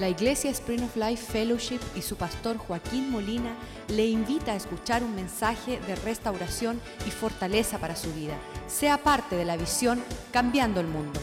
La 0.00 0.08
Iglesia 0.08 0.50
Spring 0.50 0.82
of 0.82 0.96
Life 0.96 1.30
Fellowship 1.30 1.80
y 1.94 2.00
su 2.00 2.16
pastor 2.16 2.56
Joaquín 2.56 3.10
Molina 3.10 3.54
le 3.88 4.06
invita 4.06 4.52
a 4.52 4.56
escuchar 4.56 5.02
un 5.02 5.14
mensaje 5.14 5.78
de 5.80 5.94
restauración 5.94 6.80
y 7.06 7.10
fortaleza 7.10 7.78
para 7.78 7.94
su 7.94 8.10
vida. 8.14 8.34
Sea 8.66 8.96
parte 8.96 9.36
de 9.36 9.44
la 9.44 9.58
visión 9.58 10.02
Cambiando 10.32 10.80
el 10.80 10.86
Mundo. 10.86 11.20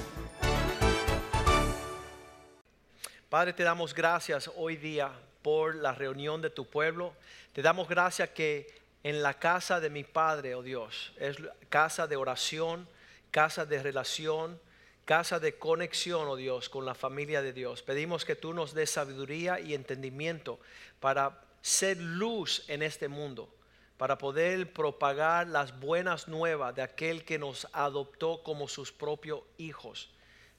Padre, 3.30 3.52
te 3.54 3.64
damos 3.64 3.96
gracias 3.96 4.52
hoy 4.56 4.76
día 4.76 5.12
por 5.42 5.74
la 5.74 5.94
reunión 5.94 6.44
de 6.44 6.52
tu 6.52 6.70
pueblo. 6.70 7.16
Te 7.54 7.64
damos 7.64 7.90
gracias 7.90 8.30
que 8.30 8.68
en 9.02 9.24
la 9.24 9.34
casa 9.34 9.80
de 9.80 9.90
mi 9.90 10.04
Padre, 10.04 10.54
oh 10.54 10.62
Dios, 10.62 11.14
es 11.18 11.38
casa 11.70 12.06
de 12.06 12.16
oración, 12.16 12.88
casa 13.32 13.66
de 13.66 13.82
relación, 13.82 14.60
casa 15.08 15.40
de 15.40 15.58
conexión, 15.58 16.28
oh 16.28 16.36
Dios, 16.36 16.68
con 16.68 16.86
la 16.86 16.94
familia 16.94 17.42
de 17.42 17.54
Dios. 17.54 17.82
Pedimos 17.82 18.26
que 18.26 18.36
tú 18.36 18.54
nos 18.54 18.74
des 18.74 18.92
sabiduría 18.92 19.58
y 19.58 19.74
entendimiento 19.74 20.60
para 21.00 21.46
ser 21.62 21.96
luz 21.96 22.66
en 22.68 22.84
este 22.84 23.08
mundo, 23.08 23.48
para 23.96 24.18
poder 24.18 24.74
propagar 24.74 25.48
las 25.48 25.80
buenas 25.80 26.28
nuevas 26.28 26.76
de 26.76 26.82
aquel 26.82 27.24
que 27.24 27.40
nos 27.40 27.70
adoptó 27.72 28.44
como 28.44 28.68
sus 28.68 28.92
propios 28.92 29.40
hijos, 29.58 30.10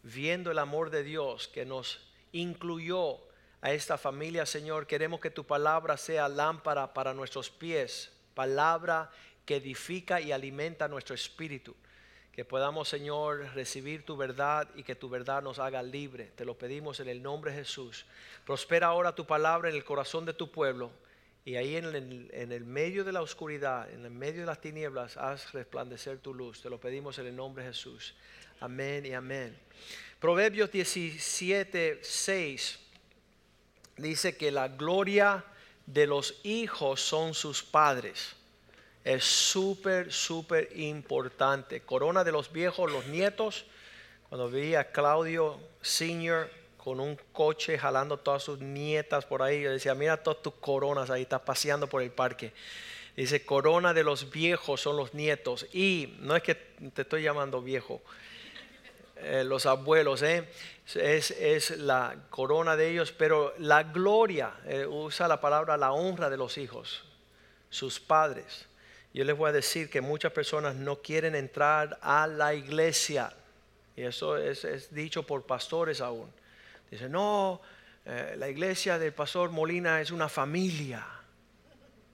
viendo 0.03 0.51
el 0.51 0.59
amor 0.59 0.89
de 0.89 1.03
Dios 1.03 1.47
que 1.49 1.67
nos 1.67 2.01
incluyó 2.33 3.19
a 3.61 3.73
esta 3.73 3.99
familia, 3.99 4.47
Señor. 4.47 4.87
Queremos 4.87 5.21
que 5.21 5.31
tu 5.31 5.45
palabra 5.45 5.99
sea 5.99 6.27
lámpara 6.27 6.95
para 6.95 7.13
nuestros 7.13 7.51
pies, 7.51 8.11
palabra 8.33 9.11
que 9.45 9.57
edifica 9.57 10.23
y 10.23 10.33
alimenta 10.33 10.89
nuestro 10.89 11.15
espíritu 11.15 11.77
que 12.39 12.45
podamos, 12.45 12.89
Señor, 12.89 13.51
recibir 13.57 14.05
tu 14.05 14.17
verdad 14.17 14.69
y 14.77 14.85
que 14.85 14.95
tu 14.95 15.09
verdad 15.09 15.43
nos 15.43 15.59
haga 15.59 15.83
libre. 15.83 16.31
Te 16.37 16.45
lo 16.45 16.57
pedimos 16.57 17.01
en 17.01 17.09
el 17.09 17.21
nombre 17.21 17.51
de 17.51 17.59
Jesús. 17.59 18.07
Prospera 18.47 18.87
ahora 18.87 19.13
tu 19.13 19.27
palabra 19.27 19.69
en 19.69 19.75
el 19.75 19.83
corazón 19.83 20.25
de 20.25 20.33
tu 20.33 20.49
pueblo 20.49 20.93
y 21.45 21.57
ahí 21.57 21.75
en 21.75 21.87
el, 21.87 22.31
en 22.33 22.53
el, 22.53 22.65
medio 22.65 23.03
de 23.03 23.11
la 23.11 23.23
oscuridad, 23.23 23.91
en 23.91 24.05
el 24.05 24.13
medio 24.13 24.43
de 24.43 24.47
las 24.47 24.61
tinieblas, 24.61 25.17
haz 25.17 25.51
resplandecer 25.51 26.21
tu 26.21 26.33
luz. 26.33 26.63
Te 26.63 26.71
lo 26.71 26.79
pedimos 26.79 27.19
en 27.19 27.27
el 27.27 27.35
nombre 27.35 27.65
de 27.65 27.71
Jesús. 27.71 28.15
Amén 28.61 29.05
y 29.05 29.15
amén. 29.15 29.59
Proverbios 30.21 30.71
17, 30.71 31.99
6 32.05 32.79
dice 33.97 34.37
que 34.37 34.53
la 34.53 34.69
gloria 34.69 35.45
de 35.87 36.07
los 36.07 36.39
hijos 36.45 37.01
son 37.01 37.35
sus 37.35 37.65
padres 37.65 38.38
es 39.09 39.25
súper, 39.25 40.13
súper 40.13 40.69
importante. 40.79 41.81
Corona 41.81 42.25
de 42.25 42.33
los 42.33 42.53
viejos, 42.53 42.93
los 42.93 43.07
nietos. 43.07 43.65
Cuando 44.29 44.51
vi 44.51 44.75
a 44.75 44.93
Claudio 44.93 45.59
Senior 45.81 46.51
con 46.77 47.01
un 47.01 47.19
coche 47.33 47.79
jalando 47.79 48.19
todas 48.19 48.43
sus 48.43 48.61
nietas 48.61 49.25
por 49.25 49.41
ahí, 49.41 49.63
yo 49.63 49.71
decía, 49.71 49.95
mira 49.95 50.23
todas 50.23 50.43
tus 50.43 50.53
coronas 50.55 51.09
ahí, 51.09 51.23
está 51.23 51.43
paseando 51.43 51.87
por 51.87 52.03
el 52.03 52.11
parque. 52.11 52.53
Dice, 53.17 53.47
corona 53.47 53.95
de 53.95 54.05
los 54.05 54.31
viejos 54.31 54.83
son 54.83 54.99
los 54.99 55.15
nietos. 55.15 55.67
Y 55.73 56.19
no 56.21 56.37
es 56.37 56.43
que 56.43 56.55
te 56.55 57.01
estoy 57.01 57.23
llamando 57.23 57.63
viejo, 57.63 58.03
eh, 59.17 59.43
los 59.43 59.65
abuelos, 59.65 60.23
¿eh? 60.23 60.47
es, 60.95 61.31
es, 61.31 61.71
la 61.79 62.15
corona 62.29 62.77
de 62.77 62.91
ellos, 62.91 63.13
pero 63.13 63.55
la 63.57 63.85
gloria, 63.85 64.53
eh, 64.67 64.85
usa 64.87 65.27
la 65.29 65.41
palabra 65.41 65.79
la 65.79 65.93
honra 65.93 66.29
de 66.29 66.37
los 66.37 66.59
hijos, 66.59 67.05
sus 67.71 67.99
padres 67.99 68.69
yo 69.15 69.25
les 69.25 69.37
voy 69.37 69.49
a 69.49 69.53
decir 69.53 69.89
que 69.91 70.01
muchas 70.01 70.33
personas 70.33 70.75
no 70.75 71.01
quieren 71.01 71.35
entrar 71.35 71.99
a 72.03 72.27
la 72.27 72.55
iglesia. 72.55 73.33
Y 73.97 74.03
eso 74.03 74.37
es, 74.37 74.95
dicho 74.95 75.25
por 75.25 75.45
pastores 75.45 76.01
aún. 76.01 76.31
Dicen, 76.91 77.13
no, 77.13 77.61
eh, 78.05 78.35
la 78.39 78.49
iglesia 78.49 78.99
del 78.99 79.13
pastor 79.13 79.51
Molina 79.51 80.01
es 80.01 80.11
una 80.11 80.29
familia. 80.29 81.07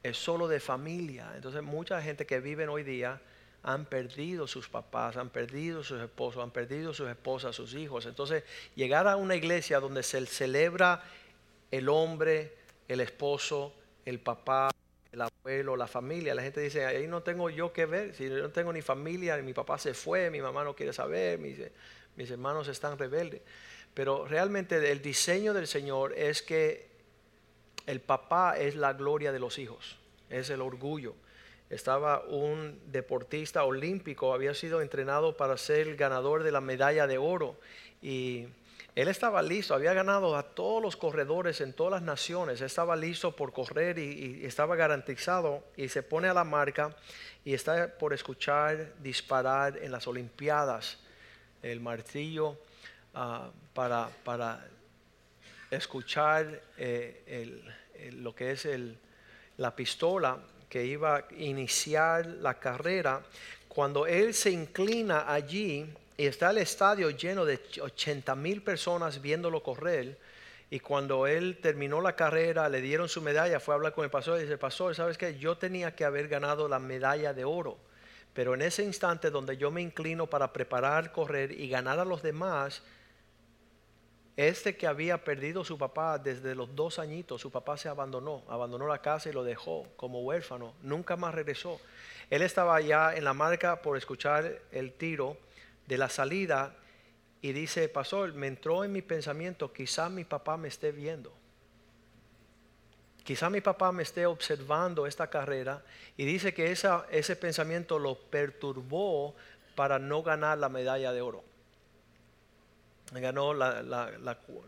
Es 0.02 0.16
solo 0.16 0.48
de 0.48 0.60
familia. 0.60 1.32
Entonces 1.34 1.62
mucha 1.62 2.00
gente 2.00 2.26
que 2.26 2.40
vive 2.40 2.66
hoy 2.68 2.84
día 2.84 3.20
han 3.62 3.86
perdido 3.86 4.46
sus 4.46 4.68
papás, 4.68 5.16
han 5.16 5.30
perdido 5.30 5.82
sus 5.82 6.00
esposos, 6.00 6.42
han 6.42 6.50
perdido 6.50 6.92
sus 6.94 7.08
esposas, 7.08 7.56
sus 7.56 7.74
hijos. 7.74 8.06
Entonces 8.06 8.44
llegar 8.74 9.08
a 9.08 9.16
una 9.16 9.34
iglesia 9.34 9.80
donde 9.80 10.02
se 10.02 10.24
celebra 10.26 11.02
el 11.70 11.88
hombre, 11.88 12.54
el 12.88 13.00
esposo, 13.00 13.74
el 14.04 14.20
papá, 14.20 14.70
el 15.14 15.20
abuelo, 15.22 15.76
la 15.76 15.86
familia. 15.86 16.34
La 16.34 16.42
gente 16.42 16.60
dice, 16.60 16.84
ahí 16.84 17.06
no 17.06 17.22
tengo 17.22 17.48
yo 17.48 17.72
que 17.72 17.86
ver, 17.86 18.14
si 18.14 18.28
yo 18.28 18.36
no 18.36 18.50
tengo 18.50 18.72
ni 18.72 18.82
familia, 18.82 19.36
mi 19.38 19.54
papá 19.54 19.78
se 19.78 19.94
fue, 19.94 20.28
mi 20.30 20.42
mamá 20.42 20.64
no 20.64 20.74
quiere 20.74 20.92
saber, 20.92 21.38
mis, 21.38 21.58
mis 22.16 22.30
hermanos 22.30 22.68
están 22.68 22.98
rebeldes. 22.98 23.40
Pero 23.94 24.26
realmente 24.26 24.90
el 24.90 25.00
diseño 25.00 25.54
del 25.54 25.68
Señor 25.68 26.12
es 26.14 26.42
que 26.42 26.88
el 27.86 28.00
papá 28.00 28.58
es 28.58 28.74
la 28.74 28.92
gloria 28.92 29.30
de 29.30 29.38
los 29.38 29.58
hijos, 29.58 29.96
es 30.30 30.50
el 30.50 30.60
orgullo. 30.60 31.14
Estaba 31.70 32.24
un 32.24 32.80
deportista 32.90 33.64
olímpico, 33.64 34.34
había 34.34 34.52
sido 34.52 34.82
entrenado 34.82 35.36
para 35.36 35.56
ser 35.56 35.86
el 35.88 35.96
ganador 35.96 36.42
de 36.42 36.50
la 36.50 36.60
medalla 36.60 37.06
de 37.06 37.18
oro 37.18 37.56
y 38.02 38.46
él 38.94 39.08
estaba 39.08 39.42
listo, 39.42 39.74
había 39.74 39.92
ganado 39.92 40.36
a 40.36 40.42
todos 40.42 40.80
los 40.80 40.96
corredores 40.96 41.60
en 41.60 41.72
todas 41.72 41.92
las 41.92 42.02
naciones, 42.02 42.60
estaba 42.60 42.94
listo 42.94 43.34
por 43.34 43.52
correr 43.52 43.98
y, 43.98 44.44
estaba 44.44 44.76
garantizado 44.76 45.64
y 45.76 45.88
se 45.88 46.04
pone 46.04 46.28
a 46.28 46.34
la 46.34 46.44
marca 46.44 46.94
y 47.44 47.54
está 47.54 47.98
por 47.98 48.12
escuchar 48.12 48.92
disparar 49.00 49.78
en 49.78 49.90
las 49.90 50.06
Olimpiadas 50.06 50.98
el 51.60 51.80
martillo 51.80 52.56
ah, 53.14 53.50
para, 53.72 54.08
para, 54.22 54.64
escuchar 55.70 56.62
eh, 56.76 57.60
lo 58.12 58.32
que 58.32 58.52
es 58.52 58.68
la 59.56 59.74
pistola 59.74 60.38
que 60.68 60.84
iba 60.84 61.16
a 61.16 61.24
iniciar 61.36 62.26
la 62.26 62.58
carrera. 62.60 63.22
Cuando 63.66 64.06
él 64.06 64.34
se 64.34 64.50
inclina 64.50 65.32
allí, 65.32 65.92
y 66.16 66.26
está 66.26 66.50
el 66.50 66.58
estadio 66.58 67.10
lleno 67.10 67.44
de 67.44 67.60
80 67.80 68.34
mil 68.36 68.62
personas 68.62 69.20
viéndolo 69.20 69.62
correr. 69.62 70.18
Y 70.70 70.80
cuando 70.80 71.26
él 71.26 71.58
terminó 71.60 72.00
la 72.00 72.16
carrera, 72.16 72.68
le 72.68 72.80
dieron 72.80 73.08
su 73.08 73.20
medalla, 73.20 73.60
fue 73.60 73.74
a 73.74 73.76
hablar 73.76 73.94
con 73.94 74.04
el 74.04 74.10
pastor 74.10 74.38
y 74.38 74.42
dice, 74.42 74.58
pastor, 74.58 74.94
¿sabes 74.94 75.18
qué? 75.18 75.38
Yo 75.38 75.56
tenía 75.56 75.94
que 75.94 76.04
haber 76.04 76.28
ganado 76.28 76.68
la 76.68 76.78
medalla 76.78 77.32
de 77.32 77.44
oro. 77.44 77.78
Pero 78.32 78.54
en 78.54 78.62
ese 78.62 78.82
instante 78.82 79.30
donde 79.30 79.56
yo 79.56 79.70
me 79.70 79.82
inclino 79.82 80.28
para 80.28 80.52
preparar, 80.52 81.12
correr 81.12 81.52
y 81.52 81.68
ganar 81.68 81.98
a 81.98 82.04
los 82.04 82.22
demás, 82.22 82.82
este 84.36 84.76
que 84.76 84.88
había 84.88 85.22
perdido 85.22 85.64
su 85.64 85.78
papá 85.78 86.18
desde 86.18 86.56
los 86.56 86.74
dos 86.74 86.98
añitos, 86.98 87.40
su 87.40 87.52
papá 87.52 87.76
se 87.76 87.88
abandonó, 87.88 88.42
abandonó 88.48 88.88
la 88.88 88.98
casa 88.98 89.28
y 89.28 89.32
lo 89.32 89.44
dejó 89.44 89.86
como 89.96 90.22
huérfano, 90.22 90.74
nunca 90.82 91.16
más 91.16 91.34
regresó. 91.34 91.80
Él 92.30 92.42
estaba 92.42 92.80
ya 92.80 93.14
en 93.14 93.22
la 93.22 93.34
marca 93.34 93.80
por 93.80 93.96
escuchar 93.96 94.60
el 94.72 94.92
tiro 94.92 95.36
de 95.86 95.98
la 95.98 96.08
salida 96.08 96.74
y 97.42 97.52
dice, 97.52 97.88
pastor, 97.88 98.32
me 98.34 98.46
entró 98.46 98.84
en 98.84 98.92
mi 98.92 99.02
pensamiento, 99.02 99.72
quizá 99.72 100.08
mi 100.08 100.24
papá 100.24 100.56
me 100.56 100.68
esté 100.68 100.92
viendo. 100.92 101.32
Quizá 103.22 103.48
mi 103.48 103.62
papá 103.62 103.90
me 103.90 104.02
esté 104.02 104.26
observando 104.26 105.06
esta 105.06 105.28
carrera 105.28 105.82
y 106.16 106.26
dice 106.26 106.52
que 106.52 106.70
esa, 106.70 107.06
ese 107.10 107.36
pensamiento 107.36 107.98
lo 107.98 108.16
perturbó 108.16 109.34
para 109.74 109.98
no 109.98 110.22
ganar 110.22 110.58
la 110.58 110.68
medalla 110.68 111.12
de 111.12 111.22
oro. 111.22 111.42
Ganó 113.12 113.54
la, 113.54 113.82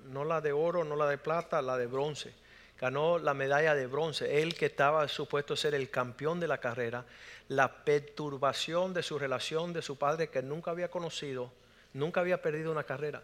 no 0.04 0.25
la 0.25 0.41
de 0.41 0.53
oro, 0.53 0.84
no 0.84 0.97
la 0.97 1.06
de 1.09 1.19
plata, 1.19 1.60
la 1.62 1.77
de 1.77 1.87
bronce. 1.87 2.34
Ganó 2.78 3.19
la 3.19 3.34
medalla 3.34 3.75
de 3.75 3.87
bronce. 3.87 4.43
Él 4.43 4.54
que 4.54 4.66
estaba 4.66 5.09
supuesto 5.09 5.56
ser 5.56 5.75
el 5.75 5.91
campeón 5.91 6.41
de 6.41 6.48
la 6.48 6.59
carrera, 6.59 7.04
la 7.49 7.84
perturbación 7.84 8.93
de 8.93 9.03
su 9.03 9.19
relación 9.19 9.73
de 9.73 9.83
su 9.83 9.97
padre 9.97 10.29
que 10.29 10.43
nunca 10.43 10.71
había 10.71 10.91
conocido, 10.91 11.53
nunca 11.93 12.21
había 12.21 12.43
perdido 12.43 12.73
una 12.73 12.84
carrera. 12.84 13.23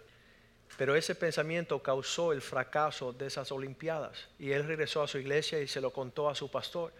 Pero 0.77 0.97
ese 0.97 1.15
pensamiento 1.15 1.83
causó 1.83 2.33
el 2.33 2.41
fracaso 2.41 3.13
de 3.13 3.27
esas 3.27 3.53
Olimpiadas. 3.53 4.29
Y 4.39 4.53
él 4.53 4.65
regresó 4.65 5.03
a 5.03 5.09
su 5.09 5.19
iglesia 5.19 5.61
y 5.61 5.69
se 5.69 5.81
lo 5.81 5.93
contó 5.93 6.31
a 6.31 6.35
su 6.35 6.51
pastor. 6.51 6.93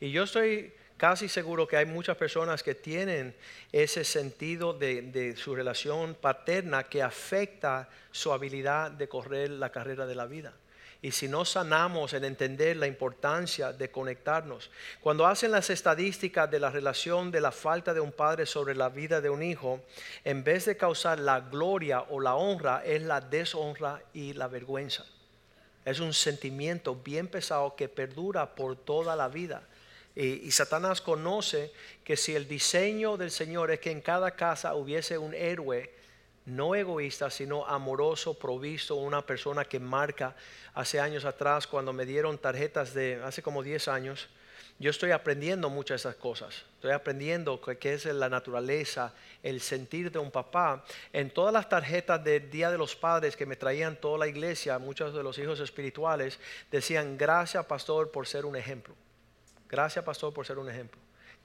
Y 0.00 0.10
yo 0.10 0.24
estoy 0.24 0.72
casi 0.96 1.28
seguro 1.28 1.66
que 1.68 1.76
hay 1.76 1.86
muchas 1.86 2.16
personas 2.16 2.62
que 2.62 2.74
tienen 2.74 3.36
ese 3.70 4.04
sentido 4.04 4.72
de, 4.72 5.02
de, 5.02 5.36
su 5.36 5.54
relación 5.54 6.14
paterna 6.14 6.84
que 6.84 7.02
afecta 7.02 7.88
su 8.10 8.32
habilidad 8.32 8.90
de 8.90 9.08
correr 9.08 9.50
la 9.50 9.70
carrera 9.70 10.06
de 10.06 10.14
la 10.14 10.26
vida 10.26 10.52
y 11.02 11.12
si 11.12 11.28
no 11.28 11.44
sanamos 11.44 12.12
en 12.12 12.24
entender 12.24 12.76
la 12.76 12.86
importancia 12.86 13.72
de 13.72 13.90
conectarnos. 13.90 14.70
Cuando 15.00 15.26
hacen 15.26 15.50
las 15.50 15.70
estadísticas 15.70 16.50
de 16.50 16.60
la 16.60 16.70
relación 16.70 17.30
de 17.30 17.40
la 17.40 17.52
falta 17.52 17.94
de 17.94 18.00
un 18.00 18.12
padre 18.12 18.44
sobre 18.44 18.74
la 18.74 18.90
vida 18.90 19.20
de 19.20 19.30
un 19.30 19.42
hijo, 19.42 19.80
en 20.24 20.44
vez 20.44 20.66
de 20.66 20.76
causar 20.76 21.18
la 21.18 21.40
gloria 21.40 22.02
o 22.10 22.20
la 22.20 22.34
honra, 22.34 22.82
es 22.84 23.02
la 23.02 23.20
deshonra 23.20 24.02
y 24.12 24.34
la 24.34 24.48
vergüenza. 24.48 25.06
Es 25.86 26.00
un 26.00 26.12
sentimiento 26.12 26.94
bien 26.94 27.28
pesado 27.28 27.74
que 27.74 27.88
perdura 27.88 28.54
por 28.54 28.76
toda 28.76 29.16
la 29.16 29.28
vida. 29.28 29.62
Y, 30.14 30.46
y, 30.46 30.50
Satanás 30.50 31.00
conoce 31.00 31.72
que 32.04 32.16
si 32.16 32.34
el 32.34 32.46
diseño 32.46 33.16
del 33.16 33.30
Señor 33.30 33.70
es 33.70 33.80
que 33.80 33.92
en 33.92 34.02
cada 34.02 34.32
casa 34.32 34.74
hubiese 34.74 35.16
un 35.16 35.32
héroe 35.32 35.99
no 36.46 36.74
egoísta, 36.74 37.30
sino 37.30 37.66
amoroso, 37.66 38.34
provisto, 38.34 38.96
una 38.96 39.24
persona 39.24 39.64
que 39.64 39.78
marca 39.78 40.34
hace 40.74 41.00
años 41.00 41.24
atrás 41.24 41.66
cuando 41.66 41.92
me 41.92 42.06
dieron 42.06 42.38
tarjetas 42.38 42.94
de 42.94 43.20
hace 43.22 43.42
como 43.42 43.62
10 43.62 43.88
años. 43.88 44.28
Yo 44.78 44.90
estoy 44.90 45.10
aprendiendo 45.10 45.68
muchas 45.68 46.02
de 46.02 46.08
esas 46.08 46.20
cosas. 46.20 46.64
Estoy 46.76 46.92
aprendiendo 46.92 47.60
qué 47.60 47.92
es 47.92 48.06
la 48.06 48.30
naturaleza, 48.30 49.12
el 49.42 49.60
sentir 49.60 50.10
de 50.10 50.18
un 50.18 50.30
papá. 50.30 50.82
En 51.12 51.30
todas 51.30 51.52
las 51.52 51.68
tarjetas 51.68 52.24
del 52.24 52.50
Día 52.50 52.70
de 52.70 52.78
los 52.78 52.96
Padres 52.96 53.36
que 53.36 53.44
me 53.44 53.56
traían 53.56 53.96
toda 53.96 54.16
la 54.16 54.26
iglesia, 54.26 54.78
muchos 54.78 55.12
de 55.12 55.22
los 55.22 55.36
hijos 55.38 55.60
espirituales 55.60 56.40
decían, 56.70 57.18
gracias 57.18 57.66
pastor 57.66 58.10
por 58.10 58.26
ser 58.26 58.46
un 58.46 58.56
ejemplo. 58.56 58.94
Gracias 59.68 60.02
pastor 60.02 60.32
por 60.32 60.46
ser 60.46 60.58
un 60.58 60.70
ejemplo. 60.70 60.98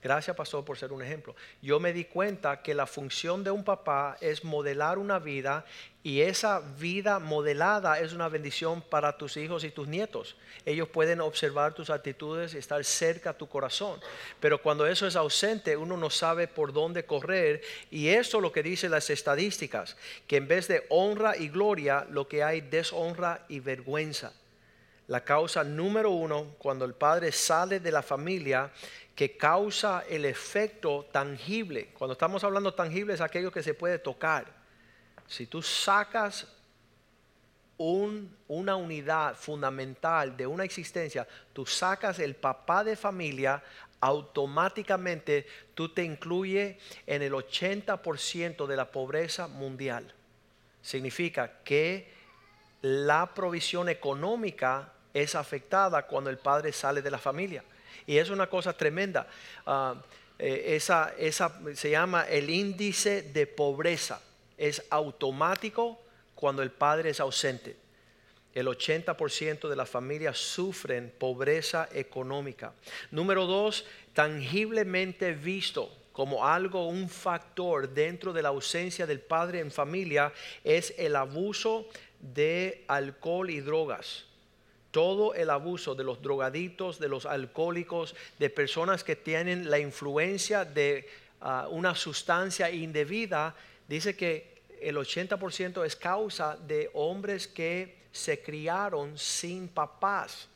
Gracias, 0.05 0.35
pastor, 0.35 0.63
por 0.63 0.77
ser 0.77 0.93
un 0.93 1.01
ejemplo. 1.01 1.35
Yo 1.63 1.79
me 1.79 1.91
di 1.91 2.05
cuenta 2.05 2.61
que 2.61 2.75
la 2.75 2.85
función 2.85 3.43
de 3.43 3.49
un 3.49 3.63
papá 3.63 4.17
es 4.21 4.43
modelar 4.43 4.99
una 4.99 5.17
vida 5.17 5.65
y 6.03 6.21
esa 6.21 6.59
vida 6.59 7.17
modelada 7.17 7.99
es 7.99 8.13
una 8.13 8.29
bendición 8.29 8.83
para 8.83 9.17
tus 9.17 9.35
hijos 9.35 9.63
y 9.63 9.71
tus 9.71 9.87
nietos. 9.87 10.35
Ellos 10.63 10.89
pueden 10.89 11.21
observar 11.21 11.73
tus 11.73 11.89
actitudes 11.89 12.53
y 12.53 12.59
estar 12.59 12.85
cerca 12.85 13.31
a 13.31 13.37
tu 13.39 13.49
corazón. 13.49 13.99
Pero 14.39 14.61
cuando 14.61 14.85
eso 14.85 15.07
es 15.07 15.15
ausente, 15.15 15.75
uno 15.75 15.97
no 15.97 16.11
sabe 16.11 16.47
por 16.47 16.71
dónde 16.71 17.07
correr. 17.07 17.63
Y 17.89 18.09
eso 18.09 18.37
es 18.37 18.43
lo 18.43 18.51
que 18.51 18.61
dicen 18.61 18.91
las 18.91 19.09
estadísticas, 19.09 19.97
que 20.27 20.37
en 20.37 20.47
vez 20.47 20.67
de 20.67 20.85
honra 20.89 21.35
y 21.35 21.49
gloria, 21.49 22.05
lo 22.11 22.27
que 22.27 22.43
hay 22.43 22.61
deshonra 22.61 23.43
y 23.49 23.59
vergüenza. 23.59 24.33
La 25.07 25.23
causa 25.23 25.63
número 25.63 26.09
uno, 26.09 26.55
cuando 26.57 26.83
el 26.83 26.95
padre 26.95 27.31
sale 27.31 27.79
de 27.79 27.91
la 27.91 28.01
familia, 28.01 28.71
que 29.15 29.37
causa 29.37 30.03
el 30.09 30.25
efecto 30.25 31.07
tangible. 31.11 31.87
Cuando 31.97 32.13
estamos 32.13 32.43
hablando 32.43 32.73
tangible 32.73 33.13
es 33.13 33.21
aquello 33.21 33.51
que 33.51 33.63
se 33.63 33.73
puede 33.73 33.97
tocar. 33.97 34.45
Si 35.25 35.47
tú 35.47 35.61
sacas 35.61 36.47
una 37.77 38.75
unidad 38.75 39.35
fundamental 39.35 40.35
de 40.35 40.45
una 40.45 40.63
existencia, 40.63 41.27
tú 41.53 41.65
sacas 41.65 42.19
el 42.19 42.35
papá 42.35 42.83
de 42.83 42.95
familia, 42.95 43.63
automáticamente 44.01 45.47
tú 45.73 45.89
te 45.89 46.03
incluyes 46.03 46.77
en 47.07 47.21
el 47.21 47.33
80% 47.33 48.67
de 48.67 48.75
la 48.75 48.91
pobreza 48.91 49.47
mundial. 49.47 50.13
Significa 50.81 51.59
que 51.63 52.13
la 52.81 53.33
provisión 53.33 53.89
económica 53.89 54.93
es 55.13 55.35
afectada 55.35 56.05
cuando 56.05 56.29
el 56.29 56.37
padre 56.37 56.71
sale 56.71 57.01
de 57.01 57.11
la 57.11 57.17
familia. 57.17 57.63
Y 58.07 58.17
es 58.17 58.29
una 58.29 58.47
cosa 58.47 58.73
tremenda. 58.73 59.27
Ah, 59.65 59.95
eh, 60.37 60.75
esa, 60.75 61.13
esa 61.17 61.59
se 61.73 61.89
llama 61.89 62.23
el 62.23 62.49
índice 62.49 63.21
de 63.21 63.47
pobreza. 63.47 64.21
Es 64.57 64.83
automático 64.89 65.99
cuando 66.35 66.61
el 66.61 66.71
padre 66.71 67.09
es 67.09 67.19
ausente. 67.19 67.75
El 68.53 68.67
80% 68.67 69.67
de 69.67 69.75
las 69.75 69.89
familias 69.89 70.37
sufren 70.37 71.13
pobreza 71.17 71.89
económica. 71.91 72.73
Número 73.11 73.45
dos, 73.45 73.85
tangiblemente 74.13 75.33
visto 75.33 75.91
como 76.13 76.47
algo, 76.47 76.87
un 76.87 77.09
factor 77.09 77.89
dentro 77.89 78.31
de 78.31 78.41
la 78.41 78.47
ausencia 78.47 79.05
del 79.05 79.19
padre 79.19 79.59
en 79.59 79.69
familia, 79.69 80.31
es 80.63 80.93
el 80.97 81.17
abuso 81.17 81.89
de 82.21 82.85
alcohol 82.87 83.49
y 83.49 83.59
drogas 83.59 84.23
todo 84.95 85.33
el 85.33 85.49
abuso 85.49 85.93
de 85.93 86.05
los 86.05 86.21
drogaditos, 86.21 86.99
de 86.99 87.09
los 87.09 87.25
alcohólicos, 87.25 88.15
de 88.39 88.49
personas 88.49 89.03
que 89.03 89.17
tienen 89.17 89.69
la 89.69 89.77
influencia 89.77 90.63
de 90.63 91.05
ah, 91.41 91.67
una 91.69 91.93
sustancia 91.95 92.71
indebida, 92.71 93.53
dice 93.89 94.15
que 94.15 94.55
el 94.79 94.95
80% 94.95 95.85
es 95.85 95.97
causa 95.97 96.55
de 96.55 96.89
hombres 96.93 97.45
que 97.45 97.97
se 98.13 98.41
criaron 98.41 99.17
sin 99.17 99.67
papás. 99.67 100.47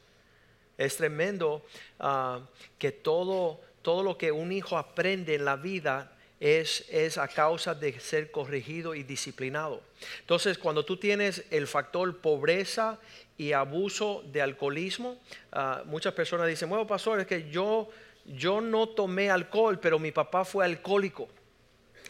Es 0.78 0.96
tremendo 0.96 1.66
ah, 2.00 2.40
que 2.78 2.94
todo, 2.94 3.60
todo 3.82 4.04
lo 4.04 4.18
que 4.18 4.32
un 4.32 4.54
hijo 4.54 4.78
aprende 4.78 5.36
en 5.36 5.44
la 5.44 5.58
vida 5.58 6.14
es, 6.40 6.86
es, 6.90 7.18
a 7.18 7.28
causa 7.28 7.76
de 7.76 8.00
ser 8.00 8.32
corregido 8.32 8.96
y 8.96 9.04
disciplinado. 9.04 9.82
Entonces, 10.22 10.58
cuando 10.58 10.86
tú 10.86 10.96
tienes 10.96 11.44
el 11.52 11.68
factor 11.68 12.16
pobreza 12.20 12.98
y 13.40 13.54
abuso 13.54 14.22
de 14.26 14.42
alcoholismo. 14.42 15.18
Ah, 15.54 15.82
muchas 15.86 16.14
personas 16.14 16.46
dicen, 16.46 16.68
bueno, 16.68 16.86
pastor, 16.86 17.22
es 17.22 17.26
que 17.26 17.50
yo, 17.50 17.90
yo 18.26 18.60
no 18.60 18.90
tomé 18.90 19.32
alcohol, 19.32 19.80
pero 19.80 19.98
mi 19.98 20.12
papá 20.12 20.44
fue 20.44 20.66
alcohólico. 20.66 21.30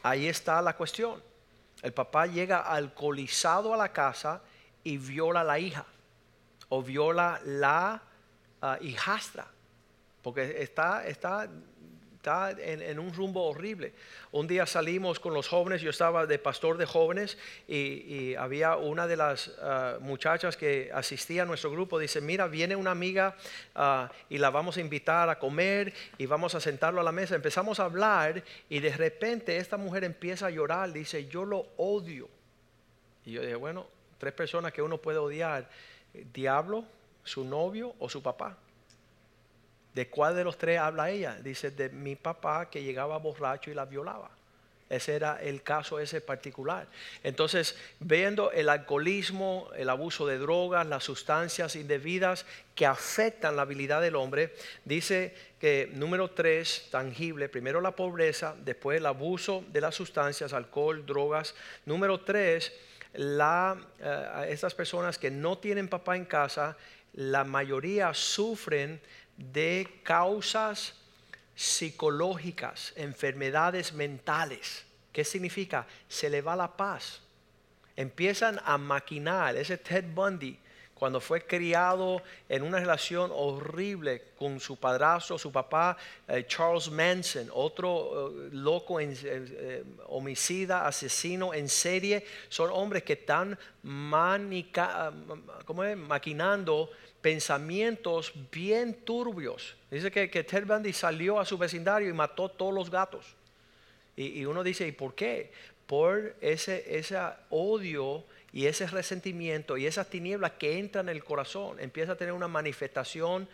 Ahí 0.01 0.27
está 0.27 0.59
la 0.59 0.75
cuestión. 0.75 1.21
El 1.83 1.93
papá 1.93 2.25
llega 2.25 2.61
alcoholizado 2.61 3.75
a 3.75 3.77
la 3.77 3.93
casa 3.93 4.41
y 4.83 4.97
viola 4.97 5.41
a 5.41 5.43
la 5.43 5.59
hija 5.59 5.85
o 6.67 6.81
viola 6.81 7.39
la 7.45 8.01
ah, 8.63 8.79
hijastra, 8.81 9.45
porque 10.23 10.63
está, 10.63 11.05
está 11.05 11.47
está 12.19 12.51
en, 12.51 12.99
un 12.99 13.13
rumbo 13.13 13.45
horrible. 13.45 13.93
Un 14.33 14.45
día 14.45 14.65
salimos 14.65 15.21
con 15.21 15.33
los 15.33 15.47
jóvenes, 15.47 15.81
yo 15.81 15.89
estaba 15.89 16.25
de 16.25 16.37
pastor 16.37 16.77
de 16.77 16.85
jóvenes 16.85 17.37
y, 17.65 18.35
había 18.35 18.75
una 18.75 19.07
de 19.07 19.15
las 19.15 19.51
ah, 19.61 19.97
muchachas 20.01 20.57
que 20.57 20.91
asistía 20.93 21.43
a 21.43 21.45
nuestro 21.45 21.71
grupo, 21.71 21.97
dice, 21.97 22.19
mira, 22.19 22.47
viene 22.47 22.75
una 22.75 22.91
amiga 22.91 23.35
ah, 23.73 24.11
y 24.29 24.37
la 24.37 24.49
vamos 24.49 24.75
a 24.77 24.81
invitar 24.81 25.29
a 25.29 25.39
comer 25.39 25.93
y 26.17 26.25
vamos 26.25 26.55
a 26.55 26.59
sentarlo 26.59 26.99
a 26.99 27.03
la 27.03 27.13
mesa. 27.13 27.35
Empezamos 27.35 27.79
a 27.79 27.85
hablar 27.85 28.43
y 28.67 28.79
de 28.79 28.91
repente 28.95 29.55
esta 29.55 29.77
mujer 29.77 30.03
empieza 30.03 30.47
a 30.47 30.49
llorar, 30.49 30.91
dice, 30.91 31.25
yo 31.27 31.45
lo 31.45 31.67
odio. 31.77 32.27
Y 33.25 33.31
yo 33.31 33.41
dije, 33.41 33.55
bueno, 33.55 33.87
tres 34.17 34.33
personas 34.33 34.73
que 34.73 34.81
uno 34.81 34.97
puede 34.97 35.19
odiar, 35.19 35.69
diablo, 36.33 36.83
su 37.23 37.45
novio 37.45 37.95
o 37.99 38.09
su 38.09 38.21
papá. 38.21 38.57
¿De 39.99 40.07
cuál 40.07 40.33
de 40.33 40.45
los 40.45 40.57
tres 40.57 40.79
habla 40.79 41.09
ella? 41.09 41.35
Dice, 41.43 41.71
de 41.71 41.89
mi 41.89 42.15
papá 42.15 42.69
que 42.69 42.81
llegaba 42.81 43.17
borracho 43.17 43.69
y 43.69 43.73
la 43.73 43.83
violaba. 43.83 44.31
Ese 44.89 45.13
era 45.13 45.41
el 45.41 45.61
caso 45.61 45.99
ese 45.99 46.21
particular. 46.21 46.87
Entonces, 47.21 47.75
viendo 47.99 48.49
el 48.53 48.69
alcoholismo, 48.69 49.69
el 49.75 49.89
abuso 49.89 50.25
de 50.25 50.37
drogas, 50.37 50.87
las 50.87 51.03
sustancias 51.03 51.75
indebidas 51.75 52.45
que 52.75 52.85
afectan 52.85 53.57
la 53.57 53.63
habilidad 53.63 54.01
del 54.01 54.15
hombre, 54.15 54.53
dice 54.85 55.35
que 55.59 55.89
número 55.93 56.31
tres, 56.31 56.87
tangible, 56.89 57.49
primero 57.49 57.81
la 57.81 57.93
pobreza, 57.93 58.55
después 58.63 58.99
el 58.99 59.05
abuso 59.05 59.65
de 59.67 59.81
las 59.81 59.95
sustancias, 59.95 60.53
alcohol, 60.53 61.05
drogas. 61.05 61.55
Número 61.85 62.21
tres, 62.21 62.71
la, 63.15 63.77
eh, 63.99 64.47
estas 64.47 64.73
personas 64.73 65.17
que 65.17 65.29
no 65.29 65.57
tienen 65.57 65.89
papá 65.89 66.15
en 66.15 66.23
casa, 66.23 66.77
la 67.15 67.43
mayoría 67.43 68.13
sufren 68.13 69.01
de 69.39 70.01
causas 70.03 70.93
psicológicas, 71.55 72.93
enfermedades 72.95 73.93
mentales. 73.93 74.85
¿Qué 75.11 75.23
significa? 75.23 75.87
Se 76.07 76.29
le 76.29 76.41
va 76.41 76.55
la 76.55 76.75
paz. 76.75 77.21
Empiezan 77.95 78.59
a 78.63 78.77
maquinar. 78.77 79.55
Ese 79.55 79.77
Ted 79.77 80.05
Bundy, 80.13 80.57
cuando 80.93 81.19
fue 81.19 81.45
criado 81.45 82.21
en 82.47 82.63
una 82.63 82.79
relación 82.79 83.31
horrible 83.33 84.23
con 84.37 84.59
su 84.59 84.77
padrastro, 84.77 85.37
su 85.37 85.51
papá, 85.51 85.97
eh, 86.27 86.45
Charles 86.47 86.89
Manson, 86.91 87.49
otro 87.53 88.29
eh, 88.29 88.49
loco, 88.51 88.99
en, 88.99 89.17
eh, 89.23 89.83
homicida, 90.07 90.85
asesino 90.85 91.53
en 91.53 91.67
serie, 91.69 92.25
son 92.49 92.69
hombres 92.71 93.03
que 93.03 93.13
están 93.13 93.57
manica, 93.83 95.11
maquinando 95.97 96.89
pensamientos 97.21 98.33
bien 98.51 98.93
turbios. 98.93 99.75
Dice 99.91 100.11
que, 100.11 100.29
que 100.29 100.43
Ted 100.43 100.65
salió 100.93 101.39
a 101.39 101.45
su 101.45 101.57
vecindario 101.57 102.09
y 102.09 102.13
mató 102.13 102.49
todos 102.49 102.73
los 102.73 102.89
gatos. 102.89 103.35
Y, 104.15 104.43
uno 104.45 104.63
dice, 104.63 104.85
¿y 104.85 104.91
por 104.91 105.15
qué? 105.15 105.51
Por 105.87 106.35
ese, 106.41 106.97
ese 106.97 107.17
odio 107.49 108.25
y 108.51 108.65
ese 108.65 108.85
resentimiento 108.87 109.77
y 109.77 109.85
esas 109.85 110.09
tinieblas 110.09 110.51
que 110.59 110.77
entran 110.77 111.07
en 111.07 111.15
el 111.15 111.23
corazón. 111.23 111.79
Empieza 111.79 112.13
a 112.13 112.15
tener 112.15 112.33
una 112.33 112.49
manifestación 112.49 113.47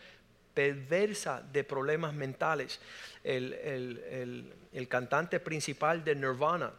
perversa 0.56 1.44
de 1.54 1.64
problemas 1.64 2.16
mentales. 2.16 2.80
El, 3.24 3.54
el, 3.54 4.54
el 4.74 4.88
cantante 4.88 5.40
principal 5.40 6.04
de 6.04 6.16
Nirvana, 6.16 6.72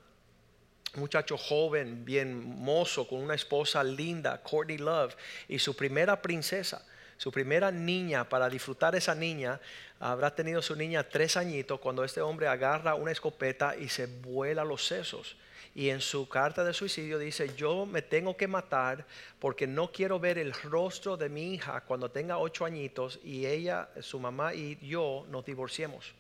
muchacho 0.96 1.36
joven, 1.36 2.04
bien 2.04 2.58
mozo, 2.58 3.06
con 3.06 3.20
una 3.20 3.34
esposa 3.34 3.82
linda, 3.82 4.42
Courtney 4.42 4.78
Love, 4.78 5.14
y 5.48 5.58
su 5.58 5.74
primera 5.76 6.20
princesa, 6.20 6.84
su 7.16 7.30
primera 7.32 7.70
niña, 7.70 8.28
para 8.28 8.48
disfrutar 8.48 8.94
esa 8.94 9.14
niña, 9.14 9.60
habrá 10.00 10.34
tenido 10.34 10.60
su 10.62 10.76
niña 10.76 11.08
tres 11.08 11.36
añitos 11.36 11.80
cuando 11.80 12.04
este 12.04 12.20
hombre 12.20 12.48
agarra 12.48 12.94
una 12.94 13.12
escopeta 13.12 13.76
y 13.76 13.88
se 13.88 14.06
vuela 14.06 14.64
los 14.64 14.86
sesos. 14.86 15.36
Y 15.74 15.90
en 15.90 16.00
su 16.00 16.26
carta 16.28 16.64
de 16.64 16.72
suicidio 16.72 17.18
dice, 17.18 17.54
yo 17.54 17.84
me 17.84 18.00
tengo 18.00 18.36
que 18.36 18.48
matar 18.48 19.04
porque 19.38 19.66
no 19.66 19.92
quiero 19.92 20.18
ver 20.18 20.38
el 20.38 20.54
rostro 20.54 21.18
de 21.18 21.28
mi 21.28 21.52
hija 21.52 21.82
cuando 21.82 22.10
tenga 22.10 22.38
ocho 22.38 22.64
añitos 22.64 23.20
y 23.22 23.44
ella, 23.44 23.90
su 24.00 24.18
mamá 24.18 24.54
y 24.54 24.78
yo 24.86 25.26
nos 25.28 25.44
divorciemos. 25.44 26.14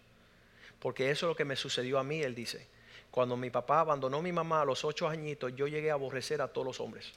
Porque 0.78 1.10
eso 1.10 1.26
es 1.26 1.30
lo 1.30 1.36
que 1.36 1.46
me 1.46 1.56
sucedió 1.56 1.98
a 1.98 2.04
mí, 2.04 2.22
él 2.22 2.34
dice 2.34 2.75
Cuando 3.16 3.34
mi 3.34 3.48
papá 3.48 3.80
abandonó 3.80 4.18
a 4.18 4.22
mi 4.22 4.30
mamá 4.30 4.60
a 4.60 4.66
los 4.66 4.84
ocho 4.84 5.08
añitos, 5.08 5.56
yo 5.56 5.66
llegué 5.66 5.90
a 5.90 5.94
aborrecer 5.94 6.42
a 6.42 6.48
todos 6.48 6.66
los 6.66 6.80
hombres. 6.80 7.14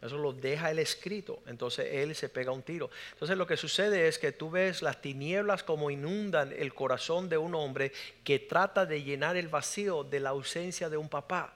Eso 0.00 0.16
lo 0.16 0.32
deja 0.32 0.70
el 0.70 0.78
escrito. 0.78 1.42
Entonces 1.46 1.88
él 1.92 2.14
se 2.14 2.30
pega 2.30 2.52
un 2.52 2.62
tiro. 2.62 2.88
Entonces 3.12 3.36
lo 3.36 3.46
que 3.46 3.58
sucede 3.58 4.08
es 4.08 4.18
que 4.18 4.32
tú 4.32 4.50
ves 4.50 4.80
las 4.80 5.02
tinieblas 5.02 5.62
como 5.62 5.90
inundan 5.90 6.54
el 6.56 6.72
corazón 6.72 7.28
de 7.28 7.36
un 7.36 7.54
hombre 7.54 7.92
que 8.24 8.38
trata 8.38 8.86
de 8.86 9.02
llenar 9.02 9.36
el 9.36 9.48
vacío 9.48 10.04
de 10.04 10.20
la 10.20 10.30
ausencia 10.30 10.88
de 10.88 10.96
un 10.96 11.10
papá. 11.10 11.52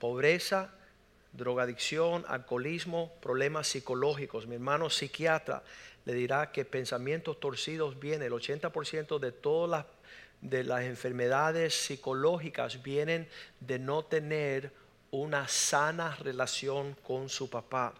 Pobreza, 0.00 0.74
drogadicción, 1.34 2.24
alcoholismo, 2.26 3.12
problemas 3.20 3.68
psicológicos. 3.68 4.48
Mi 4.48 4.56
hermano 4.56 4.90
psiquiatra 4.90 5.62
le 6.04 6.14
dirá 6.14 6.50
que 6.50 6.64
pensamientos 6.64 7.38
torcidos 7.38 8.00
vienen. 8.00 8.26
El 8.26 8.32
80% 8.32 9.20
de 9.20 9.30
todas 9.30 9.70
las, 9.70 9.84
de 10.50 10.64
las 10.64 10.84
enfermedades 10.84 11.74
psicológicas 11.74 12.82
vienen 12.82 13.28
de 13.60 13.78
no 13.78 14.04
tener 14.04 14.72
una 15.10 15.48
sana 15.48 16.16
relación 16.16 16.96
con 17.02 17.28
su 17.28 17.48
papá. 17.48 17.94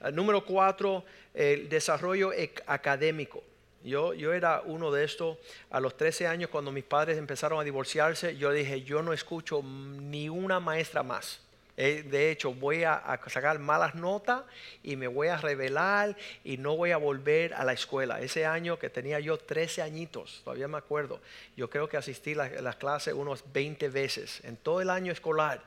Ah, 0.00 0.10
número 0.10 0.44
cuatro, 0.44 1.04
el 1.34 1.68
desarrollo 1.68 2.32
académico. 2.66 3.42
Yo, 3.82 4.12
yo 4.12 4.32
era 4.34 4.60
uno 4.64 4.90
de 4.90 5.04
estos 5.04 5.38
a 5.70 5.80
los 5.80 5.96
13 5.96 6.26
años 6.26 6.50
cuando 6.50 6.70
mis 6.70 6.84
padres 6.84 7.16
empezaron 7.16 7.58
a 7.58 7.64
divorciarse. 7.64 8.36
Yo 8.36 8.52
dije, 8.52 8.82
yo 8.82 9.02
no 9.02 9.12
escucho 9.12 9.62
ni 9.62 10.28
una 10.28 10.60
maestra 10.60 11.02
más. 11.02 11.40
Eh, 11.82 12.02
de 12.02 12.30
hecho, 12.30 12.52
voy 12.52 12.84
a, 12.84 13.18
sacar 13.28 13.58
malas 13.58 13.94
notas 13.94 14.42
y 14.82 14.96
me 14.96 15.08
voy 15.08 15.28
a 15.28 15.38
revelar 15.38 16.14
y 16.44 16.58
no 16.58 16.76
voy 16.76 16.90
a 16.90 16.98
volver 16.98 17.54
a 17.54 17.64
la 17.64 17.72
escuela. 17.72 18.20
Ese 18.20 18.44
año 18.44 18.78
que 18.78 18.90
tenía 18.90 19.18
yo 19.18 19.38
13 19.38 19.80
añitos, 19.80 20.42
todavía 20.44 20.68
me 20.68 20.76
acuerdo, 20.76 21.22
yo 21.56 21.70
creo 21.70 21.88
que 21.88 21.96
asistí 21.96 22.34
a 22.34 22.60
las 22.60 22.76
clases 22.76 23.14
unos 23.14 23.50
20 23.50 23.88
veces 23.88 24.44
en 24.44 24.58
todo 24.58 24.82
el 24.82 24.90
año 24.90 25.10
escolar 25.10 25.62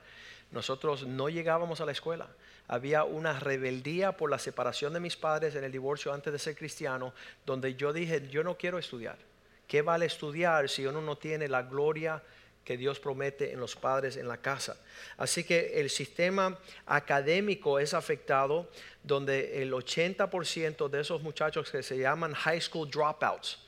nosotros 0.51 1.07
no 1.07 1.29
llegábamos 1.29 1.81
a 1.81 1.85
la 1.87 1.93
escuela. 1.93 2.27
Había 2.67 3.05
una 3.05 3.39
rebeldía 3.39 4.11
por 4.11 4.29
la 4.29 4.37
separación 4.37 4.93
de 4.93 4.99
mis 4.99 5.17
padres 5.17 5.55
en 5.55 5.63
el 5.63 5.71
divorcio 5.71 6.13
antes 6.13 6.31
de 6.31 6.37
ser 6.37 6.55
cristiano, 6.55 7.15
donde 7.43 7.73
yo 7.73 7.91
dije, 7.91 8.29
yo 8.29 8.43
no 8.43 8.55
quiero 8.55 8.77
estudiar. 8.77 9.17
¿Qué 9.67 9.81
vale 9.81 10.05
estudiar 10.05 10.69
si 10.69 10.85
uno 10.85 11.01
no 11.01 11.17
tiene 11.17 11.47
la 11.47 11.63
gloria 11.63 12.21
que 12.63 12.77
Dios 12.77 12.99
promete 12.99 13.51
en 13.51 13.59
los 13.59 13.75
padres 13.75 14.17
en 14.17 14.27
la 14.27 14.37
casa? 14.37 14.77
Así 15.17 15.43
que 15.43 15.79
el 15.81 15.89
sistema 15.89 16.57
académico 16.85 17.79
es 17.79 17.93
afectado, 17.93 18.69
donde 19.03 19.61
el 19.61 19.71
80% 19.73 20.89
de 20.89 21.01
esos 21.01 21.21
muchachos 21.21 21.69
que 21.69 21.83
se 21.83 21.97
llaman 21.97 22.33
high 22.33 22.61
school 22.61 22.89
dropouts, 22.89 23.59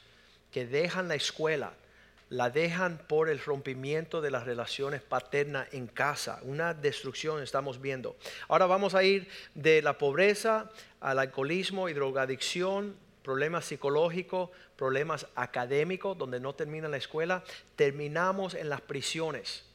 que 0.51 0.65
dejan 0.65 1.07
la 1.07 1.15
escuela, 1.15 1.73
la 2.29 2.49
dejan 2.49 2.97
por 2.97 3.29
el 3.29 3.39
rompimiento 3.39 4.21
de 4.21 4.31
las 4.31 4.45
relaciones 4.45 5.01
paternas 5.01 5.71
en 5.73 5.87
casa. 5.87 6.39
Una 6.43 6.73
destrucción 6.73 7.41
estamos 7.41 7.79
viendo. 7.79 8.15
Ahora 8.47 8.65
vamos 8.65 8.95
a 8.95 9.03
ir 9.03 9.27
de 9.53 9.81
la 9.81 9.97
pobreza 9.97 10.71
al 10.99 11.19
alcoholismo 11.19 11.87
y 11.87 11.93
drogadicción, 11.93 12.95
problemas 13.25 13.65
psicológicos, 13.65 14.51
problemas 14.77 15.25
académicos, 15.33 16.15
donde 16.15 16.39
no 16.39 16.53
termina 16.53 16.87
la 16.87 16.97
escuela. 16.97 17.43
Terminamos 17.75 18.53
en 18.53 18.69
las 18.69 18.81
prisiones. 18.81 19.65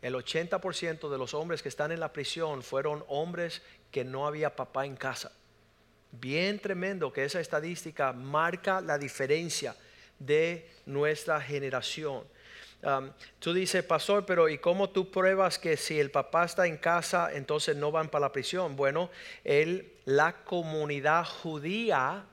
El 0.00 0.14
80% 0.14 1.10
de 1.10 1.18
los 1.18 1.34
hombres 1.34 1.62
que 1.62 1.68
están 1.68 1.92
en 1.92 2.00
la 2.00 2.14
prisión 2.14 2.62
fueron 2.62 3.04
hombres 3.08 3.60
que 3.90 4.02
no 4.02 4.26
había 4.26 4.56
papá 4.56 4.86
en 4.86 4.96
casa. 4.96 5.30
Bien 6.10 6.58
tremendo 6.58 7.12
que 7.12 7.24
esa 7.24 7.38
estadística 7.38 8.14
marca 8.14 8.80
la 8.80 8.96
diferencia 8.96 9.76
de 10.18 10.66
nuestra 10.86 11.38
generación. 11.40 12.24
Tú 13.40 13.52
dices, 13.52 13.84
pastor, 13.84 14.24
pero 14.24 14.48
¿y 14.48 14.56
cómo 14.56 14.88
tú 14.88 15.10
pruebas 15.10 15.58
que 15.58 15.76
si 15.76 16.00
el 16.00 16.10
papá 16.10 16.44
está 16.44 16.66
en 16.66 16.78
casa, 16.78 17.30
entonces 17.34 17.76
no 17.76 17.90
van 17.90 18.08
para 18.08 18.26
la 18.26 18.32
prisión? 18.32 18.76
Bueno, 18.76 19.10
él, 19.44 19.92
la 20.06 20.44
comunidad 20.44 21.26
judía, 21.26 22.24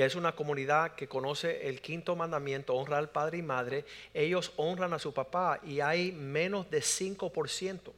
que 0.00 0.06
es 0.06 0.14
una 0.14 0.34
comunidad 0.34 0.94
que 0.94 1.08
conoce 1.08 1.68
el 1.68 1.82
quinto 1.82 2.16
mandamiento, 2.16 2.74
honra 2.74 2.96
al 2.96 3.10
padre 3.10 3.36
y 3.36 3.42
madre, 3.42 3.84
ellos 4.14 4.50
honran 4.56 4.94
a 4.94 4.98
su 4.98 5.12
papá 5.12 5.60
y 5.62 5.80
hay 5.80 6.10
menos 6.10 6.70
de 6.70 6.80
5% 6.80 7.92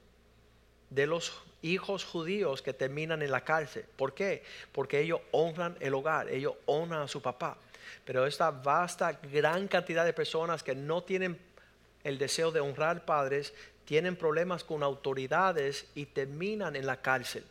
de 0.90 1.06
los 1.06 1.32
hijos 1.62 2.04
judíos 2.04 2.60
que 2.60 2.72
terminan 2.72 3.22
en 3.22 3.30
la 3.30 3.44
cárcel. 3.44 3.84
¿Por 3.94 4.14
qué? 4.14 4.42
Porque 4.72 4.98
ellos 4.98 5.20
honran 5.30 5.76
el 5.78 5.94
hogar, 5.94 6.28
ellos 6.28 6.54
honran 6.66 7.02
a 7.02 7.06
su 7.06 7.22
papá. 7.22 7.56
Pero 8.04 8.26
esta 8.26 8.50
vasta, 8.50 9.12
gran 9.32 9.68
cantidad 9.68 10.04
de 10.04 10.12
personas 10.12 10.64
que 10.64 10.74
no 10.74 11.04
tienen 11.04 11.38
el 12.02 12.18
deseo 12.18 12.50
de 12.50 12.58
honrar 12.58 13.04
padres, 13.04 13.54
tienen 13.84 14.16
problemas 14.16 14.64
con 14.64 14.82
autoridades 14.82 15.86
y 15.94 16.06
terminan 16.06 16.74
en 16.74 16.84
la 16.84 17.00
cárcel, 17.00 17.44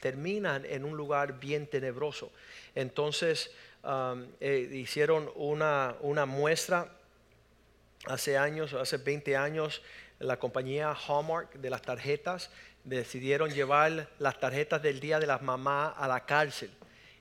terminan 0.00 0.64
en 0.64 0.86
un 0.86 0.96
lugar 0.96 1.38
bien 1.38 1.66
tenebroso. 1.66 2.32
Entonces 2.74 3.50
eh, 4.40 4.70
hicieron 4.72 5.30
una, 5.34 5.96
una 6.00 6.26
muestra 6.26 6.92
hace 8.06 8.36
años, 8.36 8.74
hace 8.74 8.98
20 8.98 9.36
años, 9.36 9.82
la 10.18 10.38
compañía 10.38 10.94
Hallmark 10.94 11.54
de 11.54 11.70
las 11.70 11.82
tarjetas 11.82 12.50
decidieron 12.84 13.50
llevar 13.50 14.08
las 14.18 14.40
tarjetas 14.40 14.82
del 14.82 15.00
Día 15.00 15.18
de 15.18 15.26
las 15.26 15.42
Mamás 15.42 15.94
a 15.96 16.08
la 16.08 16.26
cárcel 16.26 16.70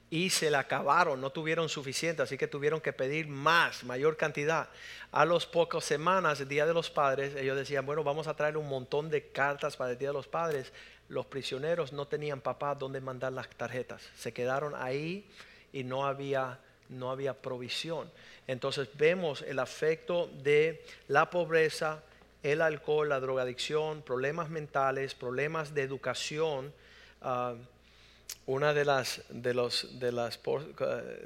y 0.10 0.30
se 0.30 0.50
la 0.50 0.60
acabaron, 0.60 1.20
no 1.20 1.32
tuvieron 1.32 1.68
suficiente, 1.68 2.22
así 2.22 2.38
que 2.38 2.48
tuvieron 2.48 2.80
que 2.80 2.94
pedir 2.94 3.28
más, 3.28 3.84
mayor 3.84 4.16
cantidad. 4.16 4.70
A 5.12 5.26
los 5.26 5.46
pocas 5.46 5.84
semanas, 5.84 6.40
el 6.40 6.48
Día 6.48 6.66
de 6.66 6.74
los 6.74 6.90
Padres, 6.90 7.36
ellos 7.36 7.58
decían, 7.58 7.86
bueno, 7.86 8.04
vamos 8.04 8.28
a 8.28 8.36
traer 8.36 8.56
un 8.56 8.70
montón 8.70 9.10
de 9.10 9.28
cartas 9.30 9.76
para 9.76 9.92
el 9.92 9.98
Día 9.98 10.10
de 10.10 10.14
los 10.14 10.28
Padres. 10.28 10.72
Los 11.10 11.26
prisioneros 11.26 11.92
no 11.92 12.08
tenían 12.08 12.40
papá 12.40 12.74
donde 12.76 13.02
mandar 13.02 13.34
las 13.34 13.50
tarjetas, 13.50 14.02
se 14.18 14.34
quedaron 14.34 14.74
ahí 14.76 15.30
y 15.74 15.84
no 15.84 16.06
había, 16.06 16.60
no 16.90 17.12
había 17.12 17.34
provisión. 17.34 18.10
Entonces 18.48 18.90
vemos 18.96 19.42
el 19.42 19.60
afecto 19.60 20.28
de 20.44 20.84
la 21.08 21.30
pobreza, 21.30 22.04
el 22.44 22.62
alcohol, 22.62 23.10
la 23.10 23.20
drogadicción, 23.20 24.02
problemas 24.02 24.50
mentales, 24.50 25.16
problemas 25.16 25.74
de 25.74 25.82
educación. 25.82 26.74
Uh, 27.22 27.58
una 28.46 28.74
de 28.74 28.86
las, 28.86 29.22
de 29.30 29.54
los, 29.54 30.00
de 30.00 30.12
las, 30.12 30.40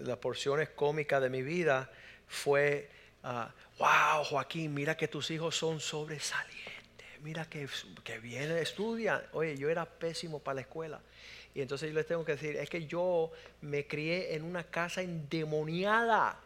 las 0.03 0.17
porciones 0.17 0.69
cómicas 0.69 1.21
de 1.21 1.29
mi 1.29 1.43
vida 1.43 1.89
fue, 2.27 2.89
wow, 3.24 3.51
ah, 3.81 4.24
Joaquín, 4.25 4.74
mira 4.74 4.98
que 4.98 5.07
tus 5.07 5.29
hijos 5.29 5.55
son 5.55 5.79
sobresalientes, 5.79 7.21
mira 7.21 7.48
que, 7.48 7.67
que 8.03 8.19
bien 8.19 8.51
estudian. 8.57 9.21
Oye, 9.33 9.55
yo 9.55 9.69
era 9.69 9.86
pésimo 9.86 10.39
para 10.39 10.55
la 10.55 10.62
escuela. 10.62 11.00
Y 11.53 11.62
entonces 11.62 11.89
yo 11.89 11.96
les 11.96 12.08
tengo 12.08 12.24
que 12.24 12.34
decir, 12.34 12.55
es 12.55 12.70
que 12.70 12.86
yo 12.86 13.31
me 13.62 13.86
crié 13.86 14.36
en 14.36 14.43
una 14.43 14.63
casa 14.63 15.01
endemoniada. 15.01 16.39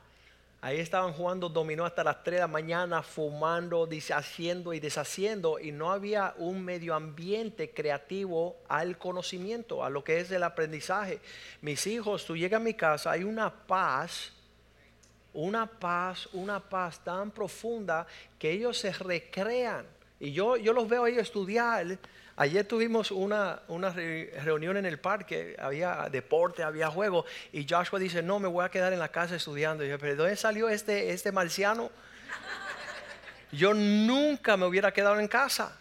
Ahí 0.62 0.80
estaban 0.80 1.14
jugando 1.14 1.48
dominó 1.48 1.86
hasta 1.86 2.04
las 2.04 2.24
3 2.24 2.38
de 2.38 2.40
la 2.40 2.48
mañana, 2.48 3.04
fumando, 3.04 3.88
haciendo 4.16 4.74
y 4.74 4.80
deshaciendo, 4.80 5.60
y 5.60 5.72
no 5.72 5.92
había 5.92 6.34
un 6.38 6.66
medio 6.66 6.96
ambiente 6.96 7.70
creativo 7.70 8.58
al 8.68 8.98
conocimiento, 8.98 9.84
a 9.84 9.92
lo 9.92 10.04
que 10.04 10.20
es 10.20 10.32
el 10.32 10.42
aprendizaje. 10.42 11.20
Mis 11.62 11.86
hijos, 11.86 12.26
tú 12.26 12.36
llegas 12.36 12.60
a 12.60 12.64
mi 12.64 12.74
casa, 12.74 13.12
hay 13.12 13.24
una 13.24 13.54
paz, 13.68 14.34
una 15.34 15.68
paz, 15.68 16.28
una 16.34 16.60
paz 16.60 17.04
tan 17.04 17.30
profunda 17.30 18.08
que 18.40 18.50
ellos 18.50 18.76
se 18.80 18.92
recrean. 18.92 19.86
Y 20.20 20.32
yo, 20.32 20.58
yo 20.58 20.74
los 20.74 20.90
veo 20.90 21.04
a 21.04 21.10
ellos 21.10 21.24
estudiar 21.24 22.00
Ayer 22.38 22.65
tuvimos 22.65 23.12
una, 23.12 23.62
reunión 24.44 24.75
en 24.75 24.86
el 24.86 25.00
parque, 25.00 25.56
había 25.58 26.10
deporte, 26.12 26.63
había 26.63 26.89
juego, 26.89 27.25
y 27.54 27.65
Joshua 27.70 27.98
dice, 27.98 28.22
no, 28.22 28.39
me 28.39 28.50
voy 28.50 28.65
a 28.65 28.70
quedar 28.70 28.92
en 28.92 29.00
la 29.00 29.10
casa 29.10 29.38
estudiando. 29.38 29.86
Y 29.86 29.89
yo, 29.89 29.98
pero 29.98 30.12
¿de 30.12 30.18
dónde 30.18 30.36
salió 30.36 30.68
este, 30.68 31.12
este 31.12 31.32
marciano? 31.32 31.89
Yo 33.54 33.74
nunca 33.74 34.58
me 34.58 34.65
hubiera 34.65 34.92
quedado 34.92 35.20
en 35.20 35.30
casa. 35.30 35.77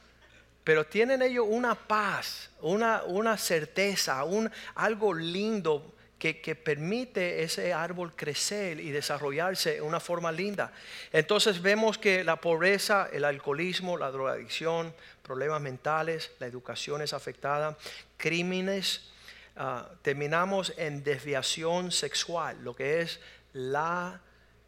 Pero 0.62 0.86
tienen 0.86 1.20
ellos 1.20 1.44
una 1.46 1.74
paz, 1.74 2.50
una, 2.62 3.02
una 3.04 3.36
certeza, 3.36 4.24
un, 4.24 4.50
algo 4.76 5.12
lindo 5.12 5.94
que, 6.18 6.40
que, 6.40 6.54
permite 6.54 7.42
ese 7.42 7.74
árbol 7.74 8.16
crecer 8.16 8.80
y 8.80 8.90
desarrollarse 8.90 9.74
de 9.74 9.82
una 9.82 10.00
forma 10.00 10.32
linda. 10.32 10.72
Entonces 11.12 11.60
vemos 11.60 11.98
que 11.98 12.24
la 12.24 12.36
pobreza, 12.36 13.10
el 13.12 13.26
alcoholismo, 13.26 13.98
la 13.98 14.10
drogadicción, 14.10 14.94
problemas 15.24 15.60
mentales, 15.60 16.30
la 16.38 16.46
educación 16.46 17.02
es 17.02 17.12
afectada, 17.12 17.76
crímenes, 18.16 19.10
ah, 19.56 19.88
terminamos 20.02 20.72
en 20.76 21.02
desviación 21.02 21.90
sexual, 21.90 22.62
lo 22.62 22.76
que 22.76 23.00
es 23.00 23.18
la, 23.52 24.20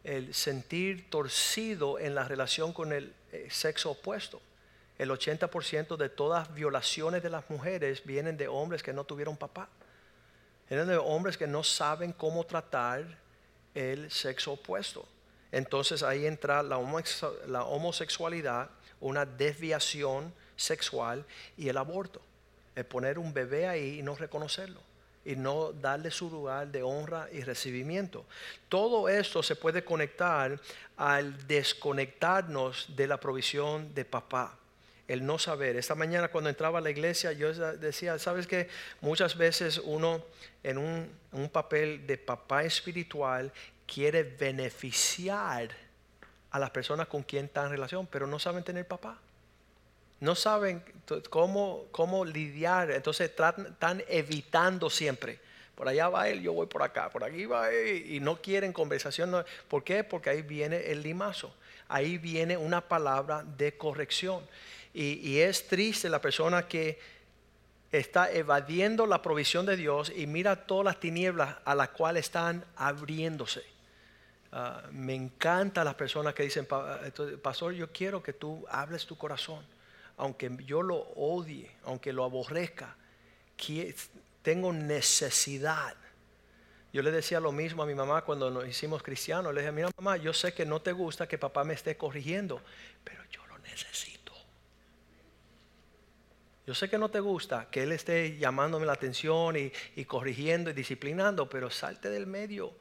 el 0.03 0.33
sentir 0.33 1.09
torcido 1.09 1.99
en 1.99 2.15
la 2.15 2.23
relación 2.27 2.73
con 2.73 2.91
el 2.91 3.13
eh, 3.31 3.47
sexo 3.49 3.91
opuesto. 3.91 4.41
El 4.97 5.11
80% 5.11 5.95
de 5.95 6.09
todas 6.09 6.51
violaciones 6.53 7.21
de 7.21 7.29
las 7.29 7.47
mujeres 7.49 8.03
vienen 8.03 8.35
de 8.35 8.47
hombres 8.47 8.81
que 8.81 8.93
no 8.93 9.03
tuvieron 9.03 9.37
papá. 9.37 9.69
Vienen 10.67 10.87
de 10.87 10.97
hombres 10.97 11.37
que 11.37 11.45
no 11.45 11.63
saben 11.63 12.11
cómo 12.13 12.43
tratar 12.45 13.05
el 13.75 14.09
sexo 14.09 14.53
opuesto. 14.53 15.07
Entonces 15.51 16.01
ahí 16.01 16.25
entra 16.25 16.63
la 16.63 16.77
homosexualidad 16.77 18.71
una 18.99 19.25
desviación 19.25 20.33
sexual 20.57 21.25
y 21.55 21.69
el 21.69 21.77
aborto. 21.77 22.21
El 22.75 22.85
poner 22.85 23.17
un 23.17 23.33
bebé 23.33 23.67
ahí 23.67 23.99
y 23.99 24.03
no 24.03 24.15
reconocerlo 24.15 24.81
y 25.23 25.35
no 25.35 25.73
darle 25.73 26.11
su 26.11 26.29
lugar 26.29 26.67
de 26.67 26.83
honra 26.83 27.27
y 27.31 27.41
recibimiento. 27.41 28.25
Todo 28.69 29.09
esto 29.09 29.43
se 29.43 29.55
puede 29.55 29.83
conectar 29.83 30.59
al 30.95 31.47
desconectarnos 31.47 32.95
de 32.95 33.07
la 33.07 33.19
provisión 33.19 33.93
de 33.93 34.05
papá 34.05 34.57
el 35.07 35.25
no 35.25 35.39
saber. 35.39 35.77
Esta 35.77 35.95
mañana 35.95 36.27
cuando 36.29 36.49
entraba 36.49 36.79
a 36.79 36.81
la 36.81 36.89
iglesia 36.89 37.31
yo 37.31 37.53
decía, 37.53 38.19
¿sabes 38.19 38.47
que 38.47 38.69
Muchas 39.01 39.37
veces 39.37 39.81
uno 39.83 40.23
en 40.63 40.77
un, 40.77 41.49
papel 41.49 42.05
de 42.05 42.17
papá 42.17 42.63
espiritual 42.63 43.51
quiere 43.85 44.23
beneficiar 44.23 45.69
a 46.51 46.59
las 46.59 46.71
personas 46.71 47.07
con 47.07 47.23
quien 47.23 47.45
está 47.45 47.63
en 47.65 47.71
relación, 47.71 48.07
pero 48.07 48.27
no 48.27 48.39
saben 48.39 48.63
tener 48.63 48.87
papá. 48.87 49.19
No 50.19 50.35
saben 50.35 50.83
cómo, 51.29 51.85
cómo 51.91 52.25
lidiar, 52.25 52.91
entonces 52.91 53.29
están 53.29 54.03
evitando 54.07 54.89
siempre. 54.89 55.39
Por 55.75 55.87
allá 55.87 56.09
va 56.09 56.27
él, 56.27 56.41
yo 56.41 56.53
voy 56.53 56.65
por 56.65 56.81
acá, 56.81 57.09
por 57.09 57.23
aquí 57.23 57.45
va 57.45 57.69
él, 57.71 58.11
y 58.11 58.19
no 58.19 58.41
quieren 58.41 58.73
conversación. 58.73 59.45
¿Por 59.67 59.83
qué? 59.83 60.03
Porque 60.03 60.31
ahí 60.31 60.41
viene 60.41 60.91
el 60.91 61.03
limazo, 61.03 61.53
ahí 61.87 62.17
viene 62.17 62.57
una 62.57 62.81
palabra 62.81 63.43
de 63.57 63.77
corrección. 63.77 64.41
Y, 64.93 65.19
y 65.29 65.39
es 65.41 65.67
triste 65.67 66.09
la 66.09 66.19
persona 66.19 66.67
que 66.67 66.99
está 67.91 68.31
evadiendo 68.31 69.05
la 69.05 69.21
provisión 69.21 69.65
de 69.65 69.77
Dios 69.77 70.11
y 70.15 70.27
mira 70.27 70.65
todas 70.65 70.85
las 70.85 70.99
tinieblas 70.99 71.57
a 71.63 71.75
las 71.75 71.89
cuales 71.89 72.25
están 72.25 72.65
abriéndose. 72.75 73.63
Ah, 74.51 74.83
me 74.91 75.13
encantan 75.13 75.85
las 75.85 75.95
personas 75.95 76.33
que 76.33 76.43
dicen, 76.43 76.67
pastor, 77.41 77.73
yo 77.73 77.91
quiero 77.91 78.23
que 78.23 78.33
tú 78.33 78.65
hables 78.69 79.05
tu 79.05 79.17
corazón, 79.17 79.63
aunque 80.17 80.51
yo 80.65 80.81
lo 80.81 80.97
odie, 81.15 81.71
aunque 81.83 82.11
lo 82.11 82.23
aborrezca, 82.23 82.95
tengo 84.41 84.73
necesidad. 84.73 85.95
Yo 86.93 87.01
le 87.01 87.11
decía 87.11 87.39
lo 87.39 87.51
mismo 87.51 87.83
a 87.83 87.85
mi 87.85 87.95
mamá 87.95 88.23
cuando 88.23 88.49
nos 88.49 88.67
hicimos 88.67 89.03
cristianos. 89.03 89.53
Le 89.53 89.61
dije, 89.61 89.71
mira 89.71 89.89
mamá, 89.97 90.17
yo 90.17 90.33
sé 90.33 90.53
que 90.53 90.65
no 90.65 90.81
te 90.81 90.91
gusta 90.91 91.27
que 91.27 91.37
papá 91.37 91.63
me 91.63 91.73
esté 91.73 91.97
corrigiendo, 91.97 92.61
pero 93.03 93.23
yo 93.29 93.45
lo 93.47 93.57
necesito. 93.59 94.33
Yo 96.65 96.73
sé 96.73 96.89
que 96.89 96.97
no 96.97 97.09
te 97.09 97.19
gusta 97.19 97.69
que 97.69 97.83
él 97.83 97.91
esté 97.91 98.37
llamándome 98.37 98.85
la 98.85 98.93
atención 98.93 99.55
y, 99.55 99.71
y 99.95 100.05
corrigiendo 100.05 100.69
y 100.69 100.73
disciplinando, 100.73 101.49
pero 101.49 101.69
salte 101.69 102.09
del 102.09 102.27
medio 102.27 102.73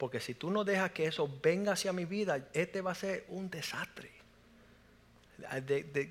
porque 0.00 0.18
si 0.18 0.32
tú 0.32 0.50
no 0.50 0.64
dejas 0.64 0.92
que 0.92 1.04
eso 1.04 1.30
venga 1.42 1.72
hacia 1.72 1.92
mi 1.92 2.06
vida, 2.06 2.48
este 2.54 2.80
va 2.80 2.92
a 2.92 2.94
ser 2.94 3.26
un 3.28 3.50
desastre. 3.50 4.10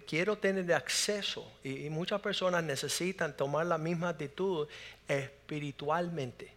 Quiero 0.07 0.38
tener 0.38 0.74
acceso 0.74 1.51
y, 1.63 1.89
muchas 1.89 2.21
personas 2.21 2.63
necesitan 2.63 3.36
tomar 3.36 3.65
la 3.65 3.77
misma 3.77 4.09
actitud 4.09 4.67
espiritualmente. 5.07 6.53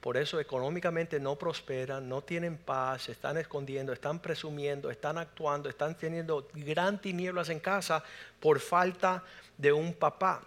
Por 0.00 0.16
eso 0.16 0.40
económicamente 0.40 1.20
no 1.20 1.36
prosperan, 1.36 2.08
no 2.08 2.22
tienen 2.22 2.56
paz, 2.56 3.02
se 3.02 3.12
están 3.12 3.36
escondiendo, 3.36 3.92
están 3.92 4.18
presumiendo, 4.18 4.90
están 4.90 5.18
actuando, 5.18 5.68
están 5.68 5.94
teniendo 5.96 6.48
gran 6.54 7.00
tinieblas 7.00 7.50
en 7.50 7.60
casa 7.60 8.02
por 8.40 8.60
falta 8.60 9.22
de 9.58 9.72
un 9.72 9.92
papá. 9.92 10.42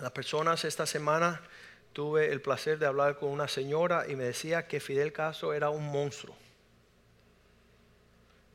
Las 0.00 0.10
personas 0.10 0.64
esta 0.64 0.86
semana 0.86 1.40
tuve 1.92 2.32
el 2.32 2.40
placer 2.40 2.78
de 2.78 2.86
hablar 2.86 3.18
con 3.18 3.30
una 3.30 3.46
señora 3.46 4.06
y 4.08 4.16
me 4.16 4.24
decía 4.24 4.66
que 4.66 4.80
Fidel 4.80 5.12
Castro 5.12 5.54
era 5.54 5.70
un 5.70 5.90
monstruo. 5.90 6.36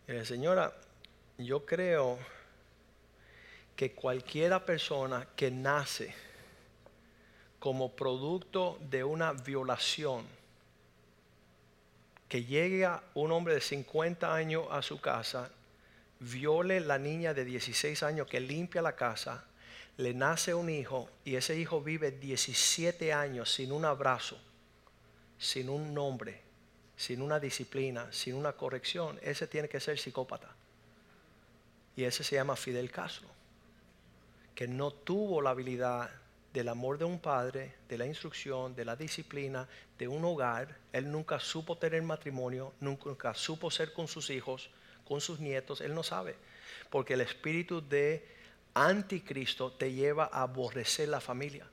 Y 0.08 0.26
señora, 0.26 0.74
yo 1.38 1.66
creo 1.66 2.20
que 3.76 3.94
cualquiera 3.94 4.66
persona 4.66 5.28
que 5.36 5.50
nace 5.50 6.14
como 7.60 7.96
producto 7.96 8.78
de 8.90 9.04
una 9.04 9.34
violación, 9.34 10.26
que 12.28 12.44
llegue 12.44 12.86
a 12.86 13.02
un 13.14 13.32
hombre 13.32 13.56
de 13.56 13.62
50 13.62 14.34
años 14.34 14.68
a 14.70 14.82
su 14.82 15.00
casa, 15.00 15.50
viole 16.20 16.80
la 16.80 16.98
niña 16.98 17.34
de 17.34 17.46
16 17.46 18.04
años 18.04 18.28
que 18.28 18.40
limpia 18.40 18.82
la 18.82 18.96
casa, 18.96 19.46
le 19.98 20.14
nace 20.14 20.54
un 20.54 20.70
hijo 20.70 21.10
y 21.24 21.36
ese 21.36 21.58
hijo 21.58 21.82
vive 21.82 22.12
17 22.12 23.14
años 23.14 23.54
sin 23.54 23.72
un 23.72 23.86
abrazo, 23.86 24.38
sin 25.38 25.70
un 25.70 25.94
nombre, 25.94 26.42
sin 26.96 27.22
una 27.22 27.40
disciplina, 27.40 28.12
sin 28.12 28.36
una 28.36 28.54
corrección, 28.54 29.20
ese 29.22 29.48
tiene 29.48 29.70
que 29.70 29.80
ser 29.80 30.00
psicópata. 30.00 30.50
Y 31.96 32.04
ese 32.04 32.24
se 32.24 32.36
llama 32.36 32.56
Fidel 32.56 32.92
Castro, 32.92 33.28
que 34.56 34.68
no 34.68 34.92
tuvo 34.92 35.42
la 35.42 35.52
habilidad 35.52 36.10
del 36.54 36.70
amor 36.70 36.98
de 36.98 37.06
un 37.06 37.20
padre, 37.20 37.74
de 37.90 37.98
la 37.98 38.06
instrucción, 38.06 38.76
de 38.76 38.86
la 38.86 38.96
disciplina, 38.96 39.68
de 39.98 40.08
un 40.08 40.24
hogar. 40.24 40.78
Él 40.92 41.12
nunca 41.12 41.40
supo 41.40 41.78
tener 41.78 42.02
matrimonio, 42.04 42.74
nunca 42.80 43.34
supo 43.34 43.72
ser 43.72 43.92
con 43.94 44.08
sus 44.08 44.30
hijos, 44.30 44.70
con 45.06 45.22
sus 45.22 45.40
nietos, 45.40 45.82
él 45.82 45.94
no 45.94 46.04
sabe, 46.04 46.36
porque 46.90 47.16
el 47.16 47.22
espíritu 47.22 47.82
de 47.82 48.26
anticristo 48.74 49.72
te 49.72 49.92
lleva 49.92 50.30
a 50.32 50.44
aborrecer 50.44 51.10
la 51.10 51.20
familia, 51.20 51.68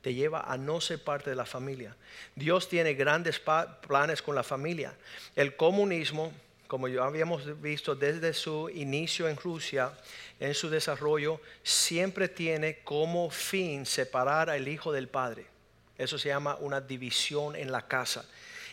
te 0.00 0.14
lleva 0.14 0.40
a 0.40 0.56
no 0.56 0.80
ser 0.80 1.02
parte 1.02 1.30
de 1.30 1.36
la 1.36 1.46
familia. 1.46 1.96
Dios 2.34 2.68
tiene 2.68 2.94
grandes 2.94 3.40
planes 3.86 4.22
con 4.22 4.34
la 4.34 4.42
familia. 4.42 4.94
El 5.36 5.54
comunismo, 5.56 6.32
como 6.72 6.88
ya 6.88 7.04
habíamos 7.04 7.60
visto 7.60 7.94
desde 7.94 8.32
su 8.32 8.70
inicio 8.70 9.28
en 9.28 9.36
Rusia, 9.36 9.92
en 10.40 10.54
su 10.54 10.70
desarrollo, 10.70 11.38
siempre 11.62 12.30
tiene 12.30 12.78
como 12.78 13.28
fin 13.28 13.84
separar 13.84 14.48
al 14.48 14.66
hijo 14.66 14.90
del 14.90 15.06
padre. 15.06 15.44
Eso 15.98 16.16
se 16.16 16.30
llama 16.30 16.56
una 16.60 16.80
división 16.80 17.56
en 17.56 17.70
la 17.70 17.86
casa. 17.86 18.24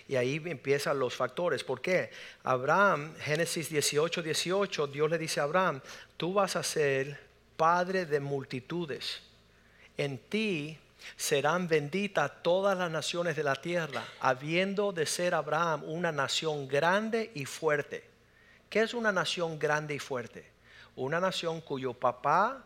Y 0.07 0.15
ahí 0.15 0.41
empiezan 0.45 0.97
los 0.97 1.13
factores. 1.13 1.65
¿Por 1.65 1.81
qué? 1.81 2.09
Abraham, 2.43 3.13
Génesis 3.17 3.67
18, 3.69 4.23
18, 4.23 4.87
Dios 4.87 5.11
le 5.11 5.17
dice 5.17 5.41
a 5.41 5.43
Abraham, 5.43 5.81
tú 6.15 6.33
vas 6.33 6.55
a 6.55 6.63
ser 6.63 7.19
Padre 7.57 8.05
de 8.05 8.21
multitudes. 8.21 9.21
En 9.97 10.19
ti 10.19 10.79
serán 11.15 11.67
benditas 11.67 12.31
todas 12.43 12.77
las 12.77 12.91
naciones 12.91 13.35
de 13.35 13.43
la 13.43 13.55
tierra, 13.55 14.03
habiendo 14.19 14.91
de 14.91 15.05
ser 15.05 15.33
Abraham 15.33 15.83
una 15.85 16.11
nación 16.11 16.67
grande 16.67 17.31
y 17.33 17.45
fuerte. 17.45 18.07
¿Qué 18.69 18.81
es 18.81 18.93
una 18.93 19.11
nación 19.11 19.57
grande 19.57 19.95
y 19.95 19.99
fuerte? 19.99 20.51
Una 20.95 21.19
nación 21.19 21.61
cuyo 21.61 21.93
papá 21.93 22.63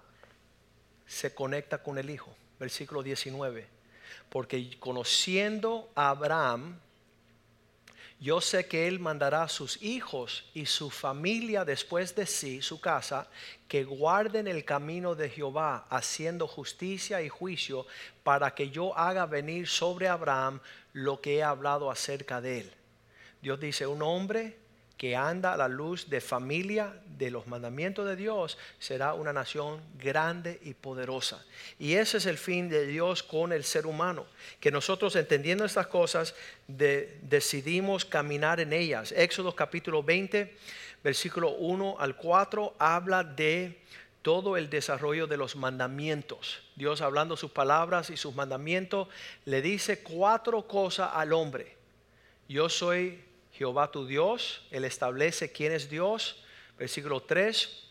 se 1.06 1.34
conecta 1.34 1.82
con 1.82 1.98
el 1.98 2.10
hijo. 2.10 2.36
Versículo 2.60 3.04
19. 3.04 3.68
Porque 4.30 4.78
conociendo 4.80 5.92
a 5.96 6.10
Abraham, 6.10 6.80
yo 8.24 8.40
sé 8.40 8.68
que 8.68 8.88
Él 8.88 9.02
mandará 9.02 9.44
a 9.44 9.50
sus 9.50 9.82
hijos 9.84 10.46
y 10.54 10.66
su 10.66 10.90
familia 10.90 11.66
después 11.66 12.16
de 12.16 12.26
sí, 12.26 12.62
su 12.62 12.80
casa, 12.80 13.28
que 13.68 13.84
guarden 13.84 14.48
el 14.48 14.64
camino 14.64 15.14
de 15.14 15.30
Jehová, 15.30 15.88
haciendo 15.90 16.48
justicia 16.48 17.22
y 17.22 17.28
juicio, 17.28 17.86
para 18.24 18.56
que 18.56 18.70
yo 18.70 18.98
haga 18.98 19.26
venir 19.26 19.68
sobre 19.68 20.08
Abraham 20.08 20.62
lo 20.94 21.20
que 21.20 21.36
he 21.36 21.44
hablado 21.44 21.92
acerca 21.92 22.40
de 22.40 22.62
él. 22.62 22.74
Dios 23.42 23.60
dice, 23.60 23.88
un 23.88 24.02
hombre 24.02 24.58
que 24.98 25.16
anda 25.16 25.54
a 25.54 25.58
la 25.58 25.68
luz 25.68 26.10
de 26.10 26.22
familia 26.22 26.94
de 27.18 27.32
los 27.32 27.48
mandamientos 27.48 28.08
de 28.08 28.16
Dios 28.16 28.58
será 28.80 29.14
una 29.14 29.34
nación 29.34 29.82
grande 29.98 30.60
y 30.64 30.74
poderosa. 30.74 31.44
Y 31.80 31.94
ese 31.94 32.18
es 32.18 32.26
el 32.26 32.38
fin 32.38 32.70
de 32.70 32.86
Dios 32.86 33.24
con 33.24 33.52
el 33.52 33.64
ser 33.64 33.86
humano, 33.86 34.26
que 34.60 34.72
nosotros 34.72 35.16
entendiendo 35.16 35.66
estas 35.66 35.88
cosas 35.88 36.36
decidimos 36.68 38.06
caminar 38.06 38.60
en 38.60 38.74
ellas. 38.74 39.12
Éxodo 39.12 39.56
capítulo 39.56 40.04
20, 40.04 40.56
versículo 41.04 41.52
1 41.52 41.98
al 42.00 42.16
4 42.16 42.76
habla 42.80 43.24
de 43.24 43.82
todo 44.22 44.56
el 44.56 44.70
desarrollo 44.70 45.28
de 45.28 45.38
los 45.38 45.56
mandamientos. 45.56 46.62
Dios 46.76 47.02
hablando 47.02 47.36
sus 47.36 47.52
palabras 47.52 48.10
y 48.10 48.16
sus 48.18 48.34
mandamientos 48.34 49.10
le 49.46 49.62
dice 49.62 50.02
cuatro 50.02 50.66
cosas 50.66 51.12
al 51.14 51.34
hombre. 51.34 51.76
Yo 52.48 52.70
soy 52.70 53.22
Jehová 53.64 53.90
tu 53.90 54.06
Dios, 54.06 54.62
Él 54.72 54.84
establece 54.84 55.54
quién 55.54 55.72
es 55.72 55.90
Dios. 55.90 56.44
Versículo 56.78 57.24
3. 57.24 57.88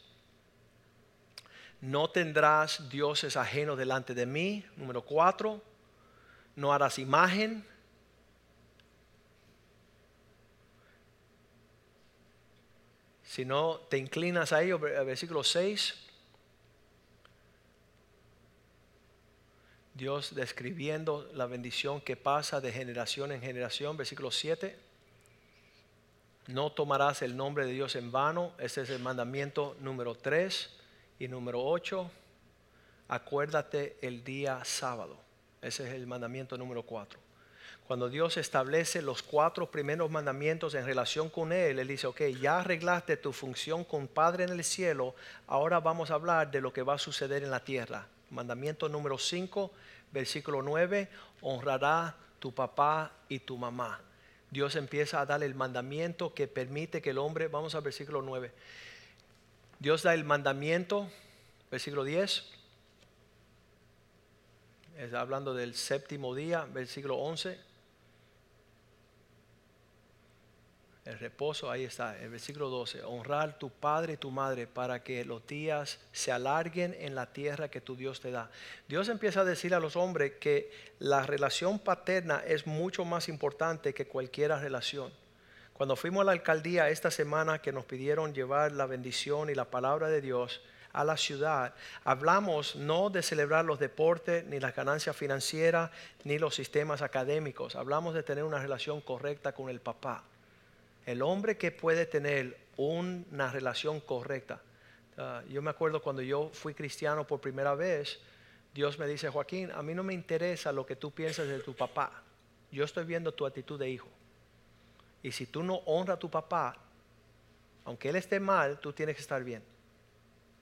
No 1.80 2.10
tendrás 2.10 2.90
dioses 2.90 3.38
ajenos 3.38 3.78
delante 3.78 4.12
de 4.12 4.26
mí. 4.26 4.66
Número 4.76 5.02
4. 5.02 5.62
No 6.56 6.74
harás 6.74 6.98
imagen. 6.98 7.66
Si 13.24 13.46
no 13.46 13.76
te 13.88 13.96
inclinas 13.96 14.52
a 14.52 14.62
ello, 14.62 14.78
versículo 14.78 15.42
6. 15.42 15.94
Dios 19.94 20.34
describiendo 20.34 21.30
la 21.32 21.46
bendición 21.46 22.02
que 22.02 22.18
pasa 22.18 22.60
de 22.60 22.72
generación 22.72 23.32
en 23.32 23.40
generación, 23.40 23.96
versículo 23.96 24.30
7. 24.30 24.91
No 26.48 26.72
tomarás 26.72 27.22
el 27.22 27.36
nombre 27.36 27.66
de 27.66 27.72
Dios 27.72 27.94
en 27.96 28.10
vano. 28.10 28.52
Ese 28.58 28.82
es 28.82 28.90
el 28.90 29.00
mandamiento 29.00 29.76
número 29.80 30.14
3. 30.14 30.70
Y 31.18 31.28
número 31.28 31.62
8, 31.64 32.10
acuérdate 33.06 33.96
el 34.02 34.24
día 34.24 34.64
sábado. 34.64 35.16
Ese 35.60 35.86
es 35.86 35.94
el 35.94 36.06
mandamiento 36.06 36.58
número 36.58 36.82
4. 36.82 37.20
Cuando 37.86 38.08
Dios 38.08 38.36
establece 38.36 39.02
los 39.02 39.22
cuatro 39.22 39.70
primeros 39.70 40.10
mandamientos 40.10 40.74
en 40.74 40.84
relación 40.84 41.28
con 41.28 41.52
Él, 41.52 41.78
Él 41.78 41.86
dice, 41.86 42.06
ok, 42.06 42.22
ya 42.40 42.60
arreglaste 42.60 43.16
tu 43.16 43.32
función 43.32 43.84
con 43.84 44.08
Padre 44.08 44.44
en 44.44 44.50
el 44.50 44.64
cielo, 44.64 45.14
ahora 45.46 45.78
vamos 45.78 46.10
a 46.10 46.14
hablar 46.14 46.50
de 46.50 46.60
lo 46.60 46.72
que 46.72 46.82
va 46.82 46.94
a 46.94 46.98
suceder 46.98 47.42
en 47.42 47.50
la 47.50 47.60
tierra. 47.60 48.06
Mandamiento 48.30 48.88
número 48.88 49.18
5, 49.18 49.70
versículo 50.10 50.62
9, 50.62 51.08
honrará 51.42 52.16
tu 52.38 52.52
papá 52.52 53.12
y 53.28 53.40
tu 53.40 53.56
mamá. 53.56 54.00
Dios 54.52 54.76
empieza 54.76 55.20
a 55.20 55.26
dar 55.26 55.42
el 55.42 55.54
mandamiento 55.54 56.34
que 56.34 56.46
permite 56.46 57.02
que 57.02 57.10
el 57.10 57.18
hombre, 57.18 57.48
vamos 57.48 57.74
al 57.74 57.82
versículo 57.82 58.22
9, 58.22 58.52
Dios 59.80 60.04
da 60.04 60.14
el 60.14 60.22
mandamiento, 60.22 61.10
versículo 61.70 62.04
10, 62.04 62.44
está 64.98 65.20
hablando 65.20 65.54
del 65.54 65.74
séptimo 65.74 66.34
día, 66.34 66.66
versículo 66.66 67.16
11 67.16 67.71
El 71.04 71.18
reposo, 71.18 71.68
ahí 71.68 71.82
está, 71.82 72.16
el 72.22 72.30
versículo 72.30 72.68
12. 72.68 73.02
Honrar 73.02 73.58
tu 73.58 73.70
padre 73.70 74.12
y 74.12 74.16
tu 74.16 74.30
madre 74.30 74.68
para 74.68 75.02
que 75.02 75.24
los 75.24 75.44
días 75.48 75.98
se 76.12 76.30
alarguen 76.30 76.94
en 76.96 77.16
la 77.16 77.32
tierra 77.32 77.68
que 77.68 77.80
tu 77.80 77.96
Dios 77.96 78.20
te 78.20 78.30
da. 78.30 78.50
Dios 78.86 79.08
empieza 79.08 79.40
a 79.40 79.44
decir 79.44 79.74
a 79.74 79.80
los 79.80 79.96
hombres 79.96 80.34
que 80.38 80.70
la 81.00 81.26
relación 81.26 81.80
paterna 81.80 82.44
es 82.46 82.68
mucho 82.68 83.04
más 83.04 83.28
importante 83.28 83.94
que 83.94 84.06
cualquier 84.06 84.52
relación. 84.52 85.12
Cuando 85.72 85.96
fuimos 85.96 86.20
a 86.20 86.24
la 86.26 86.32
alcaldía 86.32 86.88
esta 86.88 87.10
semana 87.10 87.60
que 87.60 87.72
nos 87.72 87.84
pidieron 87.84 88.32
llevar 88.32 88.70
la 88.70 88.86
bendición 88.86 89.50
y 89.50 89.56
la 89.56 89.64
palabra 89.64 90.06
de 90.06 90.20
Dios 90.20 90.60
a 90.92 91.02
la 91.02 91.16
ciudad, 91.16 91.74
hablamos 92.04 92.76
no 92.76 93.10
de 93.10 93.22
celebrar 93.22 93.64
los 93.64 93.80
deportes, 93.80 94.44
ni 94.44 94.60
las 94.60 94.76
ganancias 94.76 95.16
financieras, 95.16 95.90
ni 96.22 96.38
los 96.38 96.54
sistemas 96.54 97.02
académicos. 97.02 97.74
Hablamos 97.74 98.14
de 98.14 98.22
tener 98.22 98.44
una 98.44 98.60
relación 98.60 99.00
correcta 99.00 99.52
con 99.52 99.68
el 99.68 99.80
papá 99.80 100.22
el 101.06 101.22
hombre 101.22 101.56
que 101.56 101.70
puede 101.70 102.06
tener 102.06 102.58
una 102.76 103.50
relación 103.50 104.00
correcta. 104.00 104.62
Ah, 105.18 105.42
yo 105.48 105.62
me 105.62 105.70
acuerdo 105.70 106.02
cuando 106.02 106.22
yo 106.22 106.50
fui 106.52 106.74
cristiano 106.74 107.26
por 107.26 107.40
primera 107.40 107.74
vez, 107.74 108.20
Dios 108.74 108.98
me 108.98 109.06
dice, 109.06 109.28
Joaquín, 109.28 109.70
a 109.72 109.82
mí 109.82 109.94
no 109.94 110.02
me 110.02 110.14
interesa 110.14 110.72
lo 110.72 110.86
que 110.86 110.96
tú 110.96 111.10
piensas 111.10 111.46
de 111.48 111.58
tu 111.60 111.74
papá. 111.74 112.22
Yo 112.70 112.84
estoy 112.84 113.04
viendo 113.04 113.32
tu 113.32 113.44
actitud 113.44 113.78
de 113.78 113.90
hijo. 113.90 114.08
Y 115.22 115.32
si 115.32 115.46
tú 115.46 115.62
no 115.62 115.76
honras 115.86 116.16
a 116.16 116.18
tu 116.20 116.30
papá, 116.30 116.76
aunque 117.84 118.08
él 118.08 118.16
esté 118.16 118.40
mal, 118.40 118.78
tú 118.80 118.92
tienes 118.92 119.16
que 119.16 119.22
estar 119.22 119.44
bien. 119.44 119.62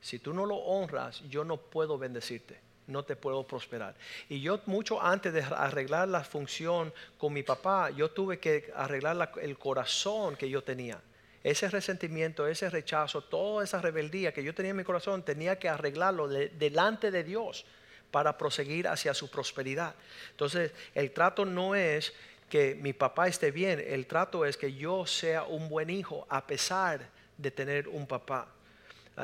Si 0.00 0.18
tú 0.18 0.34
no 0.34 0.46
lo 0.46 0.56
honras, 0.56 1.22
yo 1.28 1.44
no 1.44 1.56
puedo 1.56 1.98
bendecirte 1.98 2.69
no 2.90 3.04
te 3.04 3.16
puedo 3.16 3.46
prosperar. 3.46 3.94
Y 4.28 4.40
yo 4.40 4.60
mucho 4.66 5.00
antes 5.00 5.32
de 5.32 5.42
arreglar 5.42 6.08
la 6.08 6.24
función 6.24 6.92
con 7.18 7.32
mi 7.32 7.42
papá, 7.42 7.90
yo 7.90 8.10
tuve 8.10 8.38
que 8.38 8.72
arreglar 8.74 9.32
el 9.40 9.58
corazón 9.58 10.36
que 10.36 10.48
yo 10.48 10.62
tenía. 10.62 11.00
Ese 11.42 11.70
resentimiento, 11.70 12.46
ese 12.46 12.68
rechazo, 12.68 13.22
toda 13.22 13.64
esa 13.64 13.80
rebeldía 13.80 14.32
que 14.32 14.44
yo 14.44 14.54
tenía 14.54 14.70
en 14.70 14.76
mi 14.76 14.84
corazón, 14.84 15.22
tenía 15.22 15.58
que 15.58 15.68
arreglarlo 15.68 16.28
delante 16.28 17.10
de 17.10 17.24
Dios 17.24 17.64
para 18.10 18.36
proseguir 18.36 18.88
hacia 18.88 19.14
su 19.14 19.30
prosperidad. 19.30 19.94
Entonces, 20.32 20.72
el 20.94 21.12
trato 21.12 21.44
no 21.44 21.74
es 21.74 22.12
que 22.50 22.74
mi 22.74 22.92
papá 22.92 23.28
esté 23.28 23.52
bien, 23.52 23.82
el 23.86 24.06
trato 24.06 24.44
es 24.44 24.56
que 24.56 24.74
yo 24.74 25.06
sea 25.06 25.44
un 25.44 25.68
buen 25.68 25.88
hijo 25.88 26.26
a 26.28 26.46
pesar 26.46 27.08
de 27.38 27.50
tener 27.50 27.88
un 27.88 28.06
papá. 28.06 28.48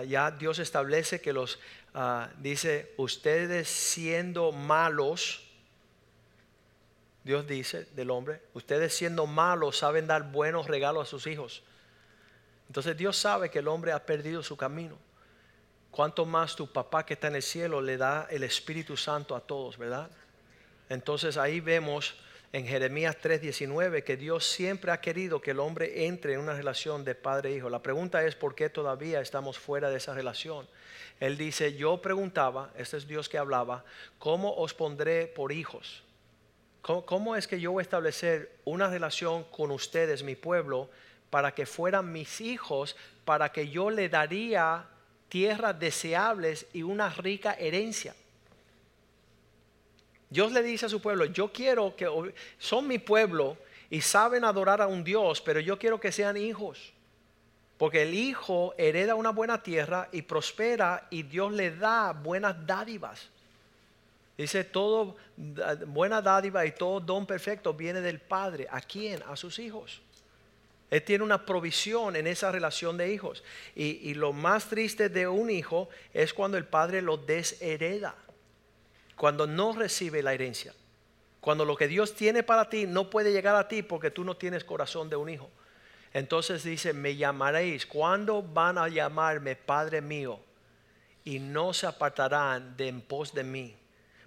Ya 0.05 0.31
Dios 0.31 0.59
establece 0.59 1.21
que 1.21 1.33
los 1.33 1.59
Ah, 1.99 2.29
dice, 2.37 2.93
ustedes 2.99 3.69
siendo 3.69 4.53
malos, 4.53 5.43
Dios 7.25 7.47
dice 7.47 7.87
del 7.95 8.11
hombre, 8.11 8.43
ustedes 8.53 8.95
siendo 8.95 9.27
malos 9.27 9.79
saben 9.79 10.07
dar 10.07 10.31
buenos 10.31 10.67
regalos 10.67 11.09
a 11.09 11.11
sus 11.11 11.27
hijos. 11.27 11.63
Entonces 12.67 12.99
Dios 12.99 13.17
sabe 13.17 13.51
que 13.51 13.61
el 13.61 13.69
hombre 13.69 13.93
ha 13.93 14.05
perdido 14.05 14.43
su 14.43 14.59
camino. 14.59 14.99
Cuanto 15.91 16.27
más 16.27 16.55
tu 16.55 16.71
papá 16.71 17.07
que 17.07 17.15
está 17.15 17.29
en 17.29 17.37
el 17.37 17.43
cielo 17.43 17.81
le 17.81 17.97
da 17.97 18.27
el 18.29 18.43
Espíritu 18.43 18.99
Santo 18.99 19.35
a 19.35 19.41
todos, 19.41 19.79
¿verdad? 19.79 20.11
Entonces 20.91 21.39
ahí 21.39 21.61
vemos 21.61 22.15
en 22.57 22.67
Jeremías 22.67 23.19
3:19 23.21 24.03
que 24.03 24.17
Dios 24.17 24.47
siempre 24.47 24.91
ha 24.91 24.99
querido 25.03 25.43
que 25.43 25.51
el 25.51 25.61
hombre 25.61 26.07
entre 26.07 26.33
en 26.33 26.41
una 26.41 26.55
relación 26.55 27.05
de 27.05 27.15
padre 27.15 27.51
e 27.51 27.57
hijo. 27.57 27.69
La 27.69 27.83
pregunta 27.83 28.25
es 28.25 28.35
por 28.35 28.55
qué 28.55 28.71
todavía 28.71 29.21
estamos 29.21 29.59
fuera 29.59 29.91
de 29.91 29.99
esa 29.99 30.15
relación. 30.15 30.67
Él 31.21 31.37
dice, 31.37 31.77
yo 31.77 32.01
preguntaba, 32.01 32.71
este 32.79 32.97
es 32.97 33.07
Dios 33.07 33.29
que 33.29 33.37
hablaba, 33.37 33.85
¿cómo 34.19 34.55
os 34.55 34.73
pondré 34.73 35.27
por 35.27 35.53
hijos? 35.53 36.03
¿Cómo, 36.81 37.37
es 37.37 37.47
que 37.47 37.61
yo 37.61 37.73
voy 37.73 37.83
a 37.83 37.83
establecer 37.83 38.51
una 38.65 38.89
relación 38.89 39.45
con 39.45 39.71
ustedes, 39.71 40.23
mi 40.23 40.35
pueblo, 40.35 40.89
para 41.29 41.53
que 41.53 41.67
fueran 41.67 42.11
mis 42.11 42.41
hijos, 42.41 42.97
para 43.27 43.53
que 43.53 43.69
yo 43.69 43.91
le 43.91 44.09
daría 44.09 44.87
tierras 45.29 45.79
deseables 45.79 46.67
y 46.73 46.85
una 46.85 47.11
rica 47.11 47.53
herencia? 47.53 48.15
Dios 50.29 50.53
le 50.53 50.63
dice 50.63 50.87
a 50.87 50.89
su 50.89 51.01
pueblo, 51.01 51.25
yo 51.27 51.53
quiero 51.53 51.95
que 51.95 52.09
son 52.59 52.87
mi 52.87 52.99
pueblo 52.99 53.57
y 53.91 54.01
saben 54.01 54.45
adorar 54.45 54.83
a 54.83 54.87
un 54.87 55.05
Dios, 55.05 55.41
pero 55.41 55.61
yo 55.61 55.79
quiero 55.79 56.01
que 56.01 56.13
sean 56.13 56.37
hijos. 56.37 56.93
Porque 57.79 58.03
el 58.03 58.15
hijo 58.15 58.75
hereda 58.79 59.15
una 59.15 59.31
buena 59.31 59.63
tierra 59.63 60.09
y 60.11 60.23
prospera 60.23 61.07
y 61.11 61.23
Dios 61.23 61.53
le 61.53 61.77
da 61.77 62.13
buenas 62.13 62.67
dádivas. 62.67 63.29
Dice, 64.37 64.65
todo 64.65 65.17
buena 65.87 66.21
dádiva 66.21 66.65
y 66.67 66.73
todo 66.73 67.01
don 67.01 67.27
perfecto 67.27 67.73
viene 67.75 68.01
del 68.01 68.19
Padre. 68.19 68.67
¿A 68.71 68.81
quién? 68.81 69.23
A 69.29 69.37
sus 69.37 69.59
hijos. 69.59 70.01
Él 70.91 71.03
tiene 71.03 71.25
una 71.25 71.45
provisión 71.45 72.17
en 72.17 72.27
esa 72.27 72.53
relación 72.53 72.97
de 72.97 73.13
hijos. 73.13 73.43
Y, 73.75 73.85
y 74.09 74.15
lo 74.15 74.33
más 74.33 74.69
triste 74.69 75.09
de 75.09 75.27
un 75.27 75.51
hijo 75.51 75.89
es 76.15 76.33
cuando 76.33 76.57
el 76.57 76.65
padre 76.65 77.03
lo 77.03 77.17
deshereda. 77.17 78.15
Cuando 79.17 79.47
no 79.47 79.73
recibe 79.73 80.23
la 80.23 80.35
herencia. 80.35 80.75
Cuando 81.41 81.65
lo 81.65 81.77
que 81.77 81.89
Dios 81.89 82.15
tiene 82.15 82.43
para 82.43 82.69
ti 82.69 82.87
no 82.87 83.09
puede 83.09 83.33
llegar 83.33 83.57
a 83.57 83.69
ti 83.69 83.83
porque 83.83 84.11
tú 84.11 84.25
no 84.25 84.37
tienes 84.37 84.65
corazón 84.65 85.09
de 85.09 85.17
un 85.17 85.29
hijo. 85.29 85.51
Entonces 86.13 86.65
dice, 86.65 86.93
me 86.93 87.17
llamaréis. 87.17 87.87
¿Cuándo 87.87 88.43
van 88.43 88.79
a 88.79 88.89
llamarme 88.89 89.57
Padre 89.57 90.01
mío? 90.01 90.41
Y 91.25 91.39
no 91.39 91.73
se 91.73 91.87
apartarán 91.87 92.77
de 92.77 92.89
en 92.89 93.01
pos 93.01 93.35
de 93.35 93.45
mí. 93.45 93.77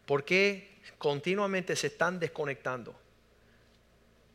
Porque 0.05 0.79
continuamente 0.97 1.75
se 1.75 1.87
están 1.87 2.19
desconectando. 2.19 2.95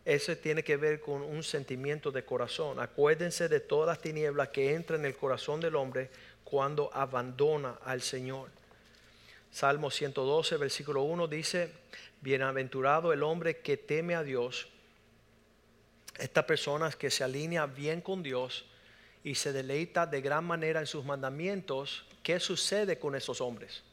Eso 0.04 0.36
tiene 0.36 0.62
que 0.62 0.76
ver 0.76 1.00
con 1.00 1.22
un 1.22 1.42
sentimiento 1.42 2.10
de 2.10 2.24
corazón. 2.24 2.78
Acuérdense 2.78 3.48
de 3.48 3.60
todas 3.60 3.86
las 3.86 4.00
tinieblas 4.00 4.48
que 4.48 4.74
entran 4.74 5.00
en 5.00 5.06
el 5.06 5.16
corazón 5.16 5.60
del 5.60 5.76
hombre 5.76 6.10
cuando 6.44 6.90
abandona 6.92 7.78
al 7.84 8.02
Señor. 8.02 8.50
Salmo 9.54 9.88
112, 9.88 10.56
versículo 10.56 11.02
1 11.02 11.28
dice, 11.28 11.72
Bienaventurado 12.20 13.12
el 13.12 13.22
hombre 13.22 13.60
que 13.60 13.76
teme 13.76 14.16
a 14.16 14.24
Dios 14.24 14.66
esta 16.18 16.44
persona 16.44 16.90
que 16.90 17.08
se 17.08 17.22
alinea 17.22 17.66
bien 17.66 18.00
con 18.00 18.20
Dios 18.24 18.64
y 19.22 19.36
se 19.36 19.52
deleita 19.52 20.08
de 20.08 20.20
gran 20.20 20.44
manera 20.44 20.80
en 20.80 20.88
sus 20.88 21.04
mandamientos, 21.04 22.04
¿qué 22.24 22.40
sucede 22.40 22.98
con 22.98 23.14
esos 23.14 23.40
hombres? 23.40 23.84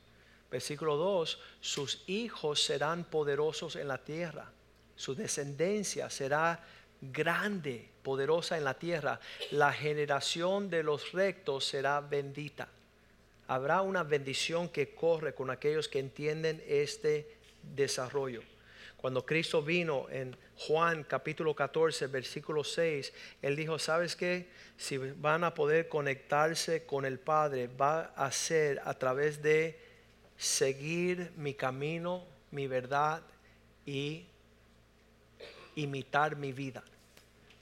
Versículo 0.50 0.98
2, 0.98 1.40
sus 1.60 2.06
hijos 2.08 2.64
serán 2.64 3.04
poderosos 3.04 3.76
en 3.76 3.88
la 3.88 4.00
tierra, 4.00 4.52
su 4.96 5.14
descendencia 5.14 6.10
será 6.10 6.66
grande, 7.00 7.88
poderosa 8.02 8.58
en 8.58 8.64
la 8.64 8.80
tierra, 8.80 9.20
la 9.52 9.72
generación 9.72 10.72
de 10.72 10.82
los 10.82 11.12
rectos 11.12 11.66
será 11.66 12.02
bendita. 12.02 12.68
Habrá 13.52 13.82
una 13.82 14.04
bendición 14.04 14.70
que 14.70 14.96
corre 14.96 15.34
con 15.34 15.50
aquellos 15.50 15.90
que 15.90 16.00
entienden 16.00 16.64
este 16.66 17.36
desarrollo. 17.76 18.42
Cuando 18.96 19.26
Cristo 19.26 19.62
vino 19.62 20.08
en 20.10 20.38
Juan 20.56 21.04
capítulo 21.04 21.54
14, 21.54 22.08
versículo 22.08 22.64
6, 22.64 23.12
Él 23.42 23.58
dijo, 23.58 23.78
¿sabes 23.78 24.16
qué? 24.16 24.48
Si 24.78 24.96
van 24.96 25.44
a 25.44 25.54
poder 25.54 25.90
conectarse 25.90 26.86
con 26.86 27.04
el 27.04 27.20
Padre, 27.20 27.68
va 27.68 28.14
a 28.16 28.32
ser 28.32 28.82
a 28.86 28.94
través 28.94 29.44
de 29.44 29.78
seguir 30.38 31.34
mi 31.36 31.54
camino, 31.54 32.24
mi 32.52 32.68
verdad 32.68 33.22
y 33.86 34.28
imitar 35.76 36.38
mi 36.38 36.54
vida. 36.54 36.86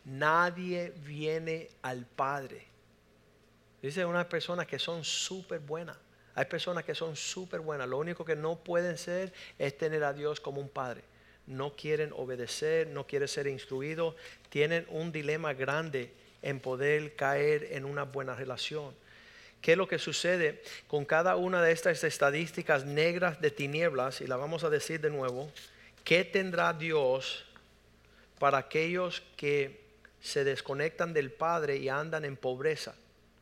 Nadie 0.05 0.93
viene 1.03 1.67
al 1.81 2.05
Padre. 2.05 2.68
Dice 3.81 4.05
unas 4.05 4.25
personas 4.25 4.67
que 4.67 4.79
son 4.79 5.03
súper 5.03 5.59
buenas. 5.59 5.97
Hay 6.35 6.45
personas 6.45 6.83
que 6.83 6.95
son 6.95 7.15
súper 7.15 7.59
buenas. 7.59 7.87
Lo 7.87 7.97
único 7.97 8.23
que 8.23 8.35
no 8.35 8.57
pueden 8.57 8.97
ser 8.97 9.33
es 9.57 9.77
tener 9.77 10.03
a 10.03 10.13
Dios 10.13 10.39
como 10.39 10.61
un 10.61 10.69
Padre 10.69 11.03
no 11.49 11.75
quieren 11.75 12.13
obedecer, 12.13 12.87
no 12.87 13.07
quieren 13.07 13.27
ser 13.27 13.47
instruidos, 13.47 14.15
tienen 14.49 14.85
un 14.89 15.11
dilema 15.11 15.53
grande 15.53 16.13
en 16.43 16.59
poder 16.59 17.15
caer 17.15 17.69
en 17.71 17.85
una 17.85 18.03
buena 18.03 18.35
relación. 18.35 18.93
¿Qué 19.59 19.73
es 19.73 19.77
lo 19.77 19.87
que 19.87 19.99
sucede 19.99 20.61
con 20.87 21.05
cada 21.05 21.35
una 21.35 21.61
de 21.61 21.71
estas 21.71 22.03
estadísticas 22.03 22.85
negras 22.85 23.41
de 23.41 23.51
tinieblas? 23.51 24.21
Y 24.21 24.27
la 24.27 24.37
vamos 24.37 24.63
a 24.63 24.69
decir 24.69 25.01
de 25.01 25.09
nuevo. 25.09 25.51
¿Qué 26.03 26.23
tendrá 26.23 26.71
Dios 26.71 27.45
para 28.37 28.59
aquellos 28.59 29.21
que 29.35 29.81
se 30.21 30.43
desconectan 30.43 31.13
del 31.13 31.31
Padre 31.31 31.77
y 31.77 31.89
andan 31.89 32.25
en 32.25 32.37
pobreza? 32.37 32.95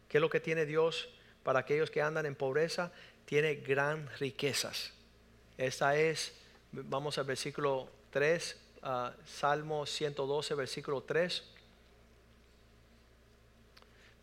¿Qué 0.07 0.17
es 0.17 0.21
lo 0.21 0.29
que 0.29 0.39
tiene 0.39 0.65
Dios 0.65 1.09
para 1.43 1.59
aquellos 1.59 1.91
que 1.91 2.01
andan 2.01 2.25
en 2.25 2.35
pobreza? 2.35 2.91
Tiene 3.25 3.55
gran 3.55 4.09
riquezas. 4.19 4.93
Esta 5.57 5.97
es, 5.97 6.33
vamos 6.71 7.17
al 7.17 7.25
versículo 7.25 7.89
3, 8.11 8.57
uh, 8.83 8.87
Salmo 9.25 9.85
112, 9.85 10.55
versículo 10.55 11.03
3 11.03 11.43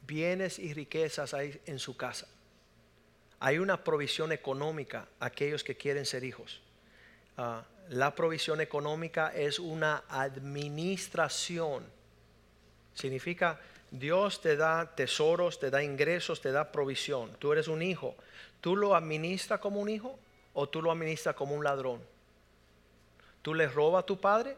bienes 0.06 0.58
y 0.58 0.72
riquezas 0.72 1.34
hay 1.34 1.60
en 1.66 1.78
su 1.78 1.96
casa. 1.96 2.28
Hay 3.40 3.58
una 3.58 3.82
provisión 3.82 4.32
económica 4.32 5.08
a 5.20 5.26
aquellos 5.26 5.64
que 5.64 5.76
quieren 5.76 6.06
ser 6.06 6.24
hijos. 6.24 6.62
Ah, 7.36 7.64
la 7.90 8.14
provisión 8.14 8.60
económica 8.60 9.32
es 9.34 9.58
una 9.58 10.04
administración. 10.08 11.84
Significa 12.94 13.60
Dios 13.94 14.40
te 14.40 14.56
da 14.56 14.96
tesoros, 14.96 15.60
te 15.60 15.70
da 15.70 15.80
ingresos, 15.80 16.40
te 16.40 16.50
da 16.50 16.72
provisión. 16.72 17.30
Tú 17.38 17.52
eres 17.52 17.68
un 17.68 17.80
hijo. 17.80 18.16
¿Tú 18.60 18.74
lo 18.74 18.96
administras 18.96 19.60
como 19.60 19.80
un 19.80 19.88
hijo 19.88 20.18
o 20.52 20.68
tú 20.68 20.82
lo 20.82 20.90
administras 20.90 21.36
como 21.36 21.54
un 21.54 21.62
ladrón? 21.62 22.02
¿Tú 23.42 23.54
le 23.54 23.68
robas 23.68 24.02
a 24.02 24.06
tu 24.06 24.20
padre? 24.20 24.56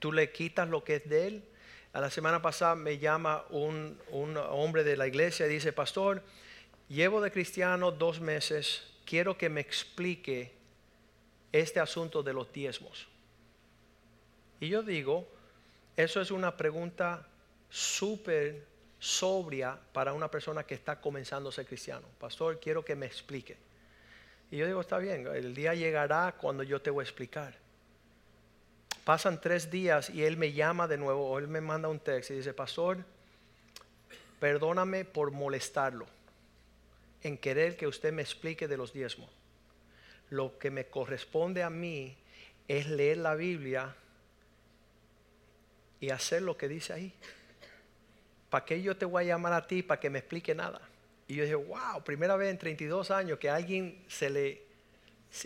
¿Tú 0.00 0.10
le 0.10 0.32
quitas 0.32 0.68
lo 0.68 0.82
que 0.82 0.96
es 0.96 1.08
de 1.08 1.28
él? 1.28 1.44
A 1.92 2.00
la 2.00 2.10
semana 2.10 2.42
pasada 2.42 2.74
me 2.74 2.98
llama 2.98 3.44
un, 3.50 4.00
hombre 4.10 4.82
de 4.82 4.96
la 4.96 5.06
iglesia 5.06 5.46
y 5.46 5.50
dice, 5.50 5.72
pastor, 5.72 6.20
llevo 6.88 7.20
de 7.20 7.30
cristiano 7.30 7.92
dos 7.92 8.20
meses, 8.20 8.82
quiero 9.04 9.38
que 9.38 9.48
me 9.48 9.60
explique 9.60 10.52
este 11.52 11.78
asunto 11.78 12.24
de 12.24 12.32
los 12.32 12.52
diezmos. 12.52 13.06
Y 14.58 14.70
yo 14.70 14.82
digo, 14.82 15.28
eso 15.96 16.20
es 16.20 16.32
una 16.32 16.56
pregunta 16.56 17.28
súper 17.74 18.64
sobria 19.00 19.76
para 19.92 20.12
una 20.12 20.30
persona 20.30 20.62
que 20.62 20.74
está 20.74 21.00
comenzando 21.00 21.48
a 21.48 21.52
ser 21.52 21.66
cristiano. 21.66 22.06
Pastor, 22.20 22.60
quiero 22.60 22.84
que 22.84 22.94
me 22.94 23.04
explique. 23.04 23.56
Y 24.52 24.58
yo 24.58 24.66
digo, 24.66 24.80
está 24.80 24.98
bien, 24.98 25.26
el 25.26 25.56
día 25.56 25.74
llegará 25.74 26.36
cuando 26.40 26.62
yo 26.62 26.80
te 26.80 26.90
voy 26.90 27.02
a 27.02 27.04
explicar. 27.04 27.52
Pasan 29.04 29.40
tres 29.40 29.72
días 29.72 30.08
y 30.08 30.22
él 30.22 30.36
me 30.36 30.52
llama 30.52 30.86
de 30.86 30.98
nuevo 30.98 31.28
o 31.28 31.36
él 31.40 31.48
me 31.48 31.60
manda 31.60 31.88
un 31.88 31.98
texto 31.98 32.32
y 32.32 32.36
dice, 32.36 32.54
pastor, 32.54 32.98
perdóname 34.38 35.04
por 35.04 35.32
molestarlo 35.32 36.06
en 37.24 37.36
querer 37.36 37.76
que 37.76 37.88
usted 37.88 38.12
me 38.12 38.22
explique 38.22 38.68
de 38.68 38.76
los 38.76 38.92
diezmos. 38.92 39.30
Lo 40.30 40.60
que 40.60 40.70
me 40.70 40.86
corresponde 40.86 41.64
a 41.64 41.70
mí 41.70 42.16
es 42.68 42.86
leer 42.86 43.16
la 43.16 43.34
Biblia 43.34 43.96
y 45.98 46.10
hacer 46.10 46.42
lo 46.42 46.56
que 46.56 46.68
dice 46.68 46.92
ahí. 46.92 47.12
¿Para 48.54 48.66
qué 48.66 48.80
yo 48.80 48.96
te 48.96 49.04
voy 49.04 49.24
a 49.24 49.26
llamar 49.26 49.52
a 49.52 49.66
ti 49.66 49.82
para 49.82 49.98
que 49.98 50.08
me 50.08 50.20
explique 50.20 50.54
nada? 50.54 50.80
Y 51.26 51.34
yo 51.34 51.42
dije, 51.42 51.56
wow, 51.56 52.04
primera 52.04 52.36
vez 52.36 52.52
en 52.52 52.56
32 52.56 53.10
años 53.10 53.36
que 53.36 53.50
alguien 53.50 54.04
se 54.06 54.30
le 54.30 54.62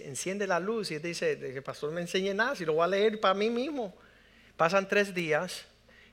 enciende 0.00 0.46
la 0.46 0.60
luz 0.60 0.90
y 0.90 0.98
dice, 0.98 1.62
pastor 1.62 1.90
me 1.90 2.02
enseñe 2.02 2.34
nada, 2.34 2.54
si 2.54 2.66
lo 2.66 2.74
voy 2.74 2.84
a 2.84 2.86
leer 2.86 3.18
para 3.18 3.32
mí 3.32 3.48
mismo. 3.48 3.94
Pasan 4.58 4.86
tres 4.86 5.14
días 5.14 5.64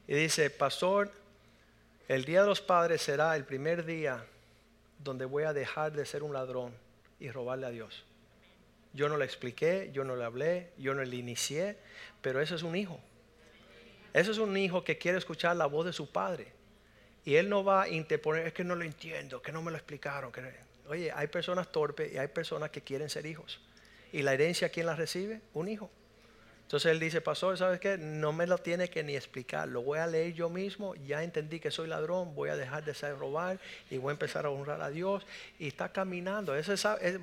y 0.07 0.13
dice, 0.13 0.49
pastor, 0.49 1.11
el 2.07 2.23
día 2.23 2.43
de 2.43 2.47
los 2.47 2.61
padres 2.61 3.01
será 3.01 3.35
el 3.35 3.43
primer 3.43 3.83
día 3.83 4.23
donde 5.03 5.25
voy 5.25 5.43
a 5.43 5.51
dejar 5.51 5.91
de 5.91 6.05
ser 6.05 6.23
un 6.23 6.31
ladrón 6.31 6.73
y 7.19 7.29
robarle 7.29 7.65
a 7.65 7.71
Dios. 7.71 8.05
Yo 8.93 9.09
no 9.09 9.17
le 9.17 9.25
expliqué, 9.25 9.89
yo 9.91 10.05
no 10.05 10.15
le 10.15 10.23
hablé, 10.23 10.69
yo 10.77 10.93
no 10.93 11.03
le 11.03 11.17
inicié, 11.17 11.75
pero 12.21 12.39
ese 12.39 12.55
es 12.55 12.63
un 12.63 12.77
hijo. 12.77 12.97
Ese 14.13 14.31
es 14.31 14.37
un 14.37 14.55
hijo 14.55 14.85
que 14.85 14.97
quiere 14.97 15.17
escuchar 15.17 15.57
la 15.57 15.65
voz 15.65 15.85
de 15.87 15.91
su 15.91 16.09
padre. 16.09 16.54
Y 17.25 17.35
él 17.35 17.49
no 17.49 17.63
va 17.63 17.83
a 17.83 17.89
interponer, 17.89 18.45
es 18.45 18.53
que 18.53 18.63
no 18.63 18.75
lo 18.75 18.85
entiendo, 18.85 19.41
que 19.41 19.51
no 19.51 19.63
me 19.63 19.71
lo 19.71 19.77
explicaron. 19.77 20.31
Oye, 20.87 21.11
hay 21.11 21.27
personas 21.27 21.71
torpes 21.71 22.13
y 22.13 22.19
hay 22.19 22.27
personas 22.27 22.69
que 22.69 22.81
quieren 22.81 23.09
ser 23.09 23.25
hijos. 23.25 23.59
¿Y 24.11 24.21
la 24.21 24.33
herencia 24.33 24.69
quién 24.69 24.85
la 24.85 24.95
recibe? 24.95 25.41
Un 25.55 25.67
hijo. 25.67 25.89
Entonces 26.61 26.91
él 26.91 26.99
dice, 26.99 27.21
pastor, 27.21 27.57
¿sabes 27.57 27.79
qué? 27.79 27.97
No 27.97 28.31
me 28.31 28.45
lo 28.45 28.59
tiene 28.59 28.89
que 28.89 29.03
ni 29.03 29.15
explicar, 29.15 29.67
lo 29.67 29.81
voy 29.81 29.99
a 29.99 30.07
leer 30.07 30.33
yo 30.33 30.49
mismo, 30.49 30.95
ya 30.95 31.23
entendí 31.23 31.59
que 31.59 31.69
soy 31.69 31.87
ladrón, 31.87 32.33
voy 32.33 32.49
a 32.49 32.55
dejar 32.55 32.83
de 32.83 32.93
ser 32.93 33.17
robar 33.17 33.59
y 33.89 33.97
voy 33.97 34.09
a 34.09 34.13
empezar 34.13 34.45
a 34.45 34.49
honrar 34.49 34.81
a 34.81 34.89
Dios. 34.89 35.25
Y 35.59 35.67
está 35.67 35.91
caminando, 35.91 36.55
Eso 36.55 36.73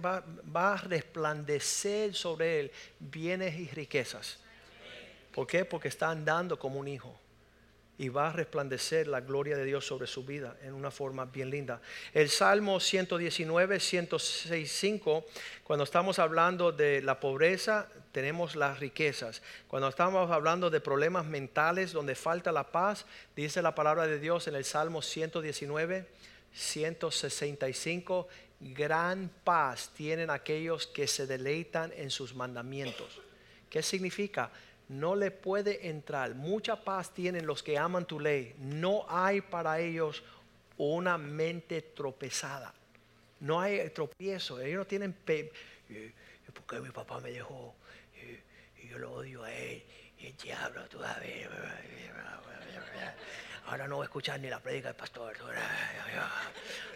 va, 0.05 0.25
va 0.55 0.75
a 0.75 0.77
resplandecer 0.79 2.15
sobre 2.15 2.61
él 2.61 2.73
bienes 2.99 3.59
y 3.59 3.69
riquezas. 3.69 4.38
¿Por 5.33 5.47
qué? 5.47 5.65
Porque 5.65 5.88
está 5.88 6.11
andando 6.11 6.59
como 6.59 6.79
un 6.79 6.88
hijo 6.88 7.21
y 8.03 8.09
va 8.09 8.31
a 8.31 8.33
resplandecer 8.33 9.07
la 9.07 9.21
gloria 9.21 9.57
de 9.57 9.65
Dios 9.65 9.87
sobre 9.87 10.09
su 10.09 10.25
vida 10.25 10.57
en 10.65 10.75
una 10.75 10.91
forma 10.91 11.25
bien 11.25 11.51
linda. 11.51 11.81
El 12.12 12.31
Salmo 12.31 12.81
119, 12.81 13.77
106.5, 13.77 15.25
cuando 15.62 15.85
estamos 15.85 16.19
hablando 16.19 16.73
de 16.73 17.01
la 17.01 17.21
pobreza, 17.21 17.87
tenemos 18.11 18.57
las 18.57 18.81
riquezas. 18.81 19.41
Cuando 19.69 19.87
estamos 19.87 20.33
hablando 20.33 20.69
de 20.69 20.81
problemas 20.81 21.27
mentales 21.27 21.93
donde 21.93 22.17
falta 22.17 22.51
la 22.51 22.73
paz, 22.73 23.07
dice 23.37 23.62
la 23.62 23.77
palabra 23.77 24.09
de 24.09 24.19
Dios 24.19 24.49
en 24.49 24.57
el 24.57 24.65
Salmo 24.65 25.01
119, 25.01 26.05
165, 26.53 28.27
gran 28.59 29.31
paz 29.45 29.93
tienen 29.95 30.29
aquellos 30.29 30.88
que 30.88 31.07
se 31.07 31.29
deleitan 31.29 31.93
en 31.97 32.11
sus 32.11 32.35
mandamientos. 32.35 33.21
¿Qué 33.71 33.81
significa? 33.81 34.51
No 34.92 35.16
le 35.16 35.31
puede 35.31 35.88
entrar. 35.88 36.35
Mucha 36.35 36.85
paz 36.85 37.12
tienen 37.14 37.46
los 37.46 37.62
que 37.62 37.78
aman 37.78 38.05
tu 38.05 38.20
ley. 38.20 38.55
No 38.59 39.07
hay 39.09 39.40
para 39.40 39.81
ellos 39.81 40.22
una 40.76 41.16
mente 41.16 41.81
tropezada. 41.81 42.74
No 43.40 43.61
hay 43.61 43.88
tropiezo. 43.90 44.61
Ellos 44.61 44.78
no 44.78 44.87
tienen... 44.87 45.12
Pe 45.12 45.50
porque 46.55 46.81
mi 46.81 46.90
papá 46.90 47.18
me 47.20 47.31
dejó 47.31 47.74
y, 48.76 48.88
yo 48.88 48.98
lo 48.98 49.12
odio 49.12 49.42
a 49.44 49.52
él. 49.52 49.83
Y 50.18 50.26
el 50.26 50.37
diablo 50.37 50.87
todavía. 50.88 51.48
Ahora 53.66 53.88
no 53.88 53.96
voy 53.96 54.05
a 54.05 54.07
escuchar 54.07 54.38
ni 54.40 54.50
la 54.50 54.61
predica 54.61 54.88
del 54.88 54.96
pastor. 54.96 55.35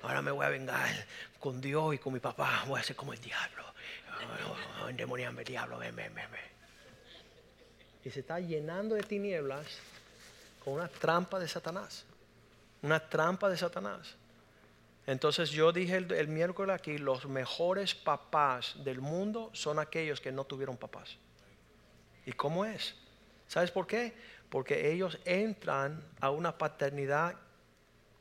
Ahora 0.02 0.20
me 0.20 0.30
voy 0.30 0.44
a 0.44 0.50
vengar 0.50 0.90
con 1.40 1.60
Dios 1.60 1.94
y 1.94 1.98
con 1.98 2.12
mi 2.12 2.20
papá. 2.20 2.64
Voy 2.66 2.78
a 2.78 2.82
ser 2.82 2.94
como 2.94 3.14
el 3.14 3.20
diablo. 3.20 3.64
Endemoniarme, 4.88 5.44
diablo. 5.44 5.78
Ven, 5.78 5.96
ven, 5.96 6.14
ven, 6.14 6.30
ven 6.30 6.55
y 8.06 8.10
se 8.12 8.20
está 8.20 8.38
llenando 8.38 8.94
de 8.94 9.02
tinieblas 9.02 9.66
con 10.62 10.74
una 10.74 10.86
trampa 10.86 11.40
de 11.40 11.48
Satanás. 11.48 12.04
Una 12.82 13.00
trampa 13.00 13.48
de 13.48 13.56
Satanás. 13.56 14.14
Entonces 15.08 15.50
yo 15.50 15.72
dije 15.72 15.96
el, 15.96 16.28
miércoles 16.28 16.76
aquí, 16.76 16.98
los 16.98 17.26
mejores 17.26 17.96
papás 17.96 18.76
del 18.84 19.00
mundo 19.00 19.50
son 19.54 19.80
aquellos 19.80 20.20
que 20.20 20.30
no 20.30 20.44
tuvieron 20.44 20.76
papás. 20.76 21.16
¿Y 22.24 22.30
cómo 22.30 22.64
es? 22.64 22.94
¿Sabes 23.48 23.72
por 23.72 23.88
qué? 23.88 24.14
Porque 24.50 24.92
ellos 24.92 25.18
entran 25.24 26.00
a 26.20 26.30
una 26.30 26.56
paternidad 26.56 27.34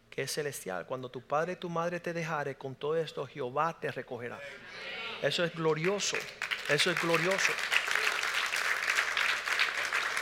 que 0.10 0.24
es 0.24 0.32
celestial. 0.32 0.88
Cuando 0.88 1.10
tu 1.10 1.22
padre 1.22 1.54
y 1.54 1.58
tu 1.58 1.70
madre 1.70 2.00
te 2.00 2.12
dejare, 2.12 2.56
con 2.56 2.74
todo 2.74 2.98
esto 2.98 3.28
Jehová 3.28 3.80
te 3.80 3.92
recogerá. 3.92 4.40
Eso 5.22 5.44
es 5.44 5.54
glorioso. 5.54 6.18
Eso 6.70 6.90
es 6.90 7.00
glorioso. 7.00 7.54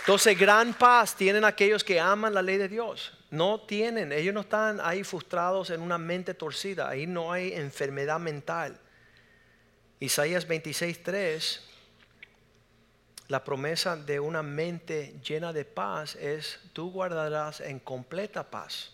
Entonces, 0.03 0.37
gran 0.37 0.73
paz 0.73 1.15
tienen 1.15 1.45
aquellos 1.45 1.81
que 1.81 1.97
aman 1.97 2.33
la 2.33 2.41
ley 2.41 2.57
de 2.57 2.67
Dios. 2.67 3.13
No 3.31 3.61
tienen, 3.61 4.11
ellos 4.11 4.33
no 4.33 4.41
están 4.41 4.81
ahí 4.83 5.01
frustrados 5.05 5.69
en 5.69 5.81
una 5.81 5.97
mente 5.97 6.33
torcida, 6.33 6.89
ahí 6.89 7.07
no 7.07 7.31
hay 7.31 7.53
enfermedad 7.53 8.19
mental. 8.19 8.77
Isaías 10.01 10.45
26:3, 10.45 11.61
la 13.29 13.45
promesa 13.45 13.95
de 13.95 14.19
una 14.19 14.43
mente 14.43 15.15
llena 15.25 15.53
de 15.53 15.63
paz 15.63 16.15
es, 16.15 16.59
tú 16.73 16.91
guardarás 16.91 17.61
en 17.61 17.79
completa 17.79 18.43
paz. 18.51 18.91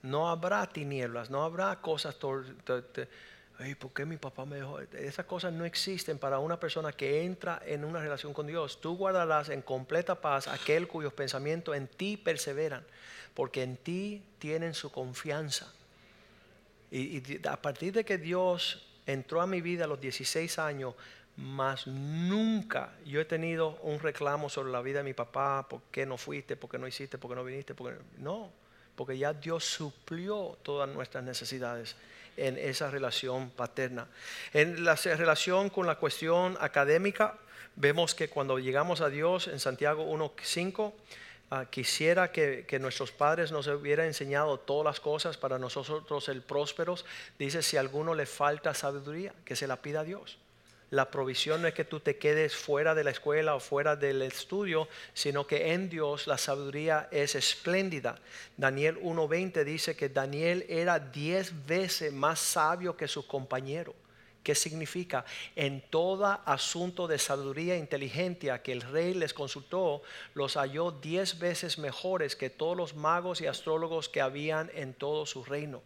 No 0.00 0.30
habrá 0.30 0.66
tinieblas, 0.66 1.28
no 1.28 1.44
habrá 1.44 1.82
cosas 1.82 2.16
¿por 3.78 3.92
qué 3.92 4.04
mi 4.04 4.16
papá 4.16 4.44
me 4.44 4.56
dejó? 4.56 4.80
Esas 4.80 5.26
cosas 5.26 5.52
no 5.52 5.64
existen 5.64 6.18
para 6.18 6.38
una 6.38 6.58
persona 6.58 6.92
que 6.92 7.24
entra 7.24 7.62
en 7.64 7.84
una 7.84 8.00
relación 8.00 8.32
con 8.32 8.46
Dios. 8.46 8.80
Tú 8.80 8.96
guardarás 8.96 9.48
en 9.48 9.62
completa 9.62 10.20
paz 10.20 10.48
aquel 10.48 10.88
cuyos 10.88 11.12
pensamientos 11.12 11.76
en 11.76 11.86
ti 11.86 12.16
perseveran, 12.16 12.84
porque 13.34 13.62
en 13.62 13.76
ti 13.76 14.22
tienen 14.38 14.74
su 14.74 14.90
confianza. 14.90 15.72
Y, 16.90 17.22
a 17.46 17.56
partir 17.60 17.92
de 17.92 18.04
que 18.04 18.18
Dios 18.18 18.86
entró 19.06 19.40
a 19.40 19.46
mi 19.46 19.60
vida 19.60 19.84
a 19.84 19.86
los 19.86 20.00
16 20.00 20.58
años, 20.58 20.94
más 21.36 21.86
nunca 21.86 22.92
yo 23.06 23.20
he 23.20 23.24
tenido 23.24 23.78
un 23.82 23.98
reclamo 23.98 24.48
sobre 24.48 24.72
la 24.72 24.82
vida 24.82 24.98
de 24.98 25.04
mi 25.04 25.14
papá, 25.14 25.66
por 25.68 25.82
qué 25.90 26.04
no 26.04 26.18
fuiste, 26.18 26.56
por 26.56 26.70
qué 26.70 26.78
no 26.78 26.86
hiciste, 26.86 27.16
por 27.16 27.30
qué 27.30 27.36
no 27.36 27.44
viniste, 27.44 27.74
por 27.74 27.98
no. 28.18 28.50
porque 28.94 29.16
ya 29.16 29.32
Dios 29.32 29.64
suplió 29.64 30.58
todas 30.62 30.88
nuestras 30.88 31.24
necesidades 31.24 31.96
en 32.36 32.58
esa 32.58 32.90
relación 32.90 33.50
paterna. 33.50 34.06
En 34.52 34.84
la 34.84 34.94
relación 34.94 35.70
con 35.70 35.86
la 35.86 35.96
cuestión 35.96 36.56
académica, 36.60 37.34
vemos 37.76 38.14
que 38.14 38.28
cuando 38.28 38.58
llegamos 38.58 39.00
a 39.00 39.08
Dios 39.08 39.48
en 39.48 39.60
Santiago 39.60 40.04
1.5, 40.04 40.92
Ah, 41.54 41.66
quisiera 41.68 42.32
que, 42.32 42.78
nuestros 42.80 43.12
padres 43.12 43.52
nos 43.52 43.66
hubieran 43.66 44.06
enseñado 44.06 44.58
todas 44.58 44.86
las 44.86 45.00
cosas 45.00 45.36
para 45.36 45.58
nosotros 45.58 46.30
el 46.30 46.40
prósperos. 46.40 47.04
Dice, 47.38 47.60
si 47.60 47.76
a 47.76 47.80
alguno 47.80 48.14
le 48.14 48.24
falta 48.24 48.72
sabiduría, 48.72 49.34
que 49.44 49.54
se 49.54 49.66
la 49.66 49.76
pida 49.76 50.00
a 50.00 50.04
Dios. 50.04 50.38
La 50.92 51.10
provisión 51.10 51.62
no 51.62 51.68
es 51.68 51.72
que 51.72 51.86
tú 51.86 52.00
te 52.00 52.18
quedes 52.18 52.54
fuera 52.54 52.94
de 52.94 53.02
la 53.02 53.12
escuela 53.12 53.54
o 53.54 53.60
fuera 53.60 53.96
del 53.96 54.20
estudio, 54.20 54.88
sino 55.14 55.46
que 55.46 55.72
en 55.72 55.88
Dios 55.88 56.26
la 56.26 56.36
sabiduría 56.36 57.08
es 57.10 57.34
espléndida. 57.34 58.18
Daniel 58.58 59.00
1.20 59.00 59.64
dice 59.64 59.96
que 59.96 60.10
Daniel 60.10 60.66
era 60.68 60.98
diez 60.98 61.66
veces 61.66 62.12
más 62.12 62.40
sabio 62.40 62.94
que 62.94 63.08
su 63.08 63.26
compañero. 63.26 63.94
¿Qué 64.42 64.54
significa? 64.54 65.24
En 65.56 65.80
todo 65.80 66.26
asunto 66.44 67.08
de 67.08 67.18
sabiduría 67.18 67.74
e 67.74 67.78
inteligencia 67.78 68.60
que 68.60 68.72
el 68.72 68.82
rey 68.82 69.14
les 69.14 69.32
consultó, 69.32 70.02
los 70.34 70.58
halló 70.58 70.90
diez 70.90 71.38
veces 71.38 71.78
mejores 71.78 72.36
que 72.36 72.50
todos 72.50 72.76
los 72.76 72.94
magos 72.94 73.40
y 73.40 73.46
astrólogos 73.46 74.10
que 74.10 74.20
habían 74.20 74.70
en 74.74 74.92
todo 74.92 75.24
su 75.24 75.42
reino. 75.42 75.80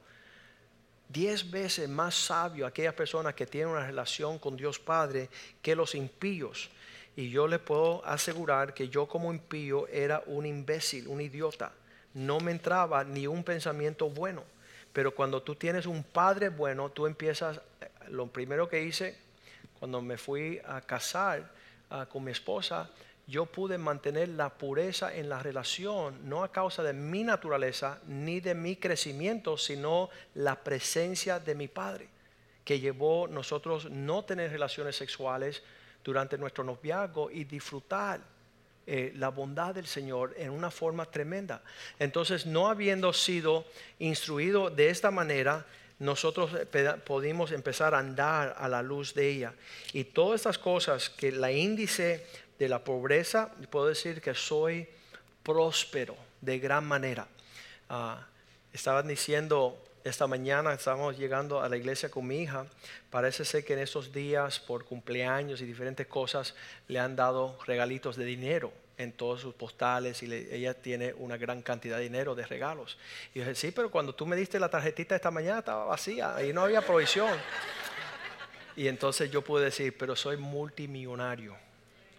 Diez 1.08 1.50
veces 1.50 1.88
más 1.88 2.14
sabio 2.14 2.66
aquella 2.66 2.94
persona 2.94 3.34
que 3.34 3.46
tiene 3.46 3.70
una 3.70 3.86
relación 3.86 4.38
con 4.38 4.56
Dios 4.56 4.78
Padre 4.78 5.28
que 5.62 5.76
los 5.76 5.94
impíos. 5.94 6.70
Y 7.14 7.30
yo 7.30 7.46
le 7.46 7.58
puedo 7.58 8.04
asegurar 8.04 8.74
que 8.74 8.88
yo 8.88 9.06
como 9.06 9.32
impío 9.32 9.88
era 9.88 10.22
un 10.26 10.44
imbécil, 10.44 11.08
un 11.08 11.20
idiota. 11.20 11.72
No 12.14 12.40
me 12.40 12.50
entraba 12.50 13.04
ni 13.04 13.26
un 13.26 13.44
pensamiento 13.44 14.10
bueno. 14.10 14.44
Pero 14.92 15.14
cuando 15.14 15.42
tú 15.42 15.54
tienes 15.54 15.86
un 15.86 16.02
padre 16.02 16.48
bueno, 16.48 16.90
tú 16.90 17.06
empiezas 17.06 17.60
lo 18.08 18.26
primero 18.26 18.68
que 18.68 18.82
hice 18.82 19.16
cuando 19.78 20.00
me 20.00 20.16
fui 20.16 20.60
a 20.66 20.80
casar 20.80 21.50
ah, 21.90 22.06
con 22.10 22.24
mi 22.24 22.32
esposa, 22.32 22.90
yo 23.26 23.46
pude 23.46 23.76
mantener 23.76 24.28
la 24.28 24.50
pureza 24.50 25.14
en 25.14 25.28
la 25.28 25.40
relación, 25.40 26.28
no 26.28 26.44
a 26.44 26.52
causa 26.52 26.82
de 26.82 26.92
mi 26.92 27.24
naturaleza 27.24 28.00
ni 28.06 28.40
de 28.40 28.54
mi 28.54 28.76
crecimiento, 28.76 29.58
sino 29.58 30.10
la 30.34 30.62
presencia 30.62 31.40
de 31.40 31.54
mi 31.56 31.66
padre, 31.66 32.08
que 32.64 32.78
llevó 32.78 33.26
nosotros 33.26 33.90
no 33.90 34.24
tener 34.24 34.52
relaciones 34.52 34.94
sexuales 34.94 35.62
durante 36.04 36.38
nuestro 36.38 36.62
noviazgo 36.62 37.30
y 37.30 37.42
disfrutar 37.44 38.20
eh, 38.86 39.12
la 39.16 39.30
bondad 39.30 39.74
del 39.74 39.88
Señor 39.88 40.34
en 40.38 40.50
una 40.50 40.70
forma 40.70 41.06
tremenda. 41.06 41.62
Entonces, 41.98 42.46
no 42.46 42.68
habiendo 42.68 43.12
sido 43.12 43.64
instruido 43.98 44.70
de 44.70 44.90
esta 44.90 45.10
manera, 45.10 45.66
nosotros 45.98 46.50
pudimos 47.04 47.50
empezar 47.50 47.94
a 47.94 47.98
andar 47.98 48.54
a 48.56 48.68
la 48.68 48.82
luz 48.82 49.14
de 49.14 49.28
ella. 49.30 49.54
Y 49.92 50.04
todas 50.04 50.40
estas 50.40 50.58
cosas 50.58 51.10
que 51.10 51.32
la 51.32 51.50
índice 51.50 52.26
de 52.58 52.68
la 52.68 52.82
pobreza, 52.82 53.50
puedo 53.70 53.86
decir 53.86 54.20
que 54.20 54.34
soy 54.34 54.88
próspero 55.42 56.16
de 56.40 56.58
gran 56.58 56.84
manera. 56.86 57.28
Ah, 57.88 58.26
estaban 58.72 59.08
diciendo 59.08 59.82
esta 60.04 60.26
mañana, 60.26 60.72
estábamos 60.72 61.18
llegando 61.18 61.60
a 61.60 61.68
la 61.68 61.76
iglesia 61.76 62.10
con 62.10 62.26
mi 62.26 62.38
hija, 62.38 62.66
parece 63.10 63.44
ser 63.44 63.64
que 63.64 63.72
en 63.72 63.80
estos 63.80 64.12
días 64.12 64.60
por 64.60 64.84
cumpleaños 64.84 65.60
y 65.60 65.64
diferentes 65.66 66.06
cosas 66.06 66.54
le 66.86 67.00
han 67.00 67.16
dado 67.16 67.58
regalitos 67.66 68.16
de 68.16 68.24
dinero 68.24 68.72
en 68.98 69.12
todos 69.12 69.40
sus 69.40 69.54
postales 69.54 70.22
y 70.22 70.32
ella 70.32 70.74
tiene 70.74 71.12
una 71.14 71.36
gran 71.36 71.60
cantidad 71.60 71.96
de 71.96 72.04
dinero 72.04 72.34
de 72.34 72.46
regalos. 72.46 72.96
Y 73.34 73.38
yo 73.38 73.44
dije, 73.44 73.54
sí, 73.56 73.70
pero 73.72 73.90
cuando 73.90 74.14
tú 74.14 74.26
me 74.26 74.36
diste 74.36 74.60
la 74.60 74.70
tarjetita 74.70 75.16
esta 75.16 75.30
mañana 75.30 75.58
estaba 75.58 75.84
vacía 75.84 76.42
y 76.42 76.52
no 76.52 76.62
había 76.62 76.82
provisión. 76.82 77.36
Y 78.76 78.88
entonces 78.88 79.30
yo 79.30 79.42
pude 79.42 79.64
decir, 79.64 79.96
pero 79.98 80.14
soy 80.14 80.36
multimillonario. 80.36 81.65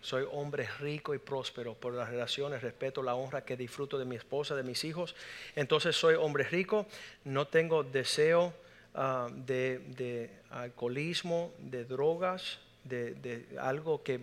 Soy 0.07 0.25
hombre 0.31 0.69
rico 0.79 1.13
y 1.13 1.17
próspero 1.17 1.73
por 1.73 1.93
las 1.93 2.07
relaciones, 2.07 2.61
respeto, 2.61 3.03
la 3.03 3.15
honra 3.15 3.43
que 3.43 3.57
disfruto 3.57 3.97
de 3.97 4.05
mi 4.05 4.15
esposa, 4.15 4.55
de 4.55 4.63
mis 4.63 4.85
hijos. 4.85 5.17
Entonces 5.53 5.97
soy 5.97 6.15
hombre 6.15 6.45
rico, 6.45 6.85
no 7.25 7.47
tengo 7.47 7.83
deseo 7.83 8.53
ah, 8.95 9.27
de, 9.29 10.31
alcoholismo, 10.49 11.51
de 11.57 11.83
drogas, 11.83 12.59
de 12.85 13.45
algo 13.59 14.01
que 14.01 14.21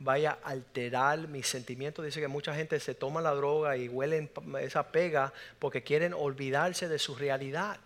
vaya 0.00 0.36
a 0.42 0.48
alterar 0.48 1.28
mis 1.28 1.46
sentimientos. 1.46 2.04
Dice 2.04 2.20
que 2.20 2.26
mucha 2.26 2.52
gente 2.52 2.80
se 2.80 2.96
toma 2.96 3.20
la 3.20 3.32
droga 3.32 3.76
y 3.76 3.88
huelen 3.88 4.28
esa 4.60 4.90
pega 4.90 5.32
porque 5.60 5.84
quieren 5.84 6.12
olvidarse 6.12 6.88
de 6.88 6.98
su 6.98 7.14
realidad. 7.14 7.78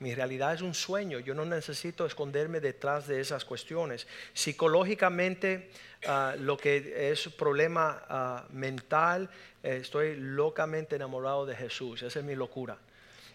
Mi 0.00 0.14
realidad 0.14 0.54
es 0.54 0.62
un 0.62 0.74
sueño, 0.74 1.20
yo 1.20 1.34
no 1.34 1.44
necesito 1.44 2.06
esconderme 2.06 2.60
detrás 2.60 3.06
de 3.06 3.20
esas 3.20 3.44
cuestiones. 3.44 4.06
Psicológicamente, 4.32 5.70
ah, 6.06 6.34
lo 6.38 6.56
que 6.56 7.10
es 7.12 7.28
problema 7.28 8.02
ah, 8.08 8.46
mental, 8.50 9.30
eh, 9.62 9.78
estoy 9.80 10.16
locamente 10.16 10.96
enamorado 10.96 11.46
de 11.46 11.54
Jesús, 11.54 12.02
esa 12.02 12.18
es 12.18 12.24
mi 12.24 12.34
locura. 12.34 12.78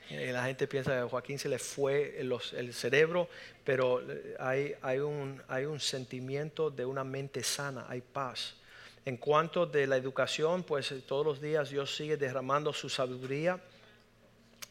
Eh, 0.09 0.31
la 0.31 0.45
gente 0.45 0.67
piensa 0.67 0.91
que 0.91 0.99
a 0.99 1.07
Joaquín 1.07 1.39
se 1.39 1.49
le 1.49 1.57
fue 1.57 2.19
el, 2.19 2.73
cerebro, 2.73 3.27
pero 3.63 4.01
eh, 4.01 4.35
hay, 4.39 4.75
hay, 4.81 4.99
un, 4.99 5.41
hay 5.47 5.65
un 5.65 5.79
sentimiento 5.79 6.69
de 6.69 6.85
una 6.85 7.03
mente 7.03 7.43
sana, 7.43 7.85
hay 7.89 8.01
paz. 8.01 8.55
En 9.03 9.17
cuanto 9.17 9.65
de 9.65 9.87
la 9.87 9.97
educación, 9.97 10.63
pues 10.63 10.91
eh, 10.91 11.01
todos 11.05 11.25
los 11.25 11.41
días 11.41 11.71
Dios 11.71 11.95
sigue 11.95 12.17
derramando 12.17 12.71
su 12.71 12.87
sabiduría 12.87 13.59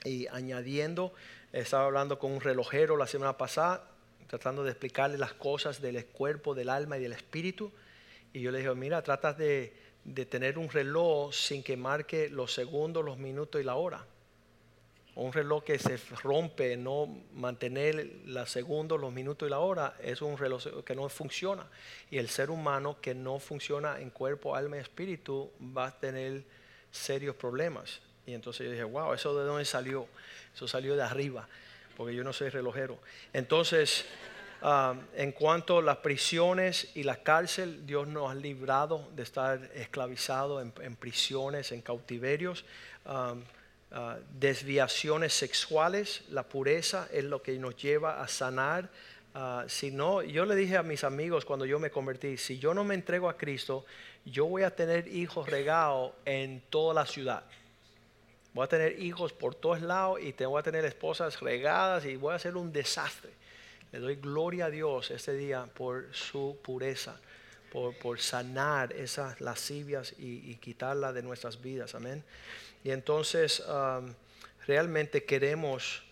y 0.05 0.29
añadiendo. 0.29 1.13
Estaba 1.55 1.85
hablando 1.85 2.19
con 2.19 2.33
un 2.33 2.41
relojero 2.41 2.97
la 2.97 3.07
semana 3.07 3.39
pasada, 3.39 3.89
tratando 4.27 4.65
de 4.65 4.71
explicarle 4.73 5.19
las 5.19 5.35
cosas 5.35 5.81
del 5.81 6.05
cuerpo, 6.07 6.53
del 6.53 6.69
alma 6.69 6.99
y 6.99 7.01
del 7.01 7.13
espíritu. 7.13 7.71
Y 8.33 8.41
yo 8.41 8.51
le 8.51 8.59
dije, 8.59 8.75
mira, 8.75 9.03
tratas 9.03 9.39
de, 9.39 9.73
de 10.05 10.27
tener 10.27 10.59
un 10.59 10.69
reloj 10.69 11.33
sin 11.33 11.63
que 11.63 11.77
marque 11.77 12.29
los 12.29 12.53
segundos, 12.53 13.05
los 13.05 13.19
minutos 13.19 13.61
y 13.61 13.65
la 13.65 13.77
hora 13.77 14.05
un 15.17 15.33
reloj 15.33 15.63
que 15.63 15.79
se 15.79 15.97
rompe, 16.23 16.77
no 16.77 17.07
mantener 17.35 18.23
la 18.27 18.47
segundos, 18.47 19.01
los 19.01 19.13
minutos 19.13 19.47
y 19.47 19.51
la 19.51 19.61
hora, 19.61 19.95
es 20.03 20.21
un 20.23 20.37
reloj 20.37 20.83
que 20.85 20.97
no 20.97 21.09
funciona. 21.09 21.69
Y 22.11 22.19
el 22.19 22.29
ser 22.29 22.51
humano 22.51 23.01
que 23.01 23.15
no 23.15 23.39
funciona 23.39 24.01
en 24.01 24.11
cuerpo, 24.11 24.57
alma 24.57 24.77
y 24.77 24.81
espíritu 24.81 25.53
va 25.77 25.87
a 25.87 26.01
tener 26.01 26.43
serios 26.91 27.37
problemas. 27.37 28.01
Y 28.27 28.35
entonces 28.35 28.67
yo 28.67 28.73
dije, 28.73 28.85
wow, 28.85 29.13
¿eso 29.13 29.39
de 29.39 29.45
dónde 29.45 29.65
salió? 29.65 30.07
Eso 30.55 30.67
salió 30.69 30.97
de 30.97 31.03
arriba, 31.03 31.49
porque 31.97 32.15
yo 32.15 32.25
no 32.25 32.33
soy 32.33 32.49
relojero. 32.49 32.99
Entonces, 33.33 34.07
en 35.17 35.33
cuanto 35.33 35.79
a 35.79 35.83
las 35.83 35.99
prisiones 35.99 36.91
y 36.95 37.03
la 37.03 37.23
cárcel, 37.23 37.87
Dios 37.87 38.09
nos 38.09 38.31
ha 38.31 38.35
librado 38.35 39.11
de 39.15 39.23
estar 39.23 39.71
esclavizados 39.75 40.65
en, 40.81 40.97
prisiones, 40.97 41.73
en 41.73 41.83
cautiverios. 41.83 42.65
Ah, 43.97 44.17
desviaciones 44.41 45.33
sexuales, 45.35 46.23
la 46.31 46.43
pureza 46.43 47.07
es 47.13 47.23
lo 47.23 47.41
que 47.43 47.57
nos 47.61 47.77
lleva 47.77 48.21
a 48.21 48.27
sanar. 48.27 48.91
Uh, 49.37 49.69
si 49.69 49.93
no, 49.93 50.21
yo 50.21 50.45
le 50.47 50.57
dije 50.57 50.77
a 50.77 50.83
mis 50.83 51.05
amigos 51.05 51.45
cuando 51.45 51.65
yo 51.65 51.79
me 51.79 51.93
convertí, 51.93 52.37
si 52.37 52.59
yo 52.59 52.75
no 52.75 52.83
me 52.83 52.97
entrego 52.97 53.29
a 53.29 53.37
Cristo, 53.37 53.85
yo 54.25 54.47
voy 54.47 54.65
a 54.65 54.75
tener 54.75 55.07
hijos 55.07 55.49
regados 55.49 56.13
en 56.25 56.61
toda 56.71 56.93
la 56.93 57.07
ciudad. 57.07 57.45
Voy 58.55 58.65
a 58.65 58.69
tener 58.69 58.99
hijos 59.03 59.33
por 59.33 59.55
todos 59.55 59.83
lados 59.83 60.21
y 60.23 60.33
te 60.33 60.47
voy 60.47 60.61
a 60.61 60.63
tener 60.63 60.85
esposas 60.85 61.41
regadas 61.41 62.07
y 62.07 62.17
voy 62.17 62.33
a 62.33 62.37
hacer 62.37 62.57
un 62.57 62.73
desastre. 62.73 63.31
Le 63.93 63.99
doy 63.99 64.17
gloria 64.17 64.67
a 64.67 64.71
Dios 64.71 65.11
este 65.11 65.35
día 65.35 65.67
por 65.75 66.07
su 66.13 66.57
pureza, 66.63 67.21
por, 67.71 67.97
por 67.99 68.21
sanar 68.21 68.93
esas 68.93 69.41
lascivias 69.41 70.15
y, 70.19 70.51
y 70.51 70.57
quitarlas 70.57 71.15
de 71.15 71.23
nuestras 71.23 71.61
vidas. 71.61 71.95
Amén. 71.95 72.25
Y 72.85 72.91
entonces 72.91 73.63
realmente 74.67 75.25
queremos 75.25 76.03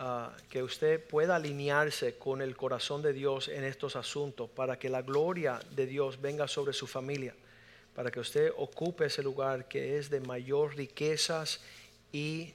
ah, 0.00 0.36
que 0.50 0.62
usted 0.62 1.02
pueda 1.02 1.36
alinearse 1.36 2.18
con 2.18 2.42
el 2.42 2.56
corazón 2.56 3.02
de 3.02 3.12
Dios 3.12 3.48
en 3.48 3.64
estos 3.64 3.94
asuntos 3.94 4.50
para 4.50 4.78
que 4.78 4.88
la 4.88 5.02
gloria 5.02 5.60
de 5.70 5.86
Dios 5.86 6.20
venga 6.20 6.48
sobre 6.48 6.72
su 6.72 6.88
familia, 6.88 7.34
para 7.94 8.10
que 8.10 8.18
usted 8.18 8.52
ocupe 8.56 9.06
ese 9.06 9.22
lugar 9.22 9.68
que 9.68 9.96
es 9.96 10.10
de 10.10 10.20
mayor 10.20 10.76
riquezas 10.76 11.60
y 12.12 12.54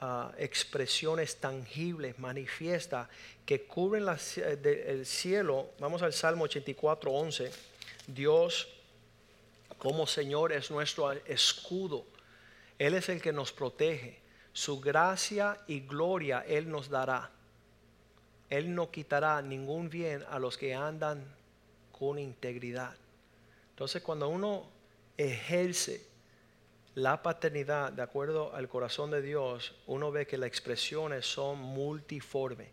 ah, 0.00 0.32
expresiones 0.38 1.36
tangibles, 1.36 2.18
manifiesta, 2.18 3.08
que 3.44 3.64
cubren 3.64 4.06
el 4.64 5.06
cielo. 5.06 5.70
Vamos 5.78 6.02
al 6.02 6.12
Salmo 6.12 6.44
84, 6.44 7.10
11. 7.10 7.50
Dios 8.06 8.68
como 9.78 10.06
Señor 10.06 10.52
es 10.52 10.70
nuestro 10.70 11.10
escudo 11.12 12.04
él 12.82 12.94
es 12.94 13.08
el 13.08 13.22
que 13.22 13.32
nos 13.32 13.52
protege. 13.52 14.18
Su 14.52 14.80
gracia 14.80 15.56
y 15.68 15.80
gloria 15.80 16.44
Él 16.48 16.68
nos 16.68 16.88
dará. 16.88 17.30
Él 18.50 18.74
no 18.74 18.90
quitará 18.90 19.40
ningún 19.40 19.88
bien 19.88 20.24
a 20.28 20.40
los 20.40 20.58
que 20.58 20.74
andan 20.74 21.24
con 21.96 22.18
integridad. 22.18 22.96
Entonces 23.70 24.02
cuando 24.02 24.28
uno 24.28 24.68
ejerce 25.16 26.04
la 26.94 27.22
paternidad, 27.22 27.92
de 27.92 28.02
acuerdo 28.02 28.54
al 28.54 28.68
corazón 28.68 29.10
de 29.10 29.22
Dios, 29.22 29.74
uno 29.86 30.12
ve 30.12 30.26
que 30.26 30.36
las 30.36 30.48
expresiones 30.48 31.26
son 31.26 31.58
multiformes. 31.58 32.68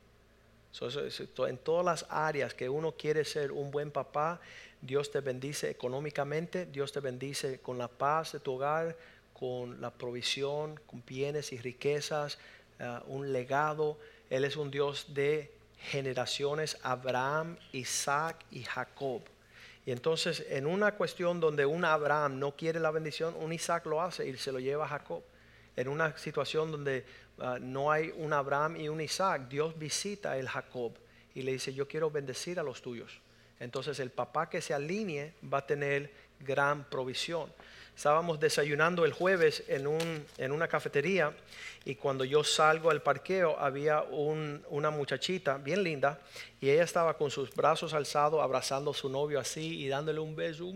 en 1.48 1.58
todas 1.58 1.86
las 1.86 2.06
áreas 2.10 2.54
que 2.54 2.70
uno 2.70 2.92
quiere 2.92 3.24
ser 3.24 3.52
un 3.52 3.72
buen 3.72 3.92
papá, 3.92 4.40
Dios 4.82 5.12
te 5.12 5.22
bendice 5.22 5.70
económicamente, 5.70 6.66
Dios 6.66 6.92
te 6.92 7.00
bendice 7.00 7.60
con 7.60 7.78
la 7.78 7.88
paz 7.88 8.34
de 8.34 8.40
tu 8.40 8.54
hogar, 8.54 8.96
con 9.34 9.80
la 9.80 9.90
provisión, 9.90 10.80
con 10.86 11.02
bienes 11.06 11.54
y 11.54 11.58
riquezas, 11.58 12.38
eh, 12.80 13.00
un 13.08 13.32
legado. 13.32 13.98
Él 14.30 14.44
es 14.44 14.58
un 14.58 14.70
Dios 14.70 15.14
de 15.14 15.52
generaciones, 15.80 16.78
Abraham, 16.84 17.58
Isaac 17.72 18.46
y 18.52 18.64
Jacob. 18.64 19.22
Y 19.86 19.92
entonces 19.92 20.46
en 20.50 20.68
una 20.68 20.94
cuestión 20.94 21.40
donde 21.40 21.66
un 21.66 21.86
Abraham 21.86 22.40
no 22.40 22.56
quiere 22.56 22.80
la 22.80 22.92
bendición, 22.92 23.36
un 23.38 23.54
Isaac 23.54 23.86
lo 23.86 24.02
hace 24.02 24.28
y 24.28 24.38
se 24.38 24.52
lo 24.52 24.60
lleva 24.60 24.86
a 24.86 24.90
Jacob. 24.90 25.24
En 25.76 25.88
una 25.88 26.18
situación 26.18 26.72
donde 26.72 27.06
ah, 27.40 27.58
no 27.60 27.92
hay 27.92 28.14
un 28.18 28.34
Abraham 28.34 28.76
y 28.76 28.90
un 28.90 29.02
Isaac, 29.02 29.48
Dios 29.50 29.78
visita 29.78 30.38
el 30.38 30.48
Jacob 30.50 30.94
y 31.34 31.42
le 31.42 31.54
dice, 31.54 31.74
yo 31.74 31.88
quiero 31.88 32.12
bendecir 32.12 32.60
a 32.60 32.64
los 32.64 32.82
tuyos. 32.82 33.22
Entonces 33.60 34.00
el 34.00 34.12
papá 34.12 34.50
que 34.50 34.62
se 34.62 34.74
alinee 34.74 35.34
va 35.52 35.60
a 35.60 35.66
tener 35.66 36.12
gran 36.40 36.84
provisión. 36.90 37.52
Estábamos 38.00 38.40
desayunando 38.40 39.04
el 39.04 39.12
jueves 39.12 39.62
en, 39.68 39.86
un, 39.86 40.26
en 40.38 40.54
una 40.54 40.70
cafetería 40.70 41.34
y 41.84 41.96
cuando 41.96 42.24
yo 42.24 42.46
salgo 42.46 42.92
al 42.92 43.02
parqueo 43.02 43.60
había 43.60 44.04
una 44.04 44.90
muchachita 44.90 45.58
bien 45.58 45.84
linda 45.84 46.18
y 46.62 46.70
ella 46.70 46.86
estaba 46.86 47.18
con 47.18 47.30
sus 47.30 47.54
brazos 47.54 47.94
alzados 47.94 48.42
abrazando 48.42 48.92
a 48.92 48.94
su 48.94 49.10
novio 49.10 49.38
así 49.38 49.84
y 49.84 49.90
dándole 49.90 50.22
un 50.22 50.34
beso. 50.34 50.72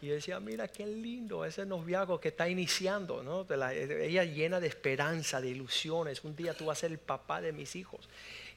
Y 0.00 0.06
decía, 0.06 0.40
mira 0.40 0.68
qué 0.68 0.86
lindo 0.86 1.44
ese 1.44 1.66
noviazgo 1.66 2.18
que 2.18 2.28
está 2.28 2.48
iniciando, 2.48 3.22
¿no? 3.22 3.46
ella 3.52 4.24
llena 4.24 4.58
de 4.58 4.68
esperanza, 4.68 5.42
de 5.42 5.50
ilusiones. 5.50 6.24
Un 6.24 6.34
día 6.34 6.54
tú 6.54 6.64
vas 6.64 6.78
a 6.78 6.80
ser 6.80 6.92
el 6.92 6.98
papá 6.98 7.42
de 7.42 7.52
mis 7.52 7.76
hijos. 7.76 8.08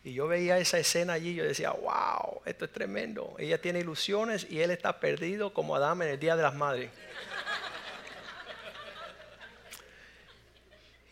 Y 0.05 0.13
yo 0.13 0.27
veía 0.27 0.59
esa 0.59 0.77
escena 0.77 1.13
allí 1.13 1.31
y 1.31 1.35
yo 1.35 1.43
decía, 1.43 1.71
wow, 1.71 2.43
esto 2.45 2.65
es 2.65 2.71
tremendo. 2.71 3.35
Ella 3.39 3.59
tiene 3.59 3.79
ilusiones 3.79 4.45
y 4.47 4.61
él 4.61 4.69
está 4.69 4.99
perdido 4.99 5.51
como 5.51 5.75
Adán 5.75 6.03
en 6.03 6.09
el 6.09 6.19
Día 6.19 6.35
de 6.35 6.43
las 6.43 6.53
Madres. 6.53 6.91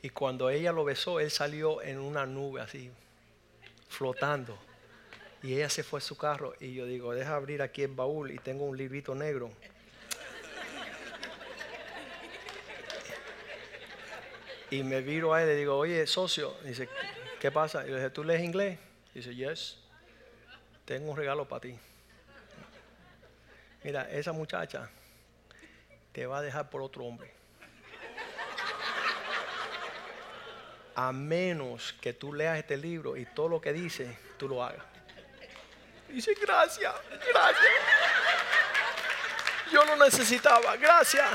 Y 0.04 0.10
cuando 0.10 0.52
ella 0.52 0.72
lo 0.72 0.84
besó, 0.84 1.20
él 1.20 1.32
salió 1.32 1.82
en 1.82 1.98
una 1.98 2.28
nube 2.28 2.62
así, 2.62 2.92
flotando. 3.90 4.60
Y 5.42 5.56
ella 5.56 5.72
se 5.72 5.82
fue 5.82 5.98
a 5.98 6.02
su 6.02 6.16
carro 6.16 6.54
y 6.60 6.76
yo 6.76 6.86
digo, 6.86 7.16
deja 7.16 7.34
abrir 7.34 7.64
aquí 7.64 7.82
el 7.82 7.96
baúl 7.96 8.30
y 8.30 8.38
tengo 8.38 8.64
un 8.64 8.78
librito 8.78 9.16
negro. 9.16 9.50
Y 14.70 14.84
me 14.84 15.02
viro 15.02 15.34
a 15.34 15.42
él 15.42 15.50
y 15.50 15.54
le 15.54 15.58
digo, 15.58 15.78
oye, 15.78 16.06
socio, 16.06 16.56
dice, 16.64 16.88
¿qué 17.44 17.52
pasa? 17.52 17.86
Y 17.86 17.90
le 17.90 17.96
dije, 17.98 18.10
¿tú 18.10 18.24
lees 18.24 18.42
inglés? 18.42 18.80
Y 19.14 19.20
dice, 19.20 19.36
yes, 19.36 19.78
tengo 20.86 21.12
un 21.12 21.18
regalo 21.18 21.46
para 21.46 21.60
ti. 21.60 21.78
Mira, 23.84 24.10
esa 24.10 24.32
muchacha 24.32 24.90
te 26.14 26.26
va 26.26 26.38
a 26.38 26.42
dejar 26.42 26.70
por 26.70 26.82
otro 26.82 27.04
hombre. 27.04 27.34
A 30.96 31.12
menos 31.12 31.92
que 32.00 32.14
tú 32.14 32.34
leas 32.34 32.60
este 32.60 32.78
libro 32.78 33.18
y 33.18 33.26
todo 33.26 33.50
lo 33.50 33.60
que 33.60 33.74
dice, 33.74 34.18
tú 34.38 34.48
lo 34.48 34.64
hagas. 34.64 34.86
dice, 36.08 36.34
gracias, 36.42 36.96
gracias. 37.30 37.74
Yo 39.70 39.84
lo 39.84 39.98
necesitaba, 39.98 40.78
gracias. 40.78 41.30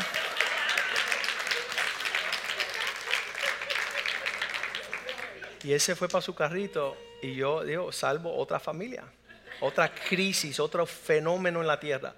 Y 5.64 5.72
ese 5.72 5.96
fue 5.96 6.08
para 6.08 6.22
su 6.22 6.34
carrito 6.34 6.96
y 7.20 7.34
yo 7.34 7.64
digo, 7.64 7.90
salvo 7.90 8.36
otra 8.36 8.60
familia, 8.60 9.04
otra 9.60 9.92
crisis, 9.92 10.60
otro 10.60 10.86
fenómeno 10.86 11.60
en 11.60 11.66
la 11.66 11.80
tierra. 11.80 12.14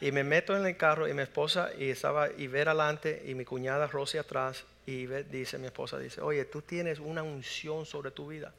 Y 0.00 0.12
me 0.12 0.24
meto 0.24 0.56
en 0.56 0.66
el 0.66 0.76
carro 0.76 1.08
y 1.08 1.14
mi 1.14 1.22
esposa 1.22 1.70
y 1.76 1.90
estaba 1.90 2.28
y 2.36 2.46
ver 2.46 2.68
adelante 2.68 3.22
y 3.26 3.34
mi 3.34 3.44
cuñada 3.44 3.86
Rosy 3.86 4.18
atrás 4.18 4.64
y 4.86 5.06
dice 5.06 5.58
mi 5.58 5.66
esposa 5.66 5.98
dice, 5.98 6.20
"Oye, 6.20 6.44
tú 6.44 6.62
tienes 6.62 6.98
una 6.98 7.22
unción 7.22 7.84
sobre 7.84 8.10
tu 8.10 8.28
vida." 8.28 8.52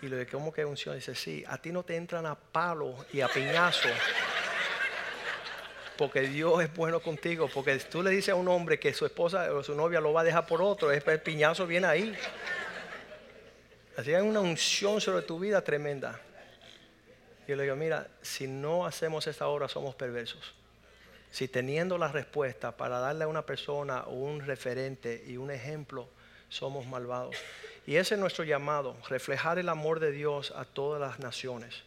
Y 0.00 0.08
le 0.08 0.18
digo, 0.18 0.30
¿cómo 0.32 0.52
que 0.52 0.64
unción? 0.64 0.96
Dice, 0.96 1.14
"Sí, 1.14 1.44
a 1.46 1.58
ti 1.58 1.70
no 1.70 1.84
te 1.84 1.96
entran 1.96 2.26
a 2.26 2.34
palo 2.34 3.06
y 3.12 3.20
a 3.20 3.28
piñazo." 3.28 3.88
Porque 5.96 6.22
Dios 6.22 6.60
es 6.62 6.74
bueno 6.74 6.98
contigo, 7.00 7.48
porque 7.52 7.76
tú 7.78 8.02
le 8.02 8.10
dices 8.10 8.30
a 8.30 8.34
un 8.34 8.48
hombre 8.48 8.80
que 8.80 8.92
su 8.92 9.06
esposa 9.06 9.52
o 9.52 9.62
su 9.62 9.76
novia 9.76 10.00
lo 10.00 10.12
va 10.12 10.22
a 10.22 10.24
dejar 10.24 10.46
por 10.46 10.60
otro, 10.60 10.90
el 10.90 11.20
piñazo 11.20 11.66
viene 11.66 11.86
ahí. 11.86 12.16
Hay 13.96 14.14
una 14.14 14.40
unción 14.40 15.00
sobre 15.00 15.22
tu 15.22 15.38
vida 15.38 15.62
tremenda. 15.62 16.18
Yo 17.46 17.56
le 17.56 17.64
digo, 17.64 17.76
mira, 17.76 18.08
si 18.22 18.46
no 18.46 18.86
hacemos 18.86 19.26
esta 19.26 19.48
obra 19.48 19.68
somos 19.68 19.94
perversos. 19.94 20.54
Si 21.30 21.48
teniendo 21.48 21.98
la 21.98 22.08
respuesta 22.08 22.74
para 22.76 22.98
darle 22.98 23.24
a 23.24 23.28
una 23.28 23.44
persona 23.44 24.04
un 24.04 24.40
referente 24.40 25.22
y 25.26 25.36
un 25.36 25.50
ejemplo, 25.50 26.08
somos 26.48 26.86
malvados. 26.86 27.36
Y 27.86 27.96
ese 27.96 28.14
es 28.14 28.20
nuestro 28.20 28.44
llamado, 28.44 28.96
reflejar 29.08 29.58
el 29.58 29.68
amor 29.68 30.00
de 30.00 30.12
Dios 30.12 30.52
a 30.56 30.64
todas 30.64 31.00
las 31.00 31.18
naciones. 31.18 31.82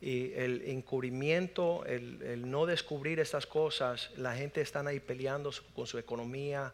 Y 0.00 0.32
el 0.34 0.62
encubrimiento, 0.66 1.84
el, 1.86 2.22
el 2.22 2.50
no 2.50 2.66
descubrir 2.66 3.20
estas 3.20 3.46
cosas, 3.46 4.10
la 4.16 4.34
gente 4.34 4.60
está 4.60 4.80
ahí 4.80 5.00
peleando 5.00 5.50
con 5.74 5.86
su 5.86 5.98
economía, 5.98 6.72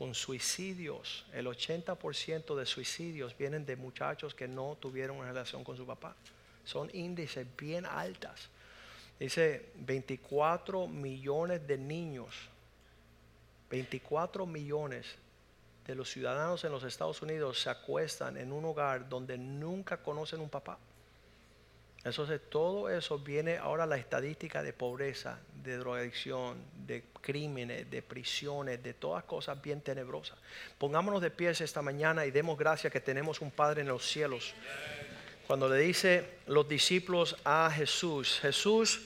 con 0.00 0.14
suicidios. 0.14 1.26
El 1.30 1.46
80% 1.46 2.56
de 2.56 2.64
suicidios 2.64 3.36
vienen 3.36 3.66
de 3.66 3.76
muchachos 3.76 4.34
que 4.34 4.48
no 4.48 4.78
tuvieron 4.80 5.18
una 5.18 5.28
relación 5.28 5.62
con 5.62 5.76
su 5.76 5.84
papá. 5.84 6.16
Son 6.64 6.88
índices 6.94 7.46
bien 7.54 7.84
altas. 7.84 8.48
Dice 9.18 9.72
24 9.74 10.86
millones 10.86 11.66
de 11.66 11.76
niños, 11.76 12.34
24 13.68 14.46
millones 14.46 15.04
de 15.86 15.94
los 15.94 16.10
ciudadanos 16.10 16.64
en 16.64 16.72
los 16.72 16.82
Estados 16.84 17.20
Unidos 17.20 17.60
se 17.60 17.68
acuestan 17.68 18.38
en 18.38 18.52
un 18.52 18.64
hogar 18.64 19.06
donde 19.06 19.36
nunca 19.36 19.98
conocen 19.98 20.40
un 20.40 20.48
papá. 20.48 20.78
Eso 22.04 22.32
es, 22.32 22.40
todo 22.48 22.88
eso 22.88 23.18
viene 23.18 23.58
ahora 23.58 23.84
la 23.84 23.98
estadística 23.98 24.62
de 24.62 24.72
pobreza, 24.72 25.38
de 25.62 25.76
drogadicción, 25.76 26.56
de 26.86 27.04
crímenes, 27.20 27.90
de 27.90 28.00
prisiones, 28.00 28.82
de 28.82 28.94
todas 28.94 29.24
cosas 29.24 29.60
bien 29.60 29.82
tenebrosas. 29.82 30.38
Pongámonos 30.78 31.20
de 31.20 31.30
pies 31.30 31.60
esta 31.60 31.82
mañana 31.82 32.24
y 32.24 32.30
demos 32.30 32.58
gracias 32.58 32.90
que 32.90 33.00
tenemos 33.00 33.42
un 33.42 33.50
Padre 33.50 33.82
en 33.82 33.88
los 33.88 34.06
cielos. 34.06 34.54
Cuando 35.46 35.68
le 35.68 35.78
dice 35.78 36.38
los 36.46 36.66
discípulos 36.66 37.36
a 37.44 37.70
Jesús, 37.70 38.38
Jesús, 38.40 39.02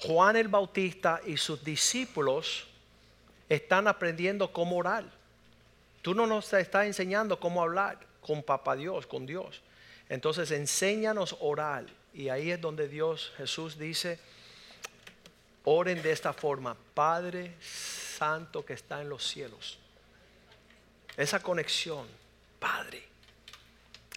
Juan 0.00 0.36
el 0.36 0.48
Bautista 0.48 1.20
y 1.26 1.36
sus 1.36 1.62
discípulos 1.62 2.66
están 3.48 3.86
aprendiendo 3.86 4.52
cómo 4.52 4.76
orar. 4.78 5.04
Tú 6.02 6.14
no 6.14 6.26
nos 6.26 6.52
estás 6.52 6.86
enseñando 6.86 7.38
cómo 7.38 7.62
hablar 7.62 7.98
con 8.20 8.42
Papá 8.42 8.74
Dios, 8.74 9.06
con 9.06 9.26
Dios. 9.26 9.60
Entonces 10.08 10.50
enséñanos 10.50 11.36
orar. 11.40 11.86
Y 12.12 12.28
ahí 12.30 12.50
es 12.50 12.60
donde 12.60 12.88
Dios, 12.88 13.32
Jesús 13.36 13.78
dice, 13.78 14.18
oren 15.64 16.02
de 16.02 16.12
esta 16.12 16.32
forma, 16.32 16.76
Padre 16.94 17.54
Santo 17.60 18.64
que 18.64 18.72
está 18.72 19.00
en 19.02 19.08
los 19.08 19.26
cielos. 19.26 19.78
Esa 21.16 21.40
conexión, 21.40 22.06
Padre, 22.58 23.06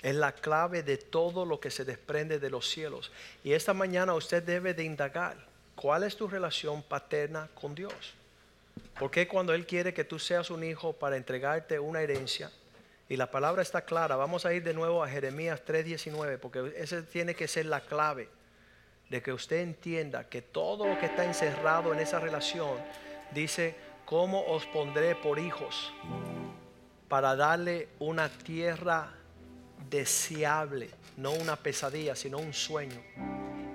es 0.01 0.15
la 0.15 0.31
clave 0.31 0.83
de 0.83 0.97
todo 0.97 1.45
lo 1.45 1.59
que 1.59 1.69
se 1.69 1.85
desprende 1.85 2.39
de 2.39 2.49
los 2.49 2.69
cielos. 2.69 3.11
Y 3.43 3.53
esta 3.53 3.73
mañana 3.73 4.13
usted 4.13 4.41
debe 4.41 4.73
de 4.73 4.83
indagar, 4.83 5.37
¿cuál 5.75 6.03
es 6.03 6.15
tu 6.15 6.27
relación 6.27 6.81
paterna 6.81 7.49
con 7.53 7.75
Dios? 7.75 7.93
Porque 8.99 9.27
cuando 9.27 9.53
Él 9.53 9.65
quiere 9.65 9.93
que 9.93 10.03
tú 10.03 10.19
seas 10.19 10.49
un 10.49 10.63
hijo 10.63 10.93
para 10.93 11.17
entregarte 11.17 11.79
una 11.79 12.01
herencia, 12.01 12.51
y 13.11 13.17
la 13.17 13.29
palabra 13.29 13.61
está 13.61 13.81
clara. 13.81 14.15
Vamos 14.15 14.45
a 14.45 14.53
ir 14.53 14.63
de 14.63 14.73
nuevo 14.73 15.03
a 15.03 15.09
Jeremías 15.09 15.65
3:19, 15.65 16.37
porque 16.37 16.73
esa 16.77 17.03
tiene 17.03 17.35
que 17.35 17.45
ser 17.45 17.65
la 17.65 17.81
clave 17.81 18.29
de 19.09 19.21
que 19.21 19.33
usted 19.33 19.57
entienda 19.57 20.29
que 20.29 20.41
todo 20.41 20.87
lo 20.87 20.97
que 20.97 21.07
está 21.07 21.25
encerrado 21.25 21.91
en 21.91 21.99
esa 21.99 22.21
relación 22.21 22.77
dice, 23.33 23.75
¿cómo 24.05 24.45
os 24.45 24.65
pondré 24.67 25.15
por 25.15 25.39
hijos 25.39 25.91
para 27.09 27.35
darle 27.35 27.89
una 27.99 28.29
tierra 28.29 29.11
deseable, 29.89 30.89
no 31.17 31.31
una 31.33 31.57
pesadilla, 31.57 32.15
sino 32.15 32.37
un 32.37 32.53
sueño 32.53 33.01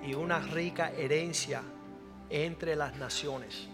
y 0.01 0.15
una 0.15 0.39
rica 0.39 0.93
herencia 0.97 1.61
entre 2.31 2.75
las 2.75 2.95
naciones? 2.95 3.67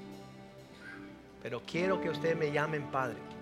Pero 1.42 1.62
quiero 1.66 2.02
que 2.02 2.10
ustedes 2.10 2.36
me 2.36 2.52
llamen 2.52 2.92
Padre 2.92 3.33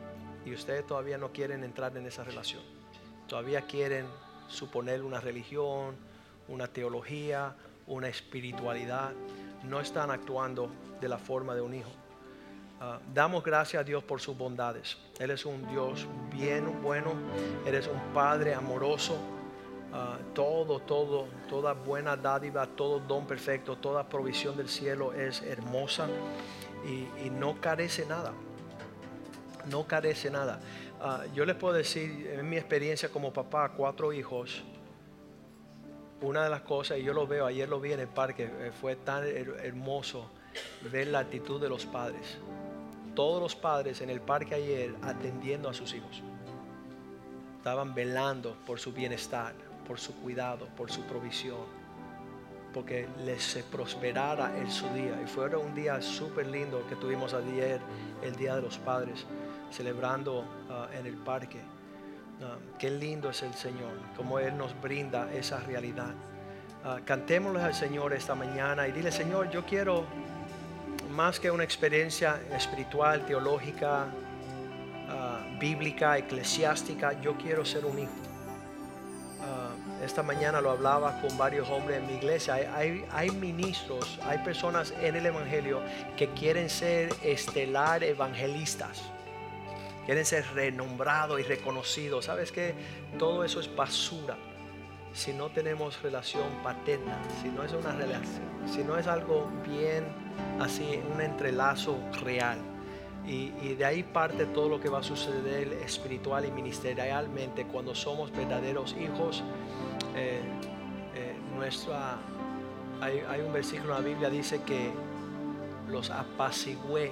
y 0.45 0.53
ustedes 0.53 0.85
todavía 0.85 1.17
no 1.17 1.31
quieren 1.31 1.63
entrar 1.63 1.95
en 1.97 2.05
esa 2.05 2.23
relación. 2.23 2.61
Todavía 3.27 3.61
quieren 3.61 4.05
suponer 4.47 5.03
una 5.03 5.19
religión, 5.19 5.95
una 6.47 6.67
teología, 6.67 7.55
una 7.87 8.07
espiritualidad. 8.07 9.11
No 9.63 9.79
están 9.79 10.11
actuando 10.11 10.69
de 10.99 11.07
la 11.07 11.17
forma 11.17 11.55
de 11.55 11.61
un 11.61 11.73
hijo. 11.73 11.91
Ah, 12.79 12.99
damos 13.13 13.43
gracias 13.43 13.79
a 13.79 13.83
Dios 13.83 14.03
por 14.03 14.19
sus 14.19 14.35
bondades. 14.35 14.97
Él 15.19 15.29
es 15.29 15.45
un 15.45 15.67
Dios 15.67 16.07
bien 16.33 16.81
bueno, 16.81 17.13
Él 17.65 17.75
es 17.75 17.87
un 17.87 17.99
Padre 18.13 18.55
amoroso. 18.55 19.17
Ah, 19.93 20.17
todo, 20.33 20.79
todo, 20.79 21.27
toda 21.47 21.73
buena 21.73 22.15
dádiva, 22.15 22.65
todo 22.65 22.99
don 22.99 23.27
perfecto, 23.27 23.77
toda 23.77 24.07
provisión 24.07 24.57
del 24.57 24.69
cielo 24.69 25.13
es 25.13 25.41
hermosa 25.41 26.07
y, 26.85 27.29
no 27.29 27.59
carece 27.61 28.05
nada. 28.05 28.33
No 29.69 29.87
carece 29.87 30.29
nada. 30.29 30.59
Ah, 30.99 31.23
yo 31.33 31.45
les 31.45 31.55
puedo 31.55 31.73
decir, 31.73 32.31
en 32.33 32.49
mi 32.49 32.57
experiencia 32.57 33.09
como 33.09 33.33
papá, 33.33 33.73
cuatro 33.75 34.13
hijos, 34.13 34.63
una 36.21 36.43
de 36.43 36.49
las 36.49 36.61
cosas, 36.61 36.99
y 36.99 37.03
yo 37.03 37.13
lo 37.13 37.25
veo, 37.25 37.45
ayer 37.45 37.67
lo 37.67 37.79
vi 37.79 37.93
en 37.93 37.99
el 37.99 38.07
parque, 38.07 38.43
eh, 38.43 38.71
fue 38.79 38.95
tan 38.95 39.25
hermoso 39.25 40.29
ver 40.91 41.07
la 41.07 41.19
actitud 41.19 41.59
de 41.59 41.69
los 41.69 41.85
padres 41.85 42.37
todos 43.15 43.41
los 43.41 43.55
padres 43.55 44.01
en 44.01 44.09
el 44.09 44.21
parque 44.21 44.55
ayer 44.55 44.95
atendiendo 45.01 45.69
a 45.69 45.73
sus 45.73 45.93
hijos. 45.93 46.21
Estaban 47.57 47.93
velando 47.93 48.55
por 48.65 48.79
su 48.79 48.91
bienestar, 48.91 49.53
por 49.87 49.99
su 49.99 50.15
cuidado, 50.15 50.67
por 50.77 50.91
su 50.91 51.01
provisión, 51.03 51.65
porque 52.73 53.07
les 53.25 53.43
se 53.43 53.63
prosperara 53.63 54.57
en 54.57 54.71
su 54.71 54.87
día. 54.89 55.21
Y 55.23 55.27
fue 55.27 55.55
un 55.55 55.75
día 55.75 56.01
súper 56.01 56.47
lindo 56.47 56.85
que 56.87 56.95
tuvimos 56.95 57.33
ayer, 57.33 57.79
el 58.23 58.35
Día 58.35 58.55
de 58.55 58.61
los 58.61 58.77
Padres, 58.77 59.25
celebrando 59.71 60.45
ah, 60.69 60.87
en 60.93 61.05
el 61.05 61.15
parque. 61.15 61.59
Ah, 62.41 62.57
qué 62.77 62.89
lindo 62.89 63.29
es 63.29 63.41
el 63.43 63.53
Señor, 63.53 63.93
como 64.15 64.39
Él 64.39 64.57
nos 64.57 64.79
brinda 64.79 65.31
esa 65.33 65.59
realidad. 65.59 66.13
Uh, 66.83 66.99
cantémosle 67.05 67.61
al 67.61 67.75
Señor 67.75 68.11
esta 68.11 68.33
mañana 68.33 68.87
y 68.87 68.91
dile, 68.91 69.11
Señor, 69.11 69.51
yo 69.51 69.63
quiero 69.63 70.03
más 71.11 71.39
que 71.39 71.51
una 71.51 71.63
experiencia 71.63 72.41
espiritual, 72.51 73.25
teológica, 73.25 74.07
ah, 75.09 75.45
bíblica, 75.59 76.17
eclesiástica, 76.17 77.19
yo 77.21 77.37
quiero 77.37 77.65
ser 77.65 77.85
un 77.85 77.99
hijo. 77.99 78.11
Ah, 79.41 79.69
esta 80.03 80.23
mañana 80.23 80.61
lo 80.61 80.71
hablaba 80.71 81.21
con 81.21 81.37
varios 81.37 81.69
hombres 81.69 81.99
en 81.99 82.07
mi 82.07 82.13
iglesia. 82.13 82.55
Hay, 82.55 83.29
ministros, 83.29 84.19
hay 84.25 84.39
personas 84.39 84.93
en 85.01 85.15
el 85.15 85.25
Evangelio 85.25 85.81
que 86.17 86.29
quieren 86.29 86.69
ser 86.69 87.13
estelar 87.21 88.03
evangelistas. 88.03 89.03
Quieren 90.05 90.25
ser 90.25 90.45
renombrados 90.53 91.39
y 91.39 91.43
reconocidos. 91.43 92.25
¿Sabes 92.25 92.51
que 92.51 92.73
Todo 93.17 93.43
eso 93.43 93.59
es 93.59 93.73
basura 93.75 94.37
si 95.13 95.33
no 95.33 95.49
tenemos 95.49 96.01
relación 96.01 96.47
paterna, 96.63 97.17
si 97.41 97.49
no 97.49 97.63
es 97.63 97.73
una 97.73 97.91
relación, 97.91 98.47
si 98.65 98.83
no 98.83 98.97
es 98.97 99.07
algo 99.07 99.51
bien 99.67 100.05
así, 100.59 101.01
un 101.13 101.21
entrelazo 101.21 101.97
real. 102.23 102.59
Y, 103.25 103.75
de 103.75 103.85
ahí 103.85 104.01
parte 104.01 104.47
todo 104.47 104.67
lo 104.67 104.81
que 104.81 104.89
va 104.89 104.99
a 104.99 105.03
suceder 105.03 105.71
espiritual 105.85 106.43
y 106.45 106.51
ministerialmente 106.51 107.65
cuando 107.65 107.93
somos 107.93 108.31
verdaderos 108.31 108.95
hijos. 108.99 109.43
Eh, 110.15 110.41
eh, 111.15 111.35
nuestra, 111.55 112.17
hay, 112.99 113.41
un 113.45 113.53
versículo 113.53 113.95
en 113.95 114.03
la 114.03 114.09
Biblia 114.09 114.29
dice 114.29 114.61
que 114.63 114.91
los 115.87 116.09
apacigué 116.09 117.11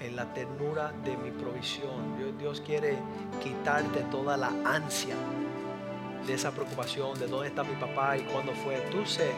en 0.00 0.16
la 0.16 0.32
ternura 0.32 0.92
de 1.04 1.16
mi 1.16 1.30
provisión. 1.30 2.38
Dios, 2.38 2.60
quiere 2.60 2.96
quitarte 3.42 4.00
toda 4.10 4.36
la 4.36 4.52
ansia 4.64 5.14
de 6.26 6.34
esa 6.34 6.50
preocupación 6.50 7.18
de 7.18 7.26
dónde 7.26 7.48
está 7.48 7.62
mi 7.64 7.74
papá 7.76 8.16
y 8.16 8.22
cuándo 8.22 8.52
fue. 8.64 8.76
Tú 8.90 9.04
sé 9.06 9.30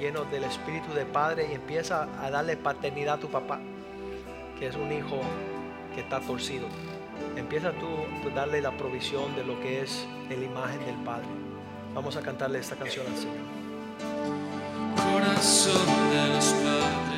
lleno 0.00 0.24
del 0.24 0.44
espíritu 0.44 0.92
de 0.92 1.04
padre 1.06 1.48
y 1.50 1.54
empieza 1.54 2.08
a 2.22 2.30
darle 2.30 2.56
paternidad 2.56 3.14
a 3.14 3.20
tu 3.20 3.28
papá, 3.28 3.58
que 4.58 4.68
es 4.68 4.76
un 4.76 4.92
hijo 4.92 5.20
que 5.94 6.02
está 6.02 6.20
torcido. 6.20 6.66
Empieza 7.36 7.72
tú 7.72 7.86
a 8.28 8.34
darle 8.34 8.60
la 8.60 8.76
provisión 8.76 9.34
de 9.36 9.44
lo 9.44 9.60
que 9.60 9.82
es 9.82 10.06
la 10.28 10.34
imagen 10.34 10.84
del 10.84 10.96
Padre. 10.96 11.26
Vamos 11.94 12.16
a 12.16 12.22
cantarle 12.22 12.58
esta 12.58 12.76
canción 12.76 13.06
al 13.06 13.16
Señor. 13.16 13.36
Corazón 14.96 16.10
de 16.10 16.34
los 16.34 16.44
padres. 16.52 17.15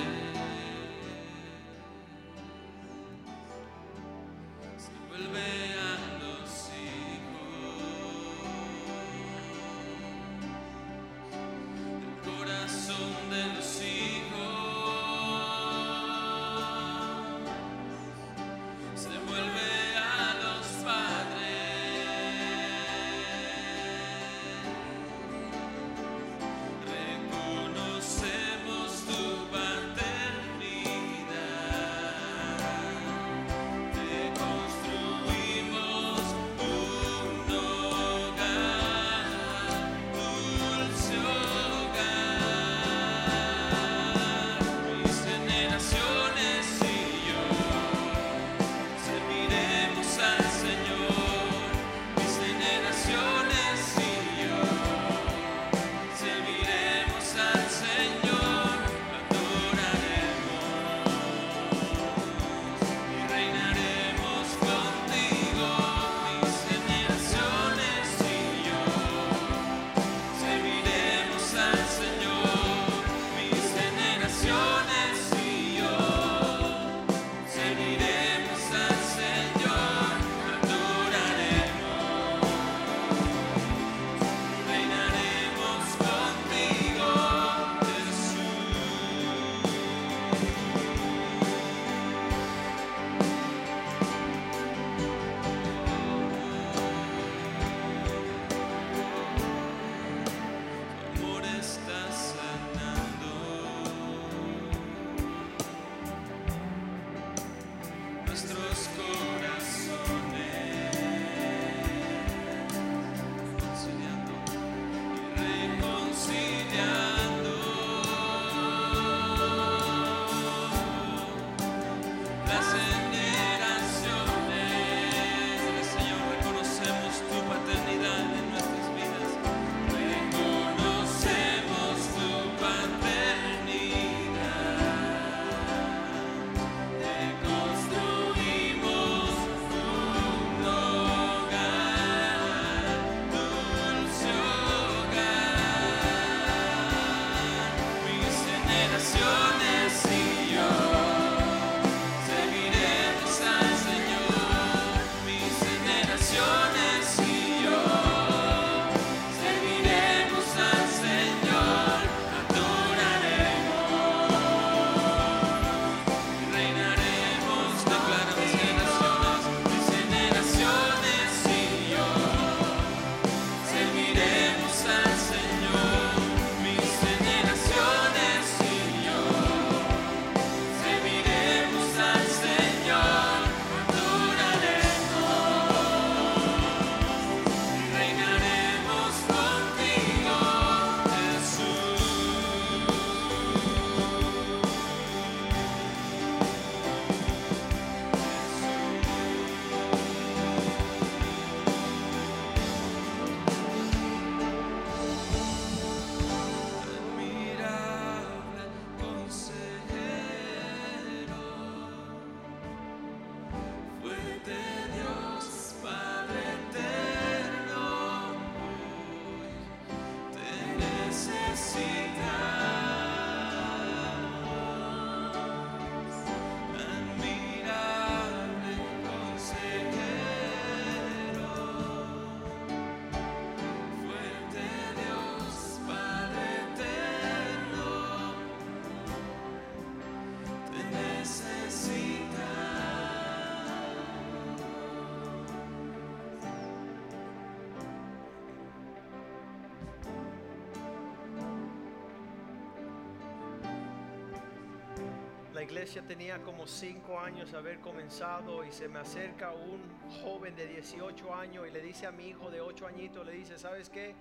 Iglesia 255.79 256.03
tenía 256.03 256.39
como 256.39 256.67
cinco 256.67 257.21
años 257.21 257.55
haber 257.55 257.79
comenzado 257.79 258.65
y 258.65 258.73
se 258.73 258.89
me 258.89 258.99
acerca 258.99 259.53
un 259.53 259.81
joven 260.25 260.57
de 260.57 260.67
18 260.67 261.33
años 261.33 261.67
y 261.69 261.71
le 261.71 261.81
dice 261.81 262.09
a 262.09 262.11
mi 262.11 262.31
hijo 262.31 262.51
de 262.51 262.61
8 262.61 262.89
añitos, 262.89 263.25
le 263.25 263.31
dice, 263.31 263.57
¿sabes 263.61 263.89
qué? 263.89 264.13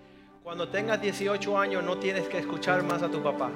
Cuando 0.43 0.69
tengas 0.69 1.01
18 1.01 1.57
años 1.57 1.83
no 1.83 1.97
tienes 1.97 2.27
que 2.27 2.37
escuchar 2.37 2.83
más 2.83 3.01
a 3.01 3.09
tu 3.09 3.23
papá. 3.23 3.49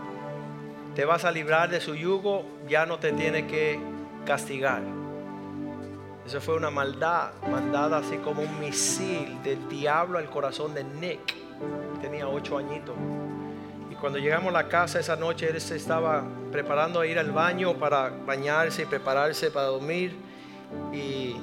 Te 0.96 1.06
vas 1.06 1.26
a 1.26 1.32
librar 1.32 1.70
de 1.70 1.80
su 1.80 1.94
yugo, 1.94 2.44
ya 2.68 2.88
no 2.88 2.98
te 2.98 3.12
tiene 3.12 3.46
que 3.46 3.80
castigar. 4.26 4.82
Eso 6.26 6.42
fue 6.42 6.56
una 6.56 6.72
maldad, 6.72 7.34
mandada 7.52 7.98
así 7.98 8.18
como 8.18 8.42
un 8.42 8.60
misil 8.60 9.44
del 9.44 9.70
diablo 9.70 10.18
al 10.18 10.28
corazón 10.28 10.74
de 10.74 10.84
Nick. 10.84 11.36
Tenía 12.02 12.28
8 12.28 12.58
añitos. 12.58 12.96
Cuando 14.02 14.18
llegamos 14.18 14.50
a 14.50 14.64
la 14.64 14.68
casa 14.68 15.00
esa 15.00 15.16
noche, 15.16 15.48
él 15.48 15.62
se 15.62 15.76
estaba 15.76 16.24
preparando 16.52 17.02
a 17.02 17.06
ir 17.06 17.20
al 17.20 17.32
baño 17.32 17.76
para 17.76 18.10
bañarse 18.10 18.82
y 18.82 18.86
prepararse 18.86 19.52
para 19.52 19.68
dormir. 19.68 20.16
Y, 20.92 21.36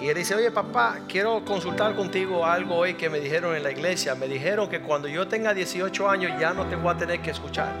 y 0.00 0.08
él 0.08 0.14
dice, 0.14 0.36
oye 0.36 0.52
papá, 0.52 1.00
quiero 1.08 1.44
consultar 1.44 1.96
contigo 1.96 2.46
algo 2.46 2.76
hoy 2.76 2.94
que 2.94 3.10
me 3.10 3.18
dijeron 3.18 3.56
en 3.56 3.64
la 3.64 3.72
iglesia. 3.72 4.14
Me 4.14 4.28
dijeron 4.28 4.68
que 4.68 4.80
cuando 4.80 5.08
yo 5.08 5.26
tenga 5.26 5.52
18 5.52 6.08
años 6.08 6.38
ya 6.38 6.54
no 6.54 6.66
te 6.66 6.76
voy 6.76 6.94
a 6.94 6.96
tener 6.96 7.20
que 7.20 7.32
escuchar. 7.32 7.72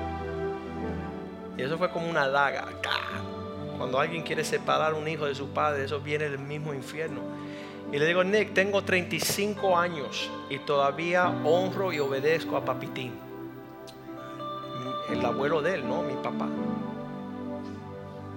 Y 1.56 1.62
eso 1.62 1.78
fue 1.78 1.88
como 1.88 2.10
una 2.10 2.26
daga. 2.26 2.66
Cuando 3.76 4.00
alguien 4.00 4.24
quiere 4.24 4.42
separar 4.42 4.94
a 4.94 4.96
un 4.96 5.06
hijo 5.06 5.26
de 5.26 5.36
su 5.36 5.50
padre, 5.50 5.84
eso 5.84 6.00
viene 6.00 6.28
del 6.28 6.40
mismo 6.40 6.74
infierno. 6.74 7.20
Y 7.92 7.98
le 8.00 8.04
digo, 8.04 8.24
Nick, 8.24 8.52
tengo 8.52 8.82
35 8.82 9.78
años 9.78 10.28
y 10.50 10.58
todavía 10.58 11.28
honro 11.44 11.92
y 11.92 12.00
obedezco 12.00 12.56
a 12.56 12.64
Papitín. 12.64 13.27
El 15.10 15.24
abuelo 15.24 15.62
de 15.62 15.74
él, 15.74 15.88
¿no? 15.88 16.02
Mi 16.02 16.14
papá. 16.14 16.48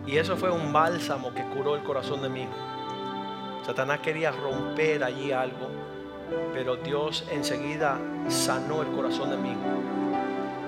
Y 0.05 0.17
eso 0.17 0.35
fue 0.35 0.49
un 0.49 0.73
bálsamo 0.73 1.33
que 1.33 1.43
curó 1.43 1.75
el 1.75 1.83
corazón 1.83 2.21
de 2.21 2.29
mi 2.29 2.43
hijo. 2.43 2.51
Satanás 3.65 3.99
quería 3.99 4.31
romper 4.31 5.03
allí 5.03 5.31
algo, 5.31 5.69
pero 6.53 6.75
Dios 6.77 7.25
enseguida 7.31 7.99
sanó 8.27 8.81
el 8.81 8.87
corazón 8.89 9.29
de 9.29 9.37
mi 9.37 9.51
hijo. 9.51 9.59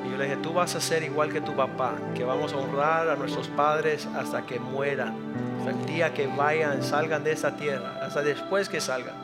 Y 0.05 0.11
yo 0.11 0.17
le 0.17 0.25
dije, 0.25 0.37
tú 0.37 0.53
vas 0.53 0.75
a 0.75 0.81
ser 0.81 1.03
igual 1.03 1.31
que 1.31 1.41
tu 1.41 1.53
papá, 1.53 1.95
que 2.13 2.23
vamos 2.23 2.53
a 2.53 2.57
honrar 2.57 3.09
a 3.09 3.15
nuestros 3.15 3.47
padres 3.47 4.07
hasta 4.15 4.45
que 4.45 4.59
mueran, 4.59 5.15
hasta 5.59 5.71
el 5.71 5.85
día 5.85 6.13
que 6.13 6.27
vayan, 6.27 6.83
salgan 6.83 7.23
de 7.23 7.31
esta 7.31 7.55
tierra, 7.55 7.99
hasta 8.03 8.21
después 8.21 8.69
que 8.69 8.79
salgan. 8.79 9.15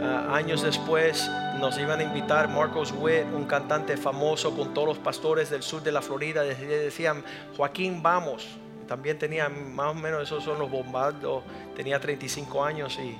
Uh, 0.00 0.30
años 0.32 0.62
después 0.62 1.28
nos 1.58 1.76
iban 1.76 1.98
a 1.98 2.04
invitar 2.04 2.48
Marcos 2.48 2.92
Witt, 2.92 3.24
un 3.34 3.46
cantante 3.46 3.96
famoso 3.96 4.54
con 4.54 4.72
todos 4.72 4.86
los 4.86 4.98
pastores 4.98 5.50
del 5.50 5.64
sur 5.64 5.82
de 5.82 5.90
la 5.90 6.00
Florida, 6.00 6.42
decían, 6.44 7.24
Joaquín, 7.56 8.00
vamos. 8.00 8.46
También 8.86 9.18
tenía 9.18 9.48
más 9.48 9.90
o 9.90 9.94
menos, 9.94 10.22
esos 10.22 10.44
son 10.44 10.60
los 10.60 10.70
bombardos, 10.70 11.42
tenía 11.74 11.98
35 11.98 12.64
años 12.64 12.96
y, 13.00 13.18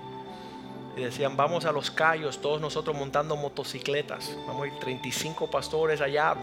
decían, 1.01 1.37
vamos 1.37 1.65
a 1.65 1.73
los 1.73 1.91
callos, 1.91 2.41
todos 2.41 2.61
nosotros 2.61 2.97
montando 2.97 3.35
motocicletas. 3.35 4.37
Vamos 4.47 4.63
a 4.63 4.67
ir 4.69 4.79
35 4.79 5.51
pastores 5.51 6.01
allá 6.01 6.37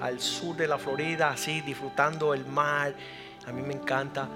al 0.00 0.20
sur 0.20 0.56
de 0.56 0.68
la 0.68 0.78
Florida, 0.78 1.30
así 1.30 1.62
disfrutando 1.62 2.32
el 2.32 2.46
mar. 2.46 2.94
A 3.46 3.52
mí 3.52 3.62
me 3.62 3.74
encanta. 3.74 4.28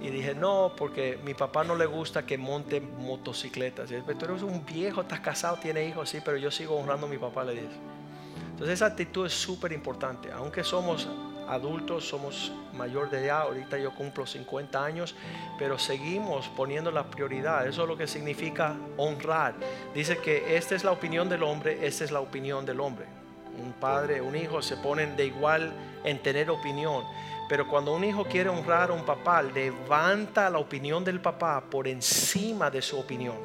Y 0.00 0.10
dije, 0.10 0.34
no, 0.34 0.72
porque 0.76 1.18
mi 1.24 1.34
papá 1.34 1.64
no 1.64 1.74
le 1.74 1.86
gusta 1.86 2.24
que 2.24 2.38
monte 2.38 2.80
motocicletas. 2.80 3.90
Y 3.90 3.96
él, 3.96 4.04
tú 4.04 4.24
eres 4.24 4.42
un 4.42 4.64
viejo, 4.64 5.00
estás 5.00 5.20
casado, 5.20 5.58
tienes 5.60 5.88
hijos, 5.88 6.08
sí, 6.08 6.18
pero 6.24 6.36
yo 6.36 6.50
sigo 6.50 6.76
honrando 6.76 7.06
a 7.06 7.10
mi 7.10 7.18
papá, 7.18 7.44
le 7.44 7.52
dije. 7.52 7.66
Entonces 8.50 8.74
esa 8.74 8.86
actitud 8.86 9.26
es 9.26 9.32
súper 9.32 9.72
importante. 9.72 10.30
Aunque 10.32 10.62
somos 10.62 11.08
adultos, 11.48 12.06
somos 12.06 12.52
mayor 12.74 13.10
de 13.10 13.24
edad, 13.24 13.42
ahorita 13.42 13.78
yo 13.78 13.94
cumplo 13.94 14.26
50 14.26 14.84
años, 14.84 15.14
pero 15.58 15.78
seguimos 15.78 16.48
poniendo 16.48 16.90
la 16.90 17.04
prioridad. 17.04 17.66
Eso 17.66 17.82
es 17.82 17.88
lo 17.88 17.96
que 17.96 18.06
significa 18.06 18.76
honrar. 18.96 19.54
Dice 19.94 20.18
que 20.18 20.56
esta 20.56 20.74
es 20.74 20.84
la 20.84 20.92
opinión 20.92 21.28
del 21.28 21.42
hombre, 21.42 21.86
esta 21.86 22.04
es 22.04 22.10
la 22.10 22.20
opinión 22.20 22.64
del 22.66 22.80
hombre. 22.80 23.17
Un 23.60 23.72
padre, 23.72 24.20
un 24.20 24.36
hijo 24.36 24.62
se 24.62 24.76
ponen 24.76 25.16
de 25.16 25.26
igual 25.26 25.72
en 26.04 26.22
tener 26.22 26.50
opinión. 26.50 27.04
Pero 27.48 27.66
cuando 27.66 27.94
un 27.94 28.04
hijo 28.04 28.24
quiere 28.24 28.50
honrar 28.50 28.90
a 28.90 28.92
un 28.92 29.04
papá, 29.04 29.42
levanta 29.42 30.50
la 30.50 30.58
opinión 30.58 31.02
del 31.04 31.20
papá 31.20 31.62
por 31.70 31.88
encima 31.88 32.70
de 32.70 32.82
su 32.82 32.98
opinión. 32.98 33.36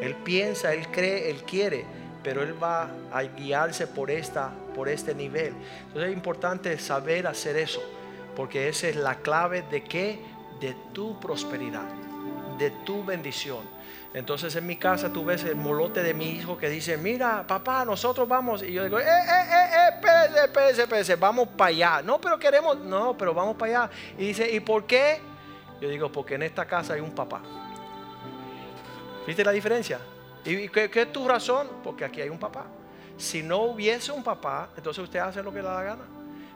Él 0.00 0.14
piensa, 0.14 0.72
él 0.72 0.88
cree, 0.88 1.30
él 1.30 1.42
quiere, 1.42 1.84
pero 2.22 2.42
él 2.42 2.60
va 2.60 2.90
a 3.12 3.22
guiarse 3.22 3.86
por, 3.86 4.10
esta, 4.10 4.50
por 4.74 4.88
este 4.88 5.14
nivel. 5.14 5.52
Entonces 5.86 6.10
es 6.10 6.16
importante 6.16 6.78
saber 6.78 7.26
hacer 7.26 7.56
eso, 7.56 7.82
porque 8.34 8.68
esa 8.68 8.88
es 8.88 8.96
la 8.96 9.16
clave 9.16 9.62
de 9.70 9.84
qué? 9.84 10.18
De 10.60 10.74
tu 10.92 11.20
prosperidad, 11.20 11.86
de 12.58 12.70
tu 12.84 13.04
bendición. 13.04 13.75
Entonces 14.16 14.56
en 14.56 14.66
mi 14.66 14.76
casa 14.76 15.12
tú 15.12 15.26
ves 15.26 15.44
el 15.44 15.56
molote 15.56 16.02
de 16.02 16.14
mi 16.14 16.30
hijo 16.30 16.56
que 16.56 16.70
dice, 16.70 16.96
mira, 16.96 17.46
papá, 17.46 17.84
nosotros 17.84 18.26
vamos. 18.26 18.62
Y 18.62 18.72
yo 18.72 18.82
digo, 18.82 18.98
eh, 18.98 19.04
eh, 19.04 19.06
eh, 19.06 19.68
eh, 19.74 19.88
espérese, 19.94 20.44
espérese, 20.46 20.82
espérese, 20.84 21.16
vamos 21.16 21.48
para 21.48 21.68
allá. 21.68 22.02
No, 22.02 22.18
pero 22.18 22.38
queremos, 22.38 22.78
no, 22.78 23.14
pero 23.14 23.34
vamos 23.34 23.56
para 23.58 23.82
allá. 23.82 23.94
Y 24.16 24.28
dice, 24.28 24.50
¿y 24.50 24.60
por 24.60 24.86
qué? 24.86 25.20
Yo 25.82 25.90
digo, 25.90 26.10
porque 26.10 26.36
en 26.36 26.44
esta 26.44 26.64
casa 26.64 26.94
hay 26.94 27.02
un 27.02 27.14
papá. 27.14 27.42
¿Viste 29.26 29.44
la 29.44 29.52
diferencia? 29.52 30.00
¿Y 30.46 30.66
qué, 30.70 30.88
qué 30.90 31.02
es 31.02 31.12
tu 31.12 31.28
razón? 31.28 31.68
Porque 31.84 32.06
aquí 32.06 32.22
hay 32.22 32.30
un 32.30 32.38
papá. 32.38 32.64
Si 33.18 33.42
no 33.42 33.64
hubiese 33.64 34.12
un 34.12 34.24
papá, 34.24 34.70
entonces 34.78 35.04
usted 35.04 35.18
hace 35.18 35.42
lo 35.42 35.52
que 35.52 35.58
le 35.58 35.64
da 35.64 35.74
la 35.74 35.82
gana. 35.82 36.04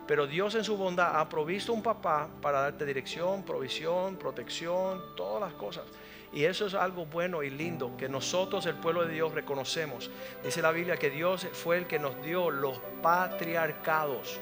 Pero 0.07 0.27
Dios 0.27 0.55
en 0.55 0.65
su 0.65 0.79
bondad 0.79 1.21
ha 1.21 1.29
provisto 1.29 1.75
un 1.75 1.83
papá 1.83 2.27
para 2.41 2.63
darte 2.63 2.87
dirección, 2.87 3.43
provisión, 3.43 4.17
protección, 4.17 5.15
todas 5.15 5.43
las 5.43 5.53
cosas. 5.53 5.85
Y 6.33 6.45
eso 6.45 6.67
es 6.67 6.75
algo 6.75 7.07
bueno 7.07 7.43
y 7.43 7.51
lindo 7.51 7.97
que 7.97 8.09
nosotros, 8.09 8.65
el 8.67 8.77
pueblo 8.77 9.05
de 9.05 9.15
Dios, 9.15 9.35
reconocemos. 9.35 10.11
Dice 10.45 10.63
la 10.63 10.71
Biblia 10.71 10.97
que 10.97 11.11
Dios 11.11 11.47
fue 11.53 11.79
el 11.79 11.87
que 11.87 11.99
nos 11.99 12.23
dio 12.23 12.51
los 12.51 12.79
patriarcados, 13.03 14.39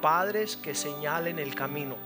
padres 0.00 0.56
que 0.56 0.74
señalen 0.74 1.38
el 1.38 1.54
camino. 1.54 1.96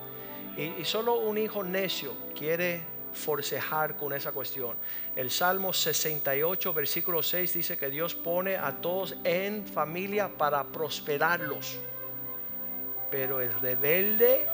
Y, 0.57 0.85
solo 0.85 1.19
un 1.21 1.39
hijo 1.39 1.62
necio 1.62 2.12
quiere 2.35 2.83
forcejar 3.12 3.97
con 3.97 4.12
esa 4.12 4.33
cuestión. 4.33 4.77
El 5.14 5.31
Salmo 5.31 5.73
68, 5.73 6.75
versículo 6.75 7.23
6 7.23 7.55
dice 7.55 7.79
que 7.79 7.89
Dios 7.89 8.14
pone 8.14 8.57
a 8.57 8.73
todos 8.73 9.17
en 9.25 9.67
familia 9.67 10.29
para 10.29 10.64
prosperarlos. 10.64 11.79
Pero 13.11 13.41
el 13.41 13.53
rebelde 13.61 14.47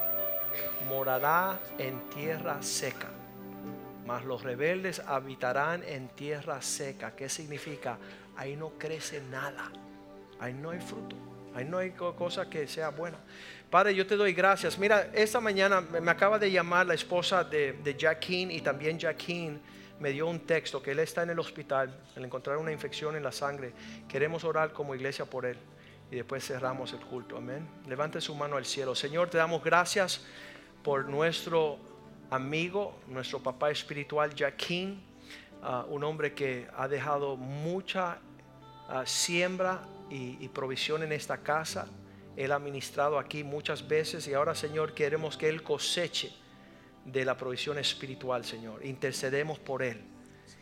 morará 0.89 1.59
en 1.79 2.01
tierra 2.11 2.63
seca. 2.63 3.09
Mas 4.07 4.25
los 4.25 4.43
rebeldes 4.43 5.01
habitarán 5.01 5.83
en 5.85 6.09
tierra 6.09 6.61
seca. 6.61 7.15
¿Qué 7.15 7.29
significa? 7.29 7.99
Ahí 8.37 8.57
no 8.57 8.71
crece 8.79 9.23
nada. 9.31 9.71
Ahí 10.41 10.55
no 10.55 10.71
hay 10.71 10.81
fruto. 10.81 11.17
Ahí 11.55 11.65
no 11.65 11.79
hay 11.79 11.91
cosa 11.91 12.49
que 12.49 12.67
sea 12.67 12.89
buena. 12.89 13.19
Padre, 13.71 13.95
yo 13.95 14.07
te 14.07 14.17
doy 14.17 14.33
gracias. 14.33 14.79
Mira, 14.79 15.11
esta 15.13 15.41
mañana 15.41 15.81
me 15.81 16.11
acaba 16.11 16.39
de 16.39 16.51
llamar 16.51 16.87
la 16.87 16.95
esposa 16.95 17.45
de, 17.45 17.75
de 17.75 18.17
y 18.51 18.61
también 18.61 18.99
Jackeen 18.99 19.61
me 20.01 20.11
dio 20.11 20.27
un 20.27 20.41
texto 20.41 20.83
que 20.83 20.91
él 20.91 20.99
está 20.99 21.23
en 21.23 21.31
el 21.31 21.39
hospital, 21.39 21.97
al 22.17 22.25
encontrar 22.25 22.57
una 22.57 22.73
infección 22.73 23.15
en 23.17 23.23
la 23.23 23.33
sangre. 23.33 23.73
Queremos 24.09 24.45
orar 24.45 24.73
como 24.73 24.95
iglesia 24.95 25.25
por 25.25 25.47
él 25.47 25.57
y 26.11 26.17
después 26.17 26.45
cerramos 26.45 26.93
el 26.93 27.01
culto. 27.01 27.37
Amén. 27.37 27.69
Levante 27.87 28.21
su 28.21 28.35
mano 28.35 28.57
al 28.57 28.67
cielo. 28.67 28.95
Señor, 28.95 29.31
te 29.31 29.39
damos 29.39 29.63
gracias 29.63 30.25
por 30.83 31.09
nuestro 31.09 31.79
amigo, 32.33 32.99
nuestro 33.09 33.43
papá 33.43 33.71
espiritual, 33.71 34.35
Jaquín, 34.35 35.03
uh, 35.63 35.93
un 35.93 36.03
hombre 36.03 36.33
que 36.33 36.67
ha 36.75 36.89
dejado 36.89 37.37
mucha 37.37 38.19
uh, 38.89 39.05
siembra 39.05 39.83
y, 40.09 40.39
y 40.41 40.49
provisión 40.49 41.03
en 41.03 41.13
esta 41.13 41.37
casa. 41.37 41.87
Él 42.35 42.53
ha 42.53 42.59
ministrado 42.59 43.19
aquí 43.19 43.45
muchas 43.45 43.87
veces 43.87 44.27
y 44.27 44.33
ahora, 44.33 44.55
Señor, 44.55 44.95
queremos 44.95 45.37
que 45.37 45.47
Él 45.51 45.63
coseche 45.63 46.33
de 47.05 47.23
la 47.27 47.37
provisión 47.37 47.77
espiritual, 47.79 48.47
Señor. 48.47 48.83
Intercedemos 48.83 49.59
por 49.59 49.83
Él. 49.83 50.01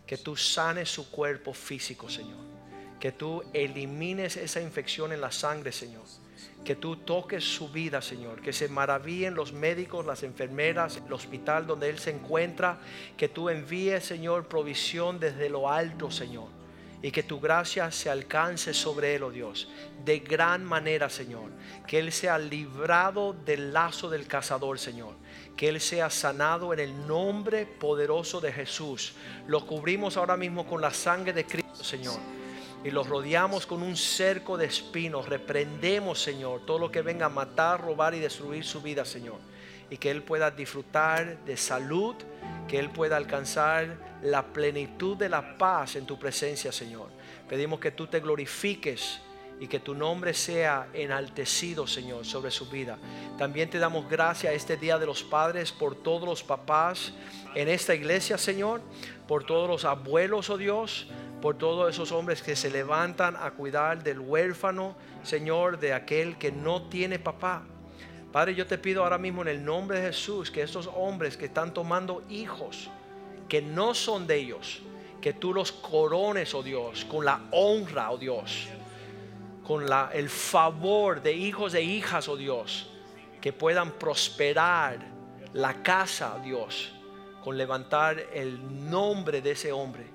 Que 0.05 0.17
tú 0.17 0.35
sanes 0.35 0.91
su 0.91 1.09
cuerpo 1.09 1.55
físico, 1.55 2.09
Señor. 2.09 2.41
Que 2.99 3.13
tú 3.13 3.45
elimines 3.53 4.37
esa 4.37 4.61
infección 4.61 5.13
en 5.13 5.21
la 5.21 5.31
sangre, 5.31 5.71
Señor. 5.71 6.03
Que 6.65 6.77
tú 6.77 6.97
toques 6.97 7.43
su 7.45 7.69
vida, 7.71 8.03
Señor. 8.03 8.41
Que 8.41 8.53
se 8.53 8.69
maravillen 8.69 9.35
los 9.35 9.53
médicos, 9.53 10.05
las 10.05 10.23
enfermeras, 10.23 11.01
el 11.05 11.13
hospital 11.13 11.67
donde 11.67 11.89
Él 11.89 11.99
se 11.99 12.11
encuentra. 12.11 12.79
Que 13.17 13.29
tú 13.29 13.49
envíes, 13.49 14.05
Señor, 14.05 14.47
provisión 14.47 15.19
desde 15.19 15.49
lo 15.49 15.71
alto, 15.71 16.11
Señor. 16.11 16.49
Y 17.03 17.11
que 17.13 17.23
tu 17.23 17.41
gracia 17.41 17.91
se 17.91 18.11
alcance 18.11 18.75
sobre 18.75 19.15
Él, 19.15 19.23
oh 19.23 19.31
Dios. 19.31 19.69
De 20.05 20.19
gran 20.19 20.65
manera, 20.65 21.09
Señor. 21.09 21.51
Que 21.87 21.99
Él 21.99 22.13
sea 22.13 22.39
librado 22.39 23.33
del 23.33 23.73
lazo 23.73 24.11
del 24.11 24.27
cazador, 24.27 24.79
Señor. 24.79 25.15
Que 25.57 25.71
Él 25.71 25.81
sea 25.81 26.11
sanado 26.11 26.75
en 26.75 26.81
el 26.81 27.07
nombre 27.07 27.65
poderoso 27.65 28.41
de 28.41 28.53
Jesús. 28.53 29.15
Lo 29.47 29.67
cubrimos 29.67 30.19
ahora 30.19 30.37
mismo 30.37 30.67
con 30.67 30.81
la 30.81 30.93
sangre 30.93 31.33
de 31.33 31.47
Cristo, 31.47 31.83
Señor 31.83 32.40
y 32.85 32.91
los 32.91 33.09
rodeamos 33.09 33.67
con 33.67 33.83
un 33.83 33.97
cerco 33.97 34.57
de 34.57 34.67
espinos. 34.67 35.29
Reprendemos, 35.29 36.23
Señor, 36.23 36.65
todo 36.65 36.79
lo 36.79 36.91
que 36.91 37.03
venga 37.03 37.27
a 37.27 37.31
matar, 37.31 37.81
robar 37.83 38.15
y 38.15 38.21
destruir 38.21 38.65
su 38.65 38.81
vida, 38.81 39.05
Señor. 39.05 39.39
y 39.93 39.97
que 39.97 40.09
Él 40.09 40.23
pueda 40.23 40.53
disfrutar 40.53 41.45
de 41.45 41.57
salud, 41.57 42.15
que 42.69 42.79
Él 42.79 42.91
pueda 42.91 43.17
alcanzar 43.17 43.97
la 44.23 44.45
plenitud 44.45 45.17
de 45.17 45.29
la 45.29 45.59
paz 45.59 45.97
en 45.97 46.07
tu 46.07 46.17
presencia, 46.17 46.71
Señor. 46.71 47.09
Pedimos 47.49 47.81
que 47.81 47.91
tú 47.91 48.07
te 48.07 48.21
glorifiques 48.21 49.21
y 49.59 49.67
que 49.67 49.81
tu 49.81 49.95
nombre 49.95 50.33
sea 50.33 50.89
enaltecido, 50.95 51.87
Señor, 51.87 52.25
sobre 52.25 52.51
su 52.51 52.71
vida. 52.71 52.99
También 53.37 53.69
te 53.69 53.79
damos 53.79 54.09
gracias 54.09 54.55
este 54.55 54.77
Día 54.77 54.99
de 54.99 55.07
los 55.07 55.25
Padres 55.25 55.73
por 55.73 55.97
todos 55.97 56.27
los 56.27 56.43
papás 56.43 57.13
en 57.55 57.69
esta 57.69 57.95
iglesia, 57.95 58.39
Señor, 58.39 58.81
por 59.27 59.45
todos 59.45 59.69
los 59.69 59.85
abuelos, 59.85 60.49
oh 60.49 60.57
Dios, 60.57 61.09
por 61.41 61.57
todos 61.57 61.91
esos 61.91 62.13
hombres 62.13 62.43
que 62.43 62.57
se 62.57 62.71
levantan 62.71 63.37
a 63.37 63.51
cuidar 63.53 64.03
del 64.03 64.21
huérfano, 64.21 64.95
Señor, 65.23 65.79
de 65.79 65.93
aquel 65.93 66.39
que 66.39 66.53
no 66.53 66.83
tiene 66.89 67.19
papá. 67.19 67.63
Padre, 68.33 68.55
yo 68.55 68.67
te 68.67 68.79
pido 68.79 69.03
ahora 69.03 69.19
mismo 69.19 69.43
en 69.43 69.49
el 69.49 69.65
nombre 69.65 70.01
de 70.01 70.09
Jesús 70.09 70.51
que 70.51 70.63
estos 70.63 70.89
hombres 70.95 71.37
que 71.37 71.47
están 71.47 71.75
tomando 71.75 72.23
hijos 72.29 72.91
que 73.49 73.61
no 73.61 73.95
son 73.95 74.29
de 74.29 74.37
ellos, 74.37 74.81
que 75.21 75.33
tú 75.33 75.53
los 75.53 75.73
corones, 75.73 76.55
oh 76.55 76.63
Dios, 76.63 77.05
con 77.05 77.25
la 77.25 77.41
honra, 77.51 78.13
oh 78.13 78.19
Dios 78.19 78.69
con 79.71 79.89
la, 79.89 80.11
el 80.13 80.29
favor 80.29 81.23
de 81.23 81.33
hijos 81.33 81.75
e 81.75 81.81
hijas, 81.81 82.29
oh 82.29 82.37
Dios, 82.37 82.91
que 83.41 83.53
puedan 83.53 83.93
prosperar 83.93 84.99
la 85.53 85.81
casa, 85.85 86.35
oh 86.37 86.45
Dios, 86.45 86.91
con 87.45 87.57
levantar 87.57 88.19
el 88.35 88.91
nombre 88.91 89.41
de 89.41 89.53
ese 89.53 89.71
hombre. 89.71 90.07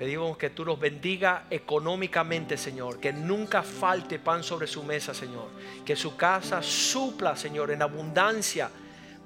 Pedimos 0.00 0.38
que 0.38 0.48
tú 0.48 0.64
los 0.64 0.80
bendiga 0.80 1.44
económicamente, 1.50 2.56
Señor, 2.56 2.98
que 3.00 3.12
nunca 3.12 3.62
falte 3.62 4.18
pan 4.18 4.42
sobre 4.42 4.66
su 4.66 4.82
mesa, 4.82 5.12
Señor, 5.12 5.48
que 5.84 5.94
su 5.94 6.16
casa 6.16 6.62
supla, 6.62 7.36
Señor, 7.36 7.70
en 7.70 7.82
abundancia, 7.82 8.70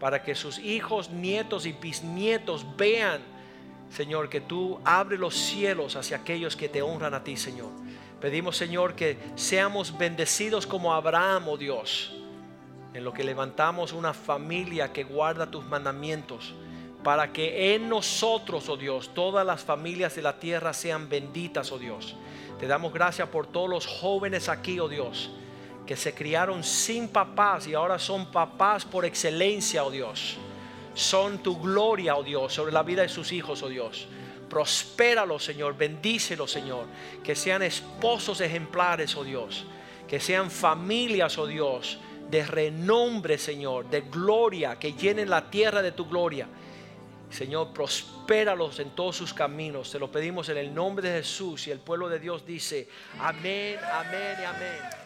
para 0.01 0.25
que 0.25 0.35
sus 0.35 0.59
hijos, 0.59 1.11
nietos 1.11 1.65
y 1.67 1.73
bisnietos 1.75 2.67
vean, 2.77 3.21
Señor, 3.89 4.29
que 4.29 4.41
tú 4.41 4.81
abres 4.85 5.21
los 5.21 5.37
cielos 5.37 5.95
hacia 5.95 6.17
aquellos 6.17 6.57
que 6.57 6.69
te 6.69 6.83
honran 6.83 7.15
a 7.15 7.23
ti, 7.23 7.37
Señor. 7.37 7.71
Pedimos, 8.21 8.57
Señor, 8.57 8.97
que 8.97 9.17
seamos 9.37 9.97
bendecidos 9.97 10.67
como 10.67 10.93
Abraham, 10.93 11.51
oh 11.51 11.57
Dios, 11.57 12.17
en 12.95 13.05
lo 13.05 13.13
que 13.13 13.23
levantamos 13.23 13.93
una 13.93 14.13
familia 14.13 14.93
que 14.93 15.05
guarda 15.05 15.49
tus 15.49 15.65
mandamientos, 15.65 16.53
para 17.05 17.33
que 17.33 17.75
en 17.75 17.89
nosotros, 17.89 18.69
oh 18.69 18.77
Dios, 18.77 19.11
todas 19.15 19.47
las 19.47 19.63
familias 19.63 20.17
de 20.17 20.23
la 20.23 20.41
tierra 20.41 20.73
sean 20.73 21.09
benditas, 21.09 21.71
oh 21.71 21.79
Dios. 21.79 22.17
Te 22.59 22.67
damos 22.67 22.93
gracias 22.93 23.29
por 23.29 23.47
todos 23.47 23.69
los 23.69 23.87
jóvenes 23.87 24.49
aquí, 24.49 24.81
oh 24.81 24.89
Dios, 24.89 25.31
que 25.87 25.97
se 25.97 26.15
criaron 26.15 26.65
sin 26.65 27.09
papás 27.09 27.67
y 27.67 27.75
ahora 27.75 27.99
son 27.99 28.33
papás 28.33 28.87
por 28.87 29.05
excelencia, 29.05 29.85
oh 29.85 29.91
Dios. 29.91 30.39
Son 30.95 31.39
tu 31.39 31.61
gloria, 31.61 32.17
oh 32.17 32.23
Dios, 32.23 32.55
sobre 32.55 32.73
la 32.73 32.83
vida 32.83 33.03
de 33.03 33.09
sus 33.09 33.33
hijos, 33.33 33.63
oh 33.63 33.69
Dios. 33.69 34.09
Prospéralo, 34.49 35.39
Señor. 35.39 35.77
Bendícelo, 35.77 36.47
Señor. 36.47 36.87
Que 37.23 37.35
sean 37.35 37.63
esposos 37.63 38.41
ejemplares, 38.41 39.17
oh 39.17 39.25
Dios. 39.25 39.67
Que 40.09 40.21
sean 40.21 40.51
familias, 40.51 41.37
oh 41.39 41.47
Dios, 41.47 41.99
de 42.31 42.47
renombre, 42.47 43.37
Señor, 43.37 43.91
de 43.91 44.03
gloria, 44.03 44.79
que 44.79 44.93
llenen 44.93 45.29
la 45.29 45.51
tierra 45.51 45.83
de 45.83 45.93
tu 45.93 46.07
gloria. 46.07 46.47
Señor, 47.35 47.73
prospéralos 47.73 48.79
en 48.79 48.91
todos 48.91 49.17
sus 49.17 49.35
caminos. 49.35 49.91
Te 49.91 49.99
lo 49.99 50.09
pedimos 50.09 50.49
en 50.51 50.57
el 50.57 50.73
nombre 50.73 51.11
de 51.11 51.19
Jesús. 51.19 51.67
Y 51.67 51.73
el 51.73 51.81
pueblo 51.81 52.09
de 52.09 52.21
Dios 52.21 52.47
dice, 52.47 52.89
amén, 53.19 53.77
amén 53.93 54.37
y 54.41 54.45
amén. 54.45 55.04